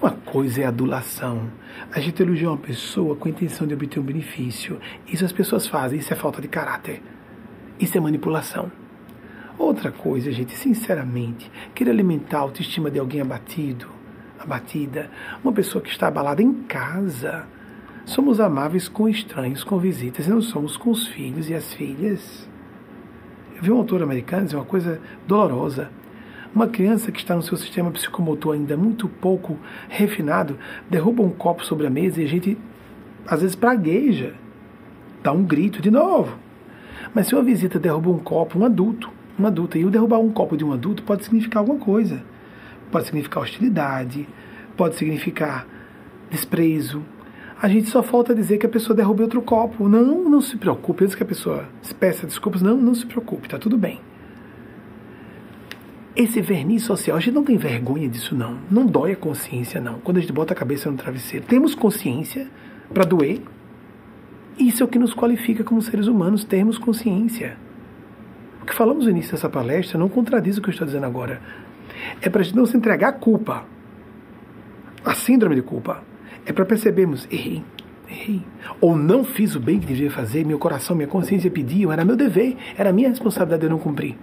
[0.00, 1.50] Uma coisa é adulação.
[1.92, 4.78] A gente elogia uma pessoa com a intenção de obter um benefício.
[5.06, 7.02] Isso as pessoas fazem, isso é falta de caráter.
[7.80, 8.72] Isso é manipulação.
[9.56, 13.86] Outra coisa, gente, sinceramente, querer alimentar a autoestima de alguém abatido,
[14.38, 15.08] abatida,
[15.44, 17.46] uma pessoa que está abalada em casa.
[18.04, 22.48] Somos amáveis com estranhos, com visitas, e não somos com os filhos e as filhas.
[23.54, 25.90] Eu vi um autor americano dizer uma coisa dolorosa.
[26.52, 29.56] Uma criança que está no seu sistema psicomotor ainda muito pouco
[29.88, 30.58] refinado
[30.90, 32.58] derruba um copo sobre a mesa e a gente,
[33.24, 34.34] às vezes, pragueja,
[35.22, 36.47] dá um grito de novo.
[37.14, 40.30] Mas se uma visita derruba um copo, um adulto, uma adulta, e o derrubar um
[40.30, 42.22] copo de um adulto pode significar alguma coisa
[42.90, 44.28] pode significar hostilidade,
[44.76, 45.66] pode significar
[46.30, 47.02] desprezo.
[47.60, 49.88] A gente só falta dizer que a pessoa derrube outro copo.
[49.88, 51.04] Não, não se preocupe.
[51.04, 51.68] Antes que a pessoa
[51.98, 54.00] peça desculpas, não, não se preocupe, tá tudo bem.
[56.14, 58.58] Esse verniz social, a gente não tem vergonha disso, não.
[58.70, 60.00] Não dói a consciência, não.
[60.00, 62.48] Quando a gente bota a cabeça no travesseiro, temos consciência
[62.92, 63.40] para doer.
[64.58, 67.56] Isso é o que nos qualifica como seres humanos, termos consciência.
[68.60, 71.40] O que falamos no início dessa palestra não contradiz o que eu estou dizendo agora
[72.20, 73.64] é para a gente não se entregar à culpa,
[75.04, 76.02] a síndrome de culpa.
[76.46, 77.62] É para percebermos, errei,
[78.08, 78.42] errei.
[78.80, 82.16] Ou não fiz o bem que devia fazer, meu coração, minha consciência pediam, era meu
[82.16, 84.16] dever, era minha responsabilidade eu não cumprir.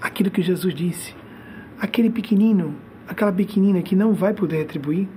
[0.00, 1.14] Aquilo que Jesus disse,
[1.80, 2.76] aquele pequenino,
[3.08, 5.08] aquela pequenina que não vai poder retribuir,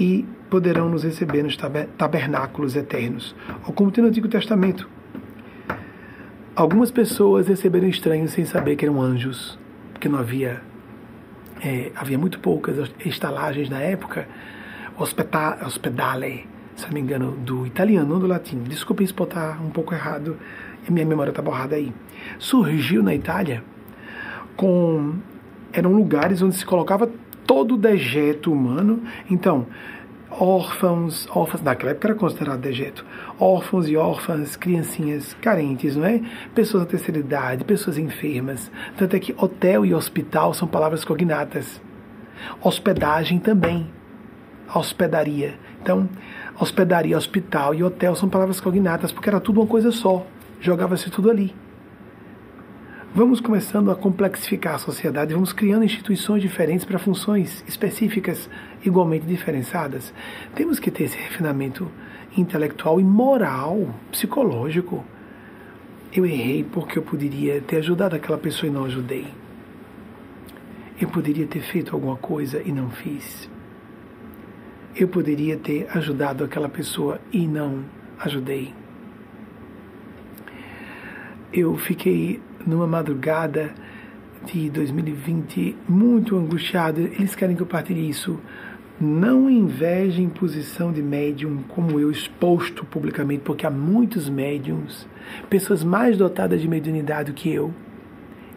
[0.00, 1.56] e poderão nos receber nos
[1.96, 3.34] tabernáculos eternos.
[3.66, 4.88] Ou como tem no Antigo Testamento,
[6.58, 9.56] Algumas pessoas receberam estranhos sem saber que eram anjos,
[9.92, 10.60] porque não havia
[11.64, 14.26] é, havia muito poucas estalagens na época.
[14.98, 18.58] Hospedale, se não me engano, do italiano, não do latim.
[18.64, 20.36] Desculpem se botar um pouco errado,
[20.88, 21.92] minha memória está borrada aí.
[22.40, 23.62] Surgiu na Itália
[24.56, 25.14] com
[25.72, 27.08] eram lugares onde se colocava
[27.46, 29.00] todo o dejeto humano.
[29.30, 29.64] Então,
[30.30, 33.04] órfãos, órfãos, naquela época era considerado dejeto,
[33.38, 36.20] órfãos e órfãs, criancinhas carentes, não é?
[36.54, 38.70] Pessoas da terceira idade, pessoas enfermas.
[38.96, 41.80] Tanto é que hotel e hospital são palavras cognatas.
[42.62, 43.90] Hospedagem também.
[44.74, 45.58] hospedaria.
[45.80, 46.08] Então,
[46.60, 50.26] hospedaria, hospital e hotel são palavras cognatas, porque era tudo uma coisa só.
[50.60, 51.54] Jogava-se tudo ali.
[53.14, 58.50] Vamos começando a complexificar a sociedade, vamos criando instituições diferentes para funções específicas
[58.84, 60.12] igualmente diferenciadas.
[60.54, 61.90] Temos que ter esse refinamento
[62.36, 65.02] intelectual e moral, psicológico.
[66.12, 69.26] Eu errei porque eu poderia ter ajudado aquela pessoa e não ajudei.
[71.00, 73.48] Eu poderia ter feito alguma coisa e não fiz.
[74.94, 77.84] eu poderia ter ajudado aquela pessoa e não
[78.18, 78.74] ajudei.
[81.52, 83.72] Eu fiquei numa madrugada
[84.44, 87.00] de 2020 muito angustiado.
[87.00, 88.38] Eles querem que eu partilhe isso.
[89.00, 95.06] Não inveje em posição de médium como eu exposto publicamente, porque há muitos médiums,
[95.48, 97.72] pessoas mais dotadas de mediunidade do que eu,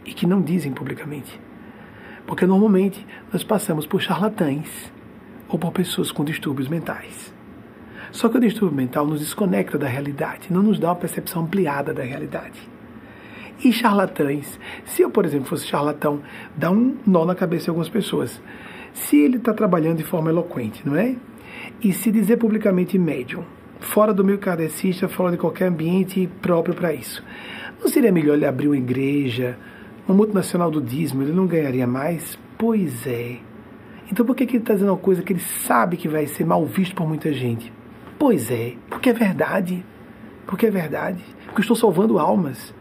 [0.06, 1.40] e que não dizem publicamente.
[2.26, 4.92] Porque normalmente nós passamos por charlatães
[5.48, 7.34] ou por pessoas com distúrbios mentais.
[8.12, 11.94] Só que o distúrbio mental nos desconecta da realidade, não nos dá uma percepção ampliada
[11.94, 12.71] da realidade.
[13.64, 16.22] E charlatães, se eu, por exemplo, fosse charlatão,
[16.56, 18.42] dá um nó na cabeça de algumas pessoas.
[18.92, 21.16] Se ele está trabalhando de forma eloquente, não é?
[21.84, 23.44] E se dizer publicamente médium,
[23.80, 27.24] fora do meio kardecista, fora de qualquer ambiente próprio para isso,
[27.80, 29.58] não seria melhor ele abrir uma igreja,
[30.08, 32.38] uma multinacional do dízimo, ele não ganharia mais?
[32.58, 33.38] Pois é.
[34.12, 36.46] Então por que, que ele está dizendo uma coisa que ele sabe que vai ser
[36.46, 37.72] mal visto por muita gente?
[38.18, 39.86] Pois é, porque é verdade.
[40.48, 41.24] Porque é verdade.
[41.46, 42.74] Porque eu estou salvando almas.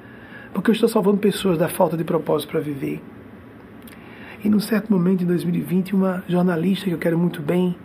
[0.53, 3.01] Porque eu estou salvando pessoas da falta de propósito para viver.
[4.43, 7.77] E num certo momento, em 2020, uma jornalista que eu quero muito bem,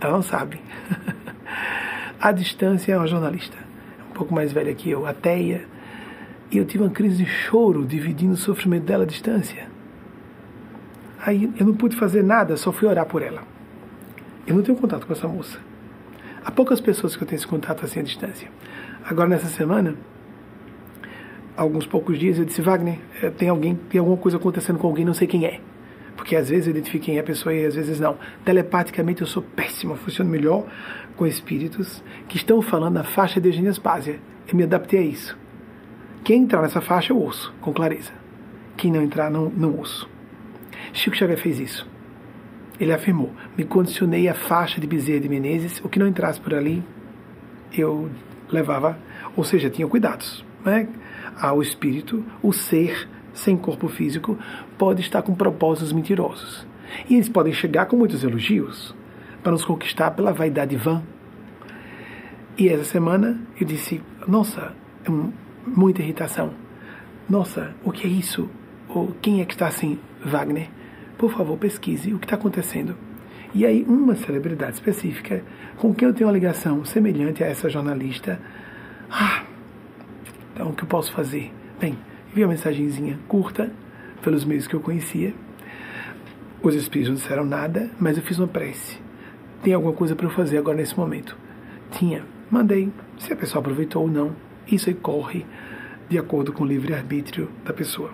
[0.00, 0.60] ela não sabe.
[2.20, 3.56] a distância é uma jornalista,
[4.10, 5.66] um pouco mais velha que eu, ateia.
[6.50, 9.66] E eu tive uma crise de choro dividindo o sofrimento dela à distância.
[11.24, 13.42] Aí eu não pude fazer nada, só fui orar por ela.
[14.46, 15.58] Eu não tenho contato com essa moça.
[16.44, 18.50] Há poucas pessoas que eu tenho esse contato assim à distância.
[19.08, 19.96] Agora, nessa semana,
[21.56, 25.04] alguns poucos dias, eu disse: Wagner, eh, tem alguém, tem alguma coisa acontecendo com alguém,
[25.04, 25.60] não sei quem é.
[26.16, 28.16] Porque às vezes eu identifico quem é a pessoa e às vezes não.
[28.44, 30.66] Telepaticamente eu sou péssimo, funciono melhor
[31.16, 34.20] com espíritos que estão falando na faixa de Eugênia Spásia.
[34.46, 35.36] Eu me adaptei a isso.
[36.22, 38.12] Quem entrar nessa faixa eu ouço, com clareza.
[38.76, 40.08] Quem não entrar, não, não ouço.
[40.92, 41.88] Chico Xavier fez isso.
[42.78, 46.54] Ele afirmou: me condicionei à faixa de Bezerra de Menezes, o que não entrasse por
[46.54, 46.82] ali,
[47.72, 48.10] eu
[48.50, 48.98] levava,
[49.36, 50.44] ou seja, tinha cuidados.
[50.64, 50.88] Né?
[51.40, 54.38] Ao espírito, o ser sem corpo físico
[54.78, 56.66] pode estar com propósitos mentirosos.
[57.08, 58.94] E eles podem chegar com muitos elogios
[59.42, 61.02] para nos conquistar pela vaidade vã.
[62.56, 64.72] E essa semana eu disse: Nossa,
[65.04, 65.10] é
[65.66, 66.52] muita irritação.
[67.28, 68.48] Nossa, o que é isso?
[68.88, 70.68] Ou quem é que está assim, Wagner?
[71.24, 72.94] por favor, pesquise o que está acontecendo.
[73.54, 75.42] E aí, uma celebridade específica
[75.76, 78.40] com quem eu tenho uma ligação semelhante a essa jornalista.
[79.10, 79.44] Ah,
[80.54, 81.52] então o que eu posso fazer?
[81.80, 81.98] Bem,
[82.32, 83.72] vi uma mensagenzinha curta
[84.22, 85.34] pelos meios que eu conhecia.
[86.62, 88.98] Os espíritos não disseram nada, mas eu fiz uma prece.
[89.62, 91.36] Tem alguma coisa para eu fazer agora nesse momento?
[91.90, 92.24] Tinha.
[92.48, 92.92] Mandei.
[93.18, 94.36] Se a pessoa aproveitou ou não,
[94.70, 95.44] isso aí corre
[96.08, 98.12] de acordo com o livre-arbítrio da pessoa.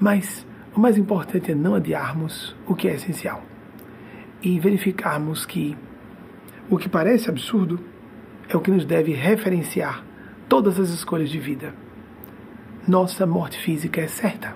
[0.00, 0.44] Mas
[0.74, 3.44] o mais importante é não adiarmos o que é essencial
[4.42, 5.76] e verificarmos que
[6.68, 7.78] o que parece absurdo
[8.48, 10.02] é o que nos deve referenciar
[10.52, 11.74] todas as escolhas de vida.
[12.86, 14.54] Nossa morte física é certa.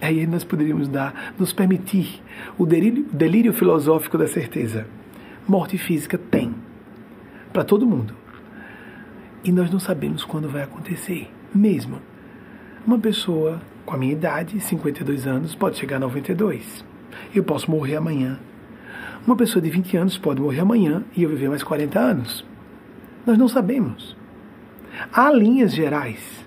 [0.00, 2.20] Aí nós poderíamos dar, nos permitir
[2.58, 4.88] o delírio, delírio filosófico da certeza.
[5.46, 6.52] Morte física tem
[7.52, 8.12] para todo mundo.
[9.44, 12.00] E nós não sabemos quando vai acontecer, mesmo.
[12.84, 16.84] Uma pessoa com a minha idade, 52 anos, pode chegar a 92.
[17.32, 18.40] Eu posso morrer amanhã.
[19.24, 22.51] Uma pessoa de 20 anos pode morrer amanhã e eu viver mais 40 anos.
[23.26, 24.16] Nós não sabemos.
[25.12, 26.44] Há linhas gerais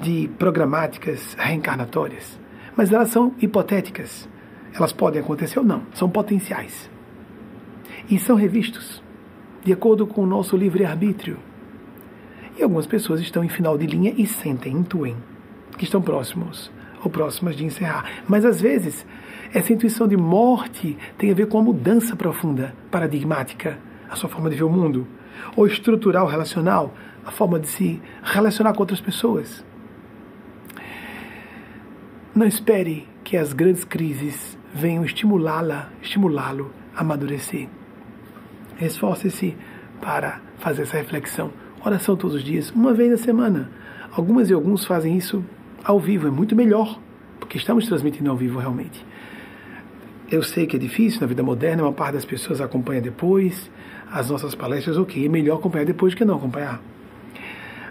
[0.00, 2.38] de programáticas reencarnatórias,
[2.76, 4.28] mas elas são hipotéticas.
[4.74, 6.90] Elas podem acontecer ou não, são potenciais.
[8.08, 9.02] E são revistos
[9.64, 11.38] de acordo com o nosso livre-arbítrio.
[12.56, 15.16] E algumas pessoas estão em final de linha e sentem, intuem
[15.76, 16.70] que estão próximos
[17.02, 18.22] ou próximas de encerrar.
[18.26, 19.06] Mas às vezes,
[19.52, 23.78] essa intuição de morte tem a ver com uma mudança profunda, paradigmática,
[24.08, 25.06] a sua forma de ver o mundo,
[25.54, 26.94] ou estrutural, relacional,
[27.24, 29.64] a forma de se relacionar com outras pessoas.
[32.34, 37.68] Não espere que as grandes crises venham estimulá-la, estimulá-lo a amadurecer.
[38.80, 39.56] Esforce-se
[40.00, 41.50] para fazer essa reflexão.
[41.84, 43.70] Oração todos os dias, uma vez na semana.
[44.12, 45.44] Algumas e alguns fazem isso
[45.82, 47.00] ao vivo, é muito melhor,
[47.38, 49.04] porque estamos transmitindo ao vivo realmente.
[50.30, 53.70] Eu sei que é difícil na vida moderna, uma parte das pessoas acompanha depois,
[54.18, 56.80] as nossas palestras, ok, é melhor acompanhar depois que não acompanhar.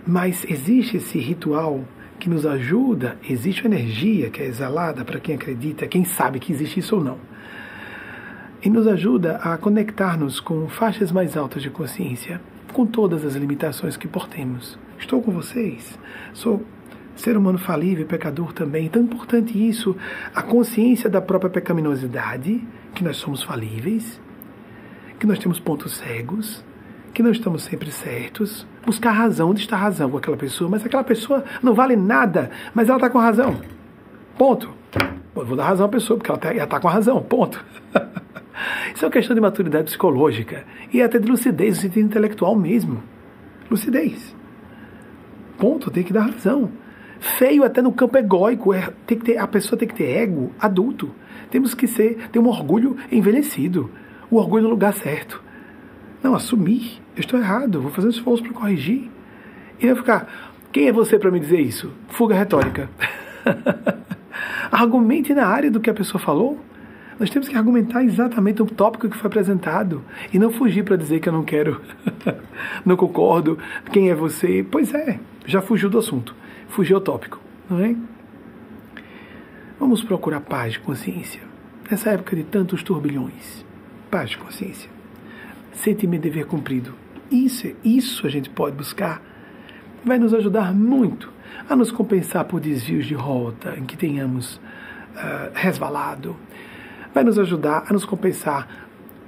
[0.05, 1.83] Mas existe esse ritual
[2.19, 6.51] que nos ajuda, existe uma energia que é exalada para quem acredita, quem sabe que
[6.51, 7.17] existe isso ou não.
[8.63, 12.41] E nos ajuda a conectar-nos com faixas mais altas de consciência,
[12.73, 14.79] com todas as limitações que portemos.
[14.97, 15.99] Estou com vocês,
[16.33, 16.65] sou
[17.15, 18.89] Ser humano falível, pecador também.
[18.89, 19.95] Tão importante isso,
[20.33, 22.61] a consciência da própria pecaminosidade,
[22.93, 24.19] que nós somos falíveis,
[25.19, 26.63] que nós temos pontos cegos,
[27.13, 28.67] que não estamos sempre certos.
[28.85, 32.51] Buscar razão, onde está a razão com aquela pessoa, mas aquela pessoa não vale nada,
[32.73, 33.59] mas ela está com razão.
[34.37, 34.73] Ponto.
[35.35, 37.21] Eu vou dar razão à pessoa, porque ela está tá com razão.
[37.23, 37.63] Ponto.
[38.93, 43.03] Isso é uma questão de maturidade psicológica e até de lucidez no sentido intelectual mesmo.
[43.69, 44.35] Lucidez.
[45.57, 46.69] Ponto, tem que dar razão.
[47.19, 50.51] Feio até no campo egóico, é, tem que ter, a pessoa tem que ter ego
[50.59, 51.11] adulto.
[51.49, 53.89] Temos que ser, ter um orgulho envelhecido,
[54.29, 55.41] o orgulho no lugar certo.
[56.23, 59.09] Não, assumir, eu estou errado, vou fazer um esforço para corrigir.
[59.79, 60.27] E vai ficar,
[60.71, 61.91] quem é você para me dizer isso?
[62.09, 62.89] Fuga retórica.
[64.71, 66.59] Argumente na área do que a pessoa falou.
[67.19, 70.03] Nós temos que argumentar exatamente o tópico que foi apresentado
[70.33, 71.81] e não fugir para dizer que eu não quero,
[72.85, 73.57] não concordo,
[73.89, 74.65] quem é você.
[74.69, 76.35] Pois é, já fugiu do assunto,
[76.67, 77.39] fugiu ao tópico,
[77.69, 77.95] não é?
[79.79, 81.41] Vamos procurar paz de consciência.
[81.89, 83.64] Nessa época de tantos turbilhões,
[84.15, 84.89] paz de consciência.
[85.73, 86.93] Sente-me dever cumprido.
[87.29, 89.21] Isso, isso a gente pode buscar.
[90.05, 91.29] Vai nos ajudar muito
[91.67, 96.33] a nos compensar por desvios de rota em que tenhamos uh, resvalado
[97.13, 98.67] vai nos ajudar a nos compensar,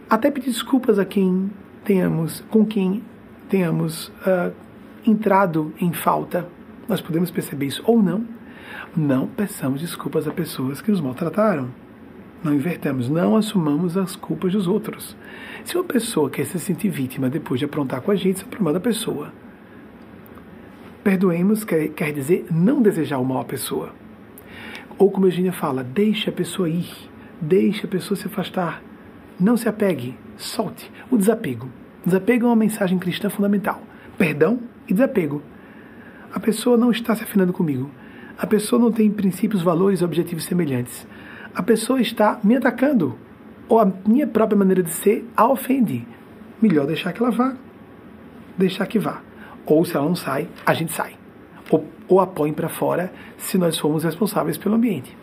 [0.09, 1.49] até pedir desculpas a quem
[1.85, 3.01] tenhamos, com quem
[3.49, 4.53] tenhamos uh,
[5.05, 6.47] entrado em falta.
[6.87, 8.25] Nós podemos perceber isso ou não.
[8.95, 11.69] Não peçamos desculpas a pessoas que nos maltrataram.
[12.43, 15.15] Não invertamos, não assumamos as culpas dos outros.
[15.65, 18.47] Se uma pessoa quer se sentir vítima depois de aprontar com a gente, isso é
[18.47, 19.33] problema da pessoa.
[21.03, 23.91] Perdoemos quer, quer dizer não desejar o mal à pessoa.
[24.97, 26.89] Ou como a Eugênia fala, deixe a pessoa ir.
[27.39, 28.81] Deixe a pessoa se afastar.
[29.39, 30.15] Não se apegue.
[30.37, 30.91] Solte.
[31.09, 31.69] O desapego.
[32.05, 33.81] Desapego é uma mensagem cristã fundamental.
[34.17, 35.41] Perdão e desapego.
[36.33, 37.89] A pessoa não está se afinando comigo.
[38.37, 41.07] A pessoa não tem princípios, valores, objetivos semelhantes.
[41.57, 43.17] A pessoa está me atacando.
[43.67, 46.07] Ou a minha própria maneira de ser a ofende.
[46.61, 47.55] Melhor deixar que ela vá.
[48.55, 49.23] Deixar que vá.
[49.65, 51.15] Ou se ela não sai, a gente sai.
[51.71, 55.17] Ou, ou apoiem para fora se nós formos responsáveis pelo ambiente.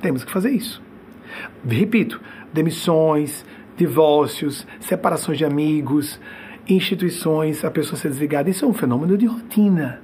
[0.00, 0.80] Temos que fazer isso.
[1.66, 2.20] Repito,
[2.52, 3.44] demissões,
[3.76, 6.20] divórcios, separações de amigos,
[6.68, 10.00] instituições, a pessoa ser desligada, isso é um fenômeno de rotina.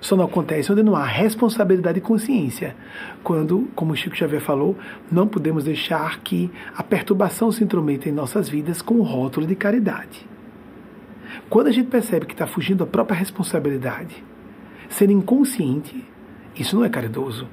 [0.00, 2.76] Só não acontece onde não há responsabilidade e consciência.
[3.22, 4.76] Quando, como Chico Xavier falou,
[5.10, 9.54] não podemos deixar que a perturbação se intrometa em nossas vidas com o rótulo de
[9.54, 10.26] caridade.
[11.48, 14.24] Quando a gente percebe que está fugindo da própria responsabilidade,
[14.88, 16.04] ser inconsciente,
[16.56, 17.48] isso não é caridoso.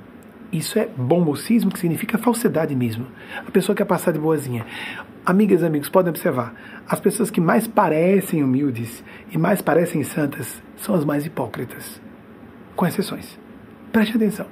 [0.52, 3.08] Isso é bom mocismo, que significa falsidade mesmo.
[3.46, 4.66] A pessoa quer passar de boazinha.
[5.26, 6.54] Amigas e amigos, podem observar.
[6.88, 12.00] As pessoas que mais parecem humildes e mais parecem santas são as mais hipócritas.
[12.76, 13.40] Com exceções.
[13.92, 14.48] Preste atenção.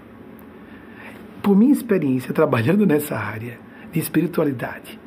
[1.41, 3.60] Por minha experiência trabalhando nessa área
[3.91, 5.00] de espiritualidade,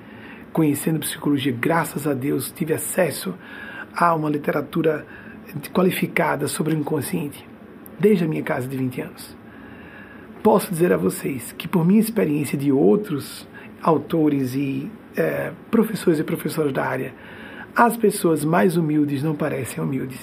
[0.53, 3.35] conhecendo psicologia, graças a Deus tive acesso
[3.95, 5.07] a uma literatura
[5.73, 7.49] qualificada sobre o inconsciente,
[7.99, 9.37] desde a minha casa de 20 anos
[10.47, 13.49] posso dizer a vocês que, por minha experiência de outros
[13.83, 17.13] autores e é, professores e professoras da área,
[17.75, 20.21] as pessoas mais humildes não parecem humildes.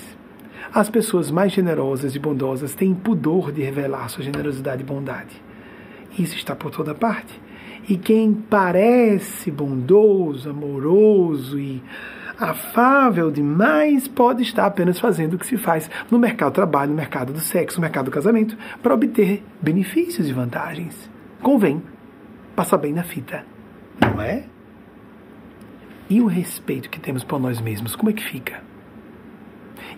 [0.71, 5.41] As pessoas mais generosas e bondosas têm pudor de revelar sua generosidade e bondade.
[6.17, 7.41] Isso está por toda parte.
[7.89, 11.83] E quem parece bondoso, amoroso e
[12.39, 16.95] afável demais pode estar apenas fazendo o que se faz no mercado do trabalho, no
[16.95, 21.09] mercado do sexo, no mercado do casamento, para obter benefícios e vantagens.
[21.41, 21.81] Convém
[22.55, 23.45] passar bem na fita,
[24.01, 24.45] não é?
[26.09, 28.61] E o respeito que temos por nós mesmos, como é que fica?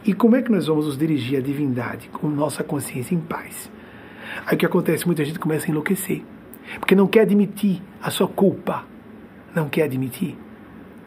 [0.06, 3.72] E como é que nós vamos nos dirigir à divindade com nossa consciência em paz?
[4.46, 5.08] Aí o que acontece?
[5.08, 6.22] Muita gente começa a enlouquecer,
[6.80, 8.86] porque não quer admitir a sua culpa,
[9.56, 10.38] não quer admitir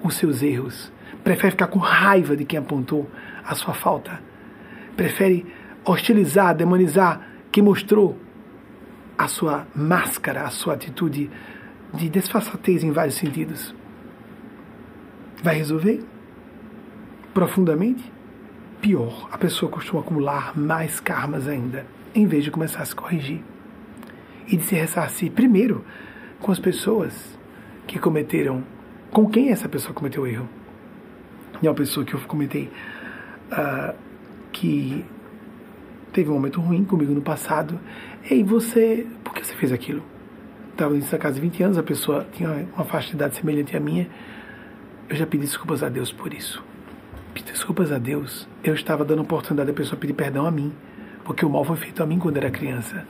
[0.03, 0.93] os seus erros,
[1.23, 3.09] prefere ficar com raiva de quem apontou
[3.45, 4.21] a sua falta,
[4.97, 5.47] prefere
[5.85, 8.19] hostilizar, demonizar quem mostrou
[9.17, 11.31] a sua máscara, a sua atitude
[11.95, 13.73] de desfaçatez em vários sentidos.
[15.41, 16.05] Vai resolver?
[17.33, 18.18] Profundamente?
[18.81, 21.85] Pior, a pessoa costuma acumular mais karmas ainda,
[22.15, 23.43] em vez de começar a se corrigir.
[24.47, 25.85] E de se ressarcir, primeiro,
[26.41, 27.39] com as pessoas
[27.87, 28.65] que cometeram,
[29.11, 30.49] com quem essa pessoa cometeu o erro
[31.63, 32.71] e é uma pessoa que eu comentei
[33.51, 33.95] uh,
[34.53, 35.05] que
[36.13, 37.79] teve um momento ruim comigo no passado.
[38.31, 40.03] Ei, você, por que você fez aquilo?
[40.71, 43.81] Estava nessa casa de 20 anos, a pessoa tinha uma faixa de idade semelhante à
[43.81, 44.09] minha.
[45.09, 46.63] Eu já pedi desculpas a Deus por isso.
[47.45, 48.49] Desculpas a Deus.
[48.63, 50.73] Eu estava dando oportunidade da pessoa pedir perdão a mim
[51.29, 53.07] porque o mal foi feito a mim quando era criança.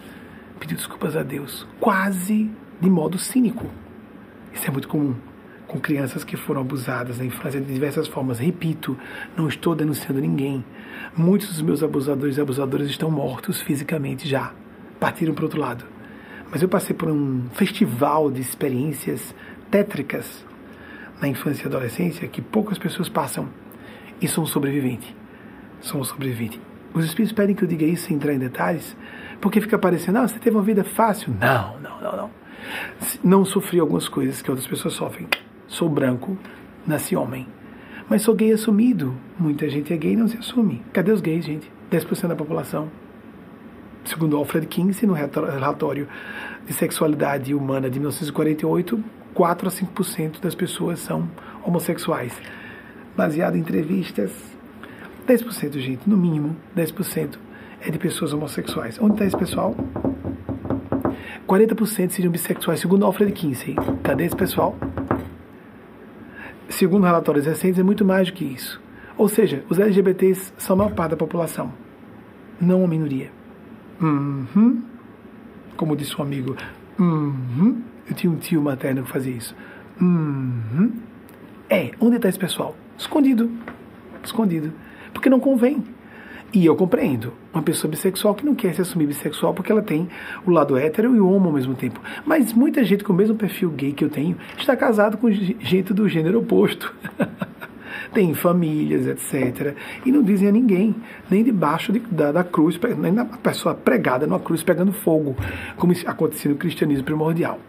[0.59, 2.51] Pedi desculpas a Deus, quase
[2.81, 3.71] de modo cínico.
[4.53, 5.15] Isso é muito comum
[5.69, 8.41] com crianças que foram abusadas na infância de diversas formas.
[8.41, 8.99] Repito,
[9.37, 10.65] não estou denunciando ninguém.
[11.17, 14.53] Muitos dos meus abusadores e abusadoras estão mortos fisicamente já,
[14.99, 15.85] partiram para o outro lado.
[16.51, 19.33] Mas eu passei por um festival de experiências
[19.71, 20.45] tétricas
[21.21, 23.49] na infância e adolescência que poucas pessoas passam
[24.20, 25.15] e sou um sobrevivente.
[25.81, 26.61] Sou um sobrevivente.
[26.93, 28.97] Os espíritos pedem que eu diga isso sem entrar em detalhes,
[29.40, 31.35] porque fica parecendo, ah, você teve uma vida fácil.
[31.40, 32.31] Não, não, não, não.
[33.23, 35.28] Não sofri algumas coisas que outras pessoas sofrem.
[35.66, 36.36] Sou branco,
[36.86, 37.47] nasci homem.
[38.09, 39.15] Mas sou gay assumido.
[39.39, 40.82] Muita gente é gay e não se assume.
[40.93, 41.70] Cadê os gays, gente?
[41.90, 42.90] 10% da população.
[44.05, 46.09] Segundo Alfred Kinsey, no relatório
[46.66, 49.05] de sexualidade humana de 1948,
[49.35, 51.28] 4 a 5% das pessoas são
[51.65, 52.32] homossexuais.
[53.19, 54.31] Baseado em entrevistas,
[55.27, 57.36] 10%, gente, no mínimo 10%
[57.81, 58.97] é de pessoas homossexuais.
[59.01, 59.74] Onde está esse pessoal?
[61.45, 63.74] 40% seriam bissexuais, segundo Alfred Kinsey.
[64.05, 64.77] Cadê esse pessoal?
[66.69, 68.81] Segundo relatórios recentes, é muito mais do que isso.
[69.16, 71.73] Ou seja, os LGBTs são a maior parte da população,
[72.61, 73.32] não uma minoria.
[74.01, 74.81] Uhum.
[75.77, 76.55] Como disse um amigo,
[77.01, 77.82] uhum.
[78.09, 79.57] eu tinha um tio materno que fazia isso.
[80.01, 80.93] Uhum.
[81.69, 82.77] É, onde está esse pessoal?
[82.99, 83.51] Escondido.
[84.23, 84.73] Escondido.
[85.12, 85.83] Porque não convém.
[86.53, 90.09] E eu compreendo uma pessoa bissexual que não quer se assumir bissexual porque ela tem
[90.47, 92.01] o lado hétero e o homo ao mesmo tempo.
[92.25, 95.93] Mas muita gente com o mesmo perfil gay que eu tenho está casado com gente
[95.93, 96.95] do gênero oposto.
[98.15, 99.77] tem famílias, etc.
[100.07, 100.95] E não dizem a ninguém,
[101.31, 105.37] nem debaixo de, da, da, cruz, nem na pessoa pregada numa cruz pegando fogo,
[105.77, 107.61] como acontecia no cristianismo primordial,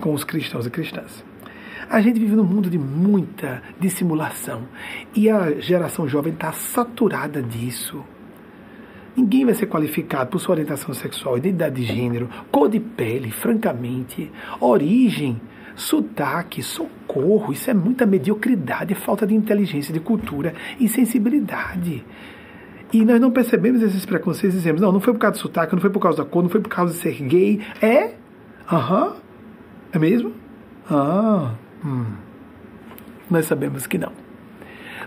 [0.00, 1.29] com os cristãos e cristãs.
[1.90, 4.62] A gente vive num mundo de muita dissimulação
[5.12, 8.04] e a geração jovem está saturada disso.
[9.16, 14.30] Ninguém vai ser qualificado por sua orientação sexual, identidade de gênero, cor de pele, francamente,
[14.60, 15.40] origem,
[15.74, 17.52] sotaque, socorro.
[17.52, 22.04] Isso é muita mediocridade, falta de inteligência, de cultura e sensibilidade.
[22.92, 25.74] E nós não percebemos esses preconceitos e dizemos, não, não foi por causa do sotaque,
[25.74, 27.60] não foi por causa da cor, não foi por causa de ser gay.
[27.82, 28.14] É?
[28.70, 29.06] Aham.
[29.06, 29.12] Uhum.
[29.92, 30.32] É mesmo?
[30.88, 31.54] Ah.
[31.84, 32.06] Hum.
[33.30, 34.12] Nós sabemos que não.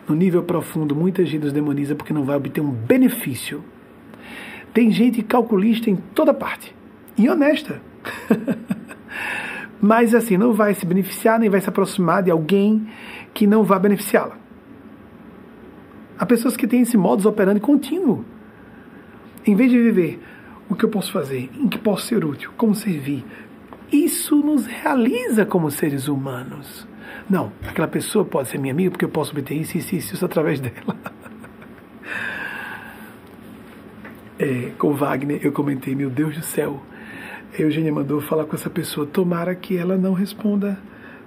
[0.07, 3.63] No nível profundo, muita gente os demoniza porque não vai obter um benefício.
[4.73, 6.75] Tem gente calculista em toda parte
[7.17, 7.81] e honesta.
[9.79, 12.87] Mas assim, não vai se beneficiar nem vai se aproximar de alguém
[13.33, 14.37] que não vai beneficiá-la.
[16.17, 18.23] Há pessoas que têm esse modus operandi contínuo.
[19.45, 20.21] Em vez de viver
[20.69, 23.25] o que eu posso fazer, em que posso ser útil, como servir,
[23.93, 26.87] isso nos realiza como seres humanos.
[27.29, 30.25] Não, aquela pessoa pode ser minha amiga porque eu posso obter isso, isso, isso, isso
[30.25, 30.97] através dela.
[34.39, 36.81] É, com Wagner, eu comentei, meu Deus do céu,
[37.57, 40.77] a Eugênia mandou falar com essa pessoa, tomara que ela não responda,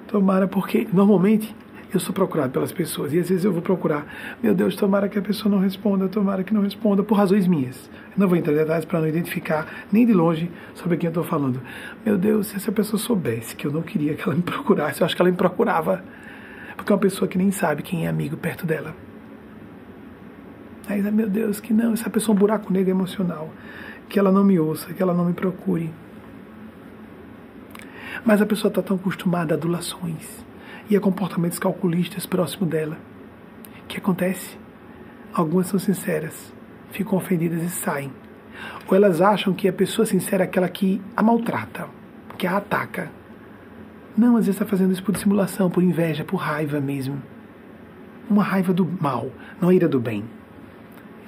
[0.09, 1.55] tomara, porque normalmente
[1.93, 4.07] eu sou procurado pelas pessoas e às vezes eu vou procurar,
[4.43, 7.89] meu Deus, tomara que a pessoa não responda, tomara que não responda, por razões minhas.
[8.17, 11.25] Não vou entrar em detalhes para não identificar nem de longe sobre quem eu estou
[11.25, 11.61] falando.
[12.05, 15.05] Meu Deus, se essa pessoa soubesse que eu não queria que ela me procurasse, eu
[15.05, 16.03] acho que ela me procurava.
[16.77, 18.95] Porque é uma pessoa que nem sabe quem é amigo perto dela.
[20.89, 23.51] Aí, meu Deus, que não, essa pessoa é um buraco negro emocional.
[24.09, 25.91] Que ela não me ouça, que ela não me procure.
[28.25, 30.46] Mas a pessoa está tão acostumada a adulações
[30.89, 32.97] e a comportamentos calculistas próximo dela.
[33.83, 34.59] O que acontece?
[35.33, 36.53] Algumas são sinceras,
[36.91, 38.13] ficam ofendidas e saem.
[38.89, 41.89] Ou elas acham que a pessoa sincera é aquela que a maltrata,
[42.37, 43.11] que a ataca.
[44.17, 47.23] Não, às vezes está fazendo isso por dissimulação, por inveja, por raiva mesmo.
[48.31, 49.31] Uma raiva do mal,
[49.61, 50.25] não a ira do bem.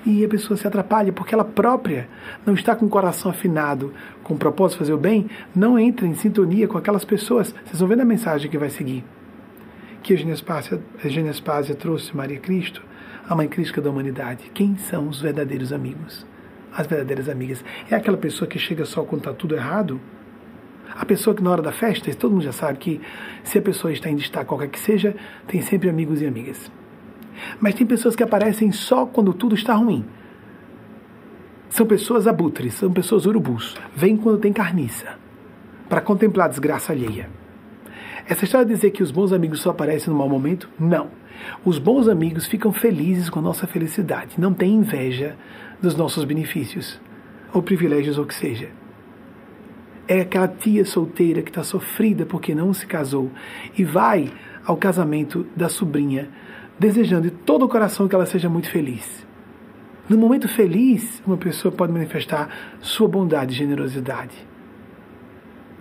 [0.06, 2.08] E a pessoa se atrapalha porque ela própria
[2.46, 6.06] não está com o coração afinado, com o propósito de fazer o bem, não entra
[6.06, 7.54] em sintonia com aquelas pessoas.
[7.66, 9.04] Vocês vão ver na mensagem que vai seguir.
[10.02, 10.16] Que a
[11.08, 12.82] Genespásia trouxe Maria Cristo
[13.28, 14.50] a mãe crítica da humanidade.
[14.54, 16.26] Quem são os verdadeiros amigos?
[16.74, 17.62] As verdadeiras amigas.
[17.90, 20.00] É aquela pessoa que chega só quando está tudo errado?
[20.94, 23.00] A pessoa que na hora da festa, todo mundo já sabe que
[23.44, 25.14] se a pessoa está em destaque, qualquer que seja,
[25.46, 26.70] tem sempre amigos e amigas.
[27.60, 30.04] Mas tem pessoas que aparecem só quando tudo está ruim.
[31.68, 33.76] São pessoas abutres, são pessoas urubus.
[33.94, 35.18] Vêm quando tem carniça,
[35.86, 37.28] para contemplar a desgraça alheia.
[38.28, 41.08] Essa história de dizer que os bons amigos só aparecem no mau momento, não.
[41.64, 45.34] Os bons amigos ficam felizes com a nossa felicidade, não têm inveja
[45.80, 47.00] dos nossos benefícios,
[47.54, 48.68] ou privilégios, ou que seja.
[50.06, 53.30] É aquela tia solteira que está sofrida porque não se casou
[53.78, 54.30] e vai
[54.62, 56.28] ao casamento da sobrinha,
[56.78, 59.26] desejando de todo o coração que ela seja muito feliz.
[60.06, 64.34] No momento feliz, uma pessoa pode manifestar sua bondade e generosidade.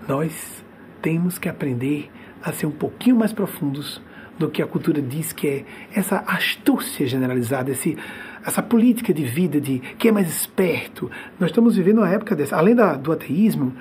[0.07, 0.65] Nós
[1.07, 2.11] temos que aprender
[2.43, 4.01] a ser um pouquinho mais profundos
[4.37, 5.65] do que a cultura diz que é
[5.95, 7.97] essa astúcia generalizada, esse,
[8.45, 11.09] essa política de vida de quem é mais esperto.
[11.39, 13.71] Nós estamos vivendo uma época dessa, além da, do ateísmo,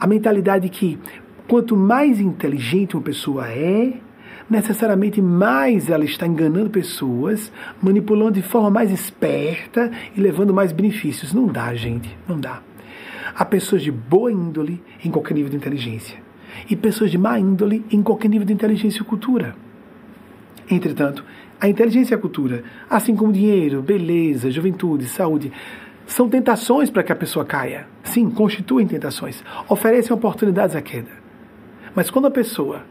[0.00, 0.98] a mentalidade que
[1.46, 3.92] quanto mais inteligente uma pessoa é,
[4.50, 11.32] necessariamente mais ela está enganando pessoas, manipulando de forma mais esperta e levando mais benefícios.
[11.32, 12.60] Não dá, gente, não dá.
[13.32, 16.26] Há pessoas de boa índole em qualquer nível de inteligência
[16.68, 19.54] e pessoas de má índole em qualquer nível de inteligência e cultura.
[20.70, 21.24] Entretanto,
[21.60, 25.50] a inteligência e a cultura, assim como dinheiro, beleza, juventude, saúde,
[26.06, 27.86] são tentações para que a pessoa caia.
[28.02, 31.10] Sim, constituem tentações, oferecem oportunidades à queda.
[31.94, 32.82] Mas quando a pessoa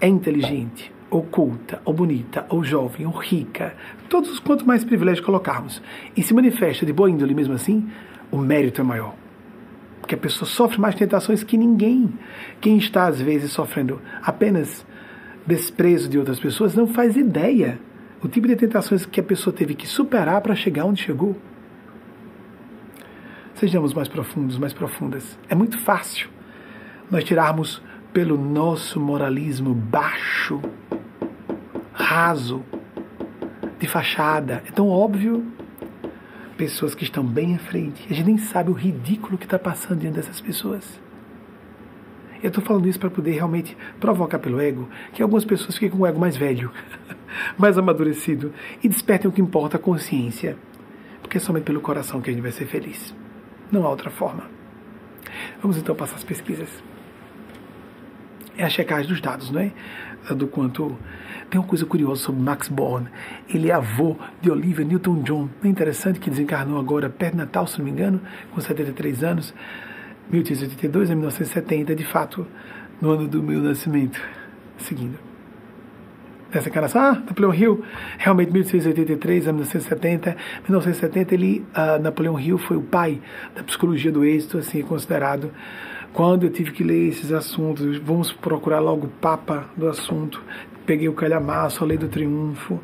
[0.00, 3.74] é inteligente, ou culta, ou bonita, ou jovem, ou rica,
[4.08, 5.82] todos os quanto mais privilégios colocarmos,
[6.16, 7.88] e se manifesta de boa índole mesmo assim,
[8.30, 9.21] o mérito é maior.
[10.12, 12.12] Porque a pessoa sofre mais tentações que ninguém.
[12.60, 14.84] Quem está, às vezes, sofrendo apenas
[15.46, 17.80] desprezo de outras pessoas não faz ideia
[18.22, 21.34] o tipo de tentações que a pessoa teve que superar para chegar onde chegou.
[23.54, 25.38] Sejamos mais profundos, mais profundas.
[25.48, 26.28] É muito fácil
[27.10, 27.82] nós tirarmos
[28.12, 30.60] pelo nosso moralismo baixo,
[31.94, 32.62] raso,
[33.78, 34.62] de fachada.
[34.66, 35.42] É tão óbvio.
[36.62, 38.06] Pessoas que estão bem à frente.
[38.08, 41.00] A gente nem sabe o ridículo que está passando diante dessas pessoas.
[42.40, 46.04] Eu estou falando isso para poder realmente provocar pelo ego que algumas pessoas fiquem com
[46.04, 46.70] o ego mais velho,
[47.58, 50.56] mais amadurecido e despertem o que importa, a consciência.
[51.20, 53.12] Porque é somente pelo coração que a gente vai ser feliz.
[53.72, 54.44] Não há outra forma.
[55.60, 56.70] Vamos então passar as pesquisas
[58.56, 59.72] é a checagem dos dados, não é?
[60.30, 60.96] Do quanto.
[61.50, 63.08] Tem uma coisa curiosa sobre Max Born.
[63.48, 65.48] Ele é avô de Olivia Newton-John.
[65.62, 68.20] É interessante que desencarnou agora perto de Natal, se não me engano,
[68.52, 69.52] com 73 anos,
[70.30, 72.46] 1882 a 1970, de fato,
[73.00, 74.20] no ano do meu nascimento.
[74.78, 75.18] Seguindo.
[76.52, 77.84] Essa encarnação, ah, Napoleão Hill,
[78.18, 80.36] realmente 1883 a 1970.
[80.68, 83.20] 1970, ele, uh, Napoleão Hill foi o pai
[83.54, 85.50] da psicologia do êxito, assim, é considerado
[86.12, 90.42] quando eu tive que ler esses assuntos, vamos procurar logo o papa do assunto.
[90.84, 92.78] Peguei o calhamaço, a lei do triunfo.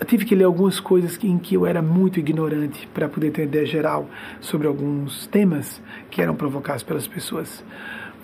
[0.00, 3.44] Eu tive que ler algumas coisas em que eu era muito ignorante para poder ter
[3.44, 4.08] ideia geral
[4.40, 7.62] sobre alguns temas que eram provocados pelas pessoas.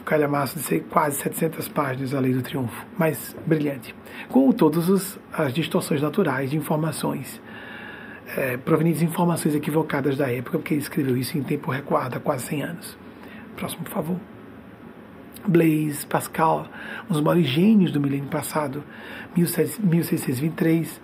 [0.01, 3.95] O calhamaço de ser quase 700 páginas, a lei do triunfo, mas brilhante.
[4.31, 7.41] Com todas as distorções naturais de informações.
[8.35, 12.21] É, provenientes de informações equivocadas da época, porque ele escreveu isso em tempo recuado, há
[12.21, 13.00] quase 100 anos.
[13.61, 14.17] Próximo, por favor.
[15.47, 16.67] Blaise Pascal,
[17.11, 18.83] um dos maiores gênios do milênio passado,
[19.37, 20.99] 1623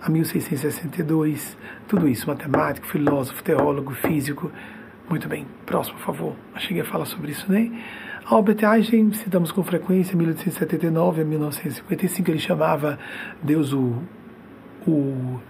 [0.00, 1.58] a 1662.
[1.88, 4.52] Tudo isso, matemático, filósofo, teólogo, físico.
[5.10, 6.36] Muito bem, próximo, por favor.
[6.58, 7.72] Cheguei a falar sobre isso, né?
[8.24, 13.00] Albert Einstein, citamos com frequência, 1879 a 1955, ele chamava
[13.42, 14.00] Deus o,
[14.86, 15.40] o, o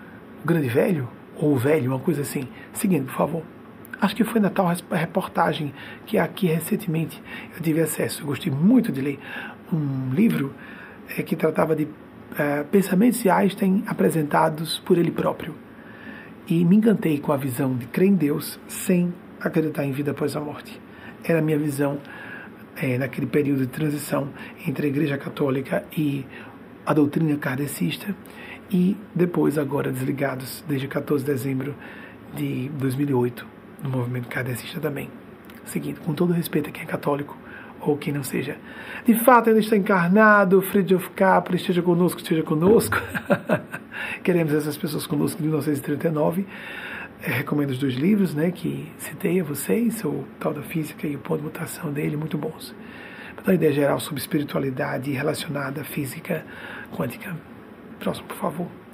[0.42, 1.06] grande velho,
[1.36, 2.48] ou o velho, uma coisa assim.
[2.72, 3.55] Seguindo, por favor.
[4.00, 5.72] Acho que foi na tal reportagem
[6.04, 7.22] que aqui recentemente
[7.54, 8.22] eu tive acesso.
[8.22, 9.18] Eu gostei muito de ler
[9.72, 10.54] um livro
[11.16, 11.88] é, que tratava de
[12.38, 15.54] é, pensamentos de Einstein apresentados por ele próprio.
[16.46, 20.36] E me encantei com a visão de crer em Deus sem acreditar em vida após
[20.36, 20.78] a morte.
[21.24, 21.98] Era a minha visão
[22.76, 24.28] é, naquele período de transição
[24.66, 26.26] entre a Igreja Católica e
[26.84, 28.14] a doutrina kardecista
[28.70, 31.74] e depois agora desligados desde 14 de dezembro
[32.34, 35.10] de 2008 no movimento kardecista também.
[35.64, 37.36] Seguindo, com todo respeito a quem é católico
[37.80, 38.56] ou quem não seja.
[39.04, 42.96] De fato, ainda está encarnado, Friedrich Capra, esteja conosco, esteja conosco.
[44.22, 46.46] Queremos essas pessoas conosco de 1939.
[47.22, 51.16] É, recomendo os dois livros né, que citei a vocês, o Tal da Física e
[51.16, 52.74] o Ponto de Mutação dele, muito bons.
[53.34, 56.44] Para dar uma ideia geral sobre espiritualidade relacionada à física
[56.92, 57.36] quântica.
[57.98, 58.85] Próximo, por favor.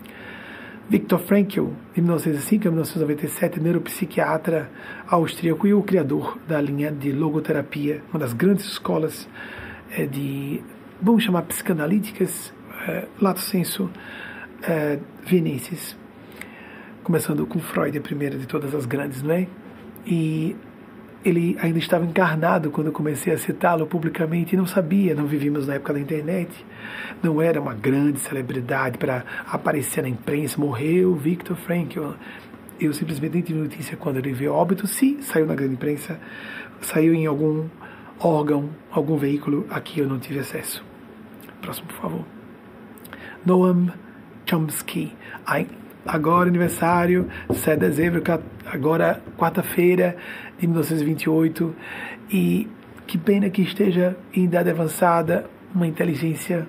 [0.93, 4.70] Viktor Frankl, de 1905 a 1997, neuropsiquiatra
[5.09, 9.27] austríaco e o criador da linha de logoterapia, uma das grandes escolas
[9.90, 10.62] é, de,
[11.01, 12.52] vamos chamar, psicanalíticas,
[12.86, 13.90] é, lato senso,
[14.62, 15.97] é, vienenses.
[17.02, 19.47] Começando com Freud, a primeira de todas as grandes, não é?
[20.05, 20.55] E
[21.24, 25.66] ele ainda estava encarnado quando eu comecei a citá-lo publicamente e não sabia, não vivíamos
[25.66, 26.51] na época da internet,
[27.22, 32.12] não era uma grande celebridade para aparecer na imprensa, morreu Victor Frankl.
[32.80, 36.20] Eu simplesmente nem tive notícia quando ele veio óbito, se saiu na grande imprensa,
[36.80, 37.68] saiu em algum
[38.18, 40.84] órgão, algum veículo, aqui eu não tive acesso.
[41.60, 42.24] Próximo, por favor.
[43.44, 43.92] Noam
[44.48, 45.12] Chomsky,
[46.04, 48.22] agora aniversário, 7 de dezembro,
[48.66, 50.16] agora quarta-feira
[50.59, 51.74] de 1928.
[52.30, 52.68] E
[53.06, 56.68] que pena que esteja em idade avançada, uma inteligência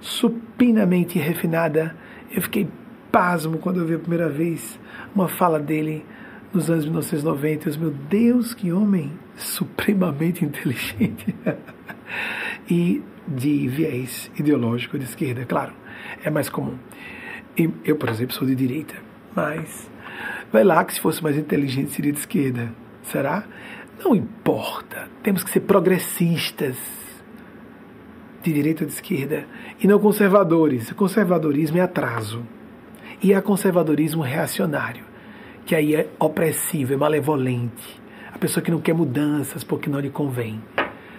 [0.00, 1.94] supinamente refinada.
[2.30, 2.68] Eu fiquei
[3.10, 4.78] pasmo quando eu vi a primeira vez
[5.14, 6.04] uma fala dele
[6.52, 7.68] nos anos 1990.
[7.68, 11.34] Eu, meu Deus, que homem supremamente inteligente.
[12.68, 15.72] e de viés ideológico de esquerda, claro,
[16.24, 16.76] é mais comum.
[17.84, 18.94] Eu, por exemplo, sou de direita,
[19.34, 19.90] mas
[20.52, 22.72] vai lá que se fosse mais inteligente seria de esquerda.
[23.02, 23.44] Será?
[24.04, 25.08] Não importa.
[25.22, 26.76] Temos que ser progressistas
[28.46, 29.44] de direita ou de esquerda
[29.82, 30.90] e não conservadores.
[30.90, 32.42] O conservadorismo é atraso.
[33.22, 35.04] E há conservadorismo reacionário,
[35.64, 38.00] que aí é opressivo, é malevolente.
[38.32, 40.60] A pessoa que não quer mudanças porque não lhe convém.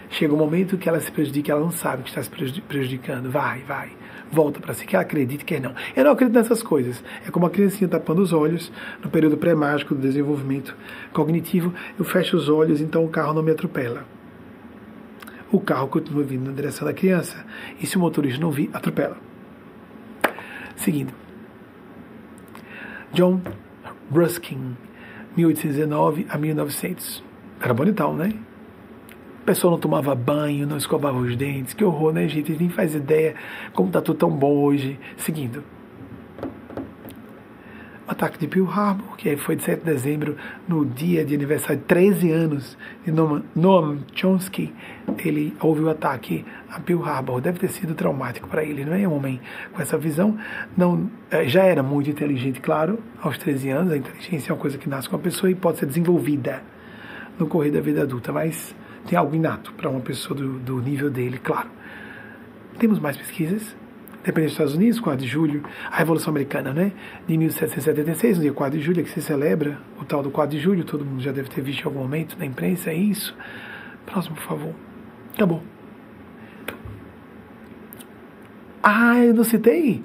[0.09, 2.29] Chega um momento que ela se prejudica, ela não sabe que está se
[2.61, 3.29] prejudicando.
[3.29, 3.91] Vai, vai.
[4.31, 5.73] Volta para si, que ela acredite, quer não.
[5.95, 7.03] Eu não acredito nessas coisas.
[7.25, 8.71] É como a criancinha tapando os olhos
[9.03, 10.75] no período pré-mágico do desenvolvimento
[11.11, 11.73] cognitivo.
[11.97, 14.16] Eu fecho os olhos, então o carro não me atropela.
[15.51, 17.45] O carro continua vindo na direção da criança.
[17.79, 19.17] E se o motorista não vir, atropela.
[20.75, 21.13] Seguindo.
[23.13, 23.41] John
[24.11, 24.75] Ruskin,
[25.35, 27.23] 1819 a 1900.
[27.61, 28.33] Era bonitão, né?
[29.47, 31.73] pessoa não tomava banho, não escovava os dentes.
[31.73, 32.51] Que horror, né, gente?
[32.51, 33.33] A gente nem faz ideia
[33.73, 34.99] como tá tudo tão bom hoje.
[35.15, 35.63] Seguindo.
[38.07, 41.75] O ataque de Pearl Harbor, que foi de 7 de dezembro, no dia de aniversário
[41.75, 44.73] de 13 anos de Noam Chomsky,
[45.25, 47.41] ele houve o ataque a Pearl Harbor.
[47.41, 49.05] Deve ter sido traumático para ele, não é?
[49.05, 49.41] Um homem
[49.73, 50.37] com essa visão.
[50.77, 53.91] não eh, Já era muito inteligente, claro, aos 13 anos.
[53.91, 56.63] A inteligência é uma coisa que nasce com a pessoa e pode ser desenvolvida
[57.37, 58.73] no correr da vida adulta, mas
[59.05, 61.69] tem algo inato para uma pessoa do, do, nível dele, claro.
[62.79, 63.75] Temos mais pesquisas.
[64.27, 66.91] Depende dos Estados Unidos, 4 de julho, a Revolução Americana, né?
[67.25, 70.57] De 1776, no dia 4 de julho, é que se celebra o tal do 4
[70.57, 73.33] de julho, todo mundo já deve ter visto em algum momento na imprensa, é isso.
[74.05, 74.73] Próximo, por favor.
[75.33, 75.63] Acabou.
[78.83, 80.03] Ah, eu não citei?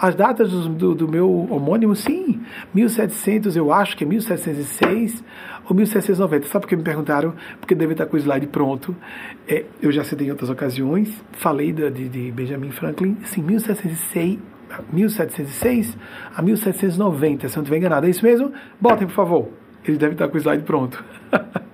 [0.00, 2.40] As datas do, do, do, meu homônimo, sim,
[2.72, 5.22] 1700, eu acho que é 1706
[5.68, 6.46] ou 1790.
[6.46, 7.34] Sabe por que me perguntaram?
[7.60, 8.96] Porque deve estar com o slide pronto.
[9.46, 14.38] É, eu já citei em outras ocasiões, falei de, de, Benjamin Franklin, sim, 1706,
[14.90, 15.98] 1706
[16.34, 18.06] a 1790, se eu não estiver enganado.
[18.06, 18.54] É isso mesmo?
[18.80, 19.48] Botem, por favor.
[19.84, 21.04] Ele deve estar com o slide pronto.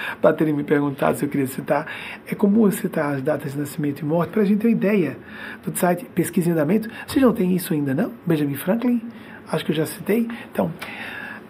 [0.20, 1.86] para terem me perguntado se eu queria citar.
[2.26, 5.16] É comum citar as datas de nascimento e morte para a gente ter uma ideia
[5.64, 6.88] do site Pesquisa e Andamento.
[7.06, 8.12] Vocês não têm isso ainda, não?
[8.26, 9.02] Benjamin Franklin?
[9.50, 10.28] Acho que eu já citei.
[10.52, 10.72] Então,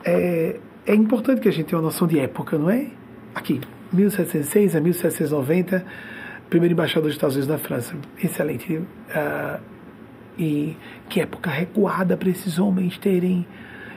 [0.04, 0.56] é,
[0.86, 2.86] é importante que a gente tenha uma noção de época, não é?
[3.34, 3.60] Aqui,
[3.92, 5.84] 1706 a 1790,
[6.48, 7.94] primeiro embaixador dos Estados Unidos na França.
[8.22, 8.76] Excelente.
[8.76, 9.60] Uh,
[10.38, 10.76] e
[11.08, 13.46] que época recuada para esses homens terem.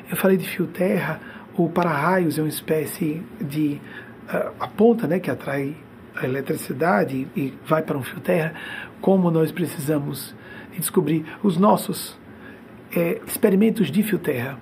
[0.09, 1.21] Eu falei de fio terra,
[1.55, 3.79] o para-raios é uma espécie de
[4.59, 5.75] a ponta né, que atrai
[6.15, 8.53] a eletricidade e vai para um fio terra,
[8.99, 10.35] como nós precisamos
[10.77, 12.17] descobrir os nossos
[12.95, 14.57] é, experimentos de fio terra,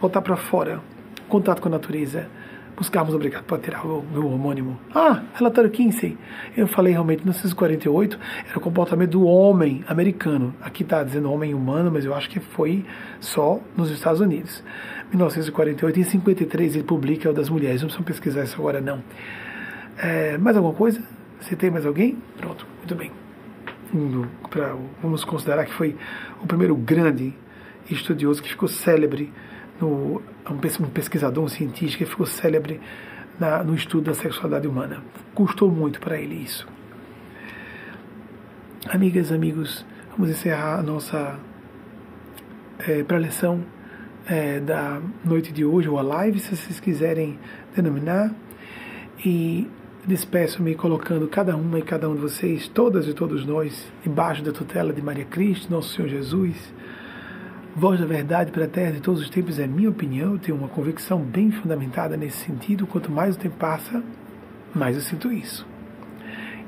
[0.00, 0.80] voltar para fora,
[1.28, 2.28] contato com a natureza,
[2.76, 4.78] buscarmos, obrigado, pode tirar o meu homônimo.
[4.94, 6.18] Ah, relatório Kinsey.
[6.56, 8.18] Eu falei realmente, 1948
[8.48, 10.54] era o comportamento do homem americano.
[10.60, 12.84] Aqui está dizendo homem humano, mas eu acho que foi
[13.20, 14.62] só nos Estados Unidos.
[15.10, 17.80] 1948, em 53 ele publica o das mulheres.
[17.80, 19.02] Não precisam pesquisar isso agora, não.
[19.98, 21.02] É, mais alguma coisa?
[21.40, 22.18] Você tem mais alguém?
[22.36, 23.10] Pronto, muito bem.
[24.50, 25.96] Pra, vamos considerar que foi
[26.42, 27.32] o primeiro grande
[27.88, 29.32] estudioso que ficou célebre,
[29.80, 32.80] no, um pesquisador, um cientista que ficou célebre
[33.38, 35.02] na, no estudo da sexualidade humana.
[35.34, 36.66] Custou muito para ele isso.
[38.88, 41.38] Amigas, amigos, vamos encerrar a nossa
[42.78, 43.64] é, preleção
[44.26, 47.38] é, da noite de hoje, ou a live, se vocês quiserem
[47.74, 48.32] denominar.
[49.24, 49.68] E
[50.06, 54.52] despeço-me colocando cada uma e cada um de vocês, todas e todos nós, debaixo da
[54.52, 56.74] tutela de Maria Cristo, nosso Senhor Jesus.
[57.76, 60.56] Voz da verdade para a terra de todos os tempos é minha opinião, eu tenho
[60.56, 62.86] uma convicção bem fundamentada nesse sentido.
[62.86, 64.02] Quanto mais o tempo passa,
[64.74, 65.66] mais eu sinto isso.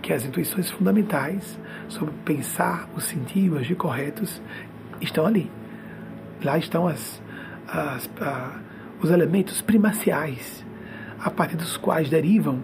[0.03, 1.59] Que as intuições fundamentais
[1.89, 4.41] sobre pensar, o sentir o agir corretos
[5.01, 5.51] estão ali.
[6.43, 7.23] Lá estão as
[7.68, 8.60] as, a,
[9.01, 10.64] os elementos primaciais,
[11.18, 12.60] a partir dos quais derivam,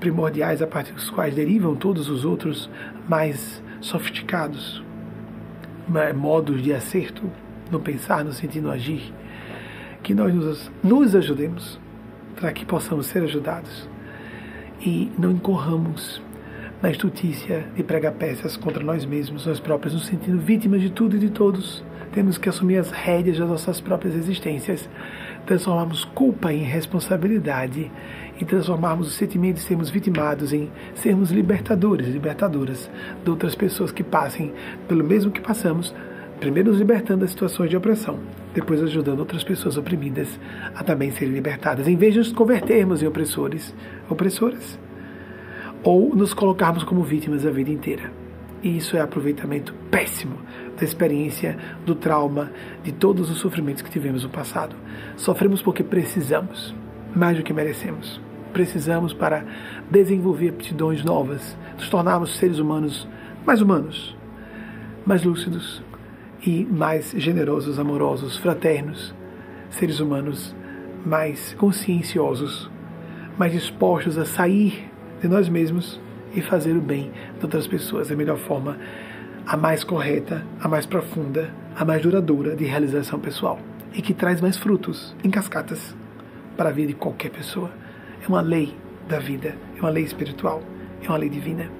[0.00, 2.68] primordiais, a partir dos quais derivam todos os outros
[3.08, 4.82] mais sofisticados
[6.14, 7.30] modos de acerto
[7.70, 9.12] no pensar, no sentir, no agir.
[10.02, 11.78] Que nós nos, nos ajudemos
[12.36, 13.88] para que possamos ser ajudados
[14.80, 16.22] e não incorramos
[16.82, 21.16] na estutícia de pregar peças contra nós mesmos, nós próprios, nos sentindo vítimas de tudo
[21.16, 21.82] e de todos
[22.14, 24.88] temos que assumir as rédeas das nossas próprias existências,
[25.44, 27.90] transformarmos culpa em responsabilidade
[28.40, 32.88] e transformarmos o sentimento de sermos vitimados em sermos libertadores, libertadoras
[33.22, 34.52] de outras pessoas que passem
[34.86, 35.92] pelo mesmo que passamos,
[36.38, 38.20] primeiro nos libertando das situações de opressão,
[38.54, 40.28] depois ajudando outras pessoas oprimidas
[40.72, 43.74] a também serem libertadas, em vez de nos convertermos em opressores,
[44.08, 44.78] opressoras,
[45.82, 48.10] ou nos colocarmos como vítimas a vida inteira.
[48.62, 50.38] E isso é aproveitamento péssimo
[50.76, 52.50] da experiência, do trauma,
[52.82, 54.74] de todos os sofrimentos que tivemos no passado.
[55.16, 56.74] Sofremos porque precisamos,
[57.14, 58.20] mais do que merecemos.
[58.52, 59.44] Precisamos para
[59.90, 63.08] desenvolver aptidões novas, nos tornarmos seres humanos
[63.44, 64.16] mais humanos,
[65.04, 65.82] mais lúcidos
[66.46, 69.14] e mais generosos, amorosos, fraternos,
[69.70, 70.54] seres humanos
[71.04, 72.70] mais conscienciosos,
[73.38, 74.90] mais dispostos a sair
[75.20, 76.00] de nós mesmos
[76.34, 78.10] e fazer o bem de outras pessoas.
[78.10, 78.78] É a melhor forma,
[79.46, 83.58] a mais correta, a mais profunda, a mais duradoura de realização pessoal
[83.92, 85.94] e que traz mais frutos em cascatas
[86.56, 87.70] para a vida de qualquer pessoa.
[88.22, 88.74] É uma lei
[89.08, 90.62] da vida, é uma lei espiritual,
[91.02, 91.70] é uma lei divina.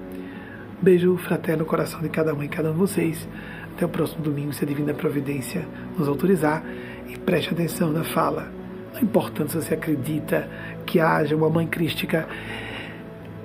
[0.81, 3.27] Beijo fraterno no coração de cada um e cada um de vocês.
[3.75, 5.67] Até o próximo domingo, se a Divina Providência
[5.99, 6.63] nos autorizar.
[7.09, 8.53] E preste atenção na fala.
[8.93, 10.49] Não importa se você acredita
[10.85, 12.29] que haja uma mãe crística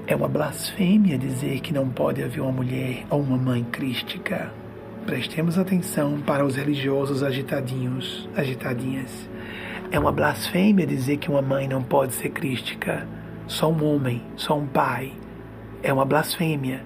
[0.10, 4.52] é uma blasfêmia dizer que não pode haver uma mulher ou uma mãe crística.
[5.06, 9.30] Prestemos atenção para os religiosos agitadinhos, agitadinhas.
[9.92, 13.08] É uma blasfêmia dizer que uma mãe não pode ser crística.
[13.46, 15.12] Só um homem, só um pai.
[15.84, 16.84] É uma blasfêmia.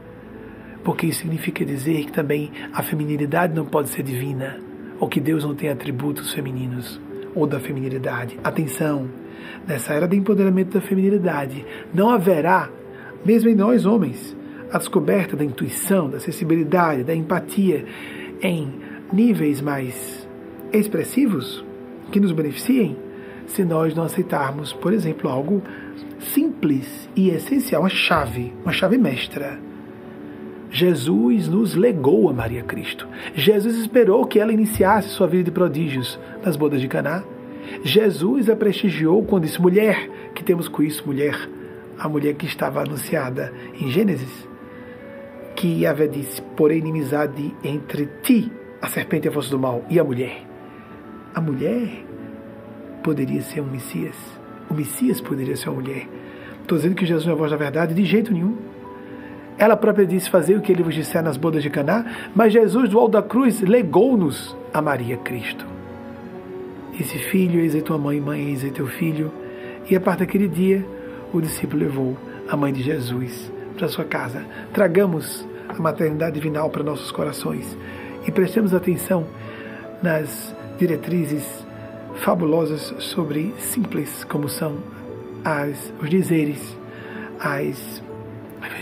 [0.83, 4.59] Porque isso significa dizer que também a feminilidade não pode ser divina,
[4.99, 6.99] ou que Deus não tem atributos femininos,
[7.33, 8.37] ou da feminilidade.
[8.43, 9.07] Atenção!
[9.65, 12.69] Nessa era de empoderamento da feminilidade, não haverá
[13.25, 14.35] mesmo em nós homens,
[14.71, 17.85] a descoberta da intuição, da sensibilidade, da empatia
[18.41, 18.73] em
[19.11, 20.27] níveis mais
[20.71, 21.63] expressivos
[22.11, 22.97] que nos beneficiem,
[23.45, 25.61] se nós não aceitarmos, por exemplo, algo
[26.19, 29.59] simples e essencial, uma chave, uma chave mestra.
[30.71, 33.07] Jesus nos legou a Maria Cristo.
[33.35, 37.23] Jesus esperou que ela iniciasse sua vida de prodígios nas bodas de Caná.
[37.83, 41.47] Jesus a prestigiou quando disse: mulher, que temos com isso, mulher
[41.97, 44.47] a mulher que estava anunciada em Gênesis,
[45.55, 48.51] que Yahvé disse, por inimizade entre ti,
[48.81, 50.45] a serpente e a força do mal, e a mulher.
[51.33, 52.05] A mulher
[53.03, 54.15] poderia ser um Messias.
[54.69, 56.07] O Messias poderia ser uma mulher.
[56.61, 58.57] Estou dizendo que Jesus é a voz da verdade de jeito nenhum.
[59.57, 62.89] Ela própria disse fazer o que ele vos disser nas bodas de Caná, mas Jesus
[62.89, 65.65] do alto da cruz legou-nos a Maria Cristo.
[66.99, 69.31] Esse filho, eis a tua mãe, mãe, eis a teu filho.
[69.89, 70.85] E a partir daquele dia,
[71.33, 74.45] o discípulo levou a mãe de Jesus para sua casa.
[74.71, 77.75] Tragamos a maternidade divinal para nossos corações
[78.25, 79.25] e prestemos atenção
[80.01, 81.43] nas diretrizes
[82.15, 84.77] fabulosas sobre simples como são
[85.43, 86.77] as, os dizeres,
[87.39, 88.01] as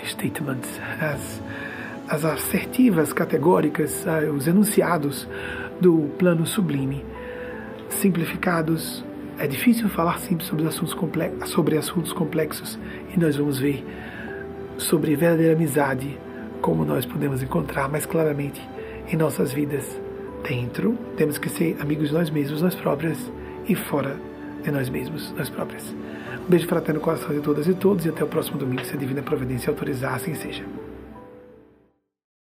[0.05, 1.41] statements, as,
[2.07, 4.05] as assertivas categóricas,
[4.35, 5.27] os enunciados
[5.79, 7.05] do plano sublime,
[7.89, 9.03] simplificados
[9.41, 12.77] é difícil falar simples sobre assuntos, complexos, sobre assuntos complexos
[13.11, 13.83] e nós vamos ver
[14.77, 16.15] sobre verdadeira amizade,
[16.61, 18.61] como nós podemos encontrar mais claramente
[19.11, 19.99] em nossas vidas.
[20.47, 23.17] Dentro, temos que ser amigos de nós mesmos, nós próprias,
[23.67, 24.15] e fora
[24.63, 25.83] de nós mesmos, nós próprias.
[26.45, 28.93] Um beijo fraterno no coração de todas e todos e até o próximo domingo, se
[28.93, 30.63] a Divina Providência autorizar, assim seja.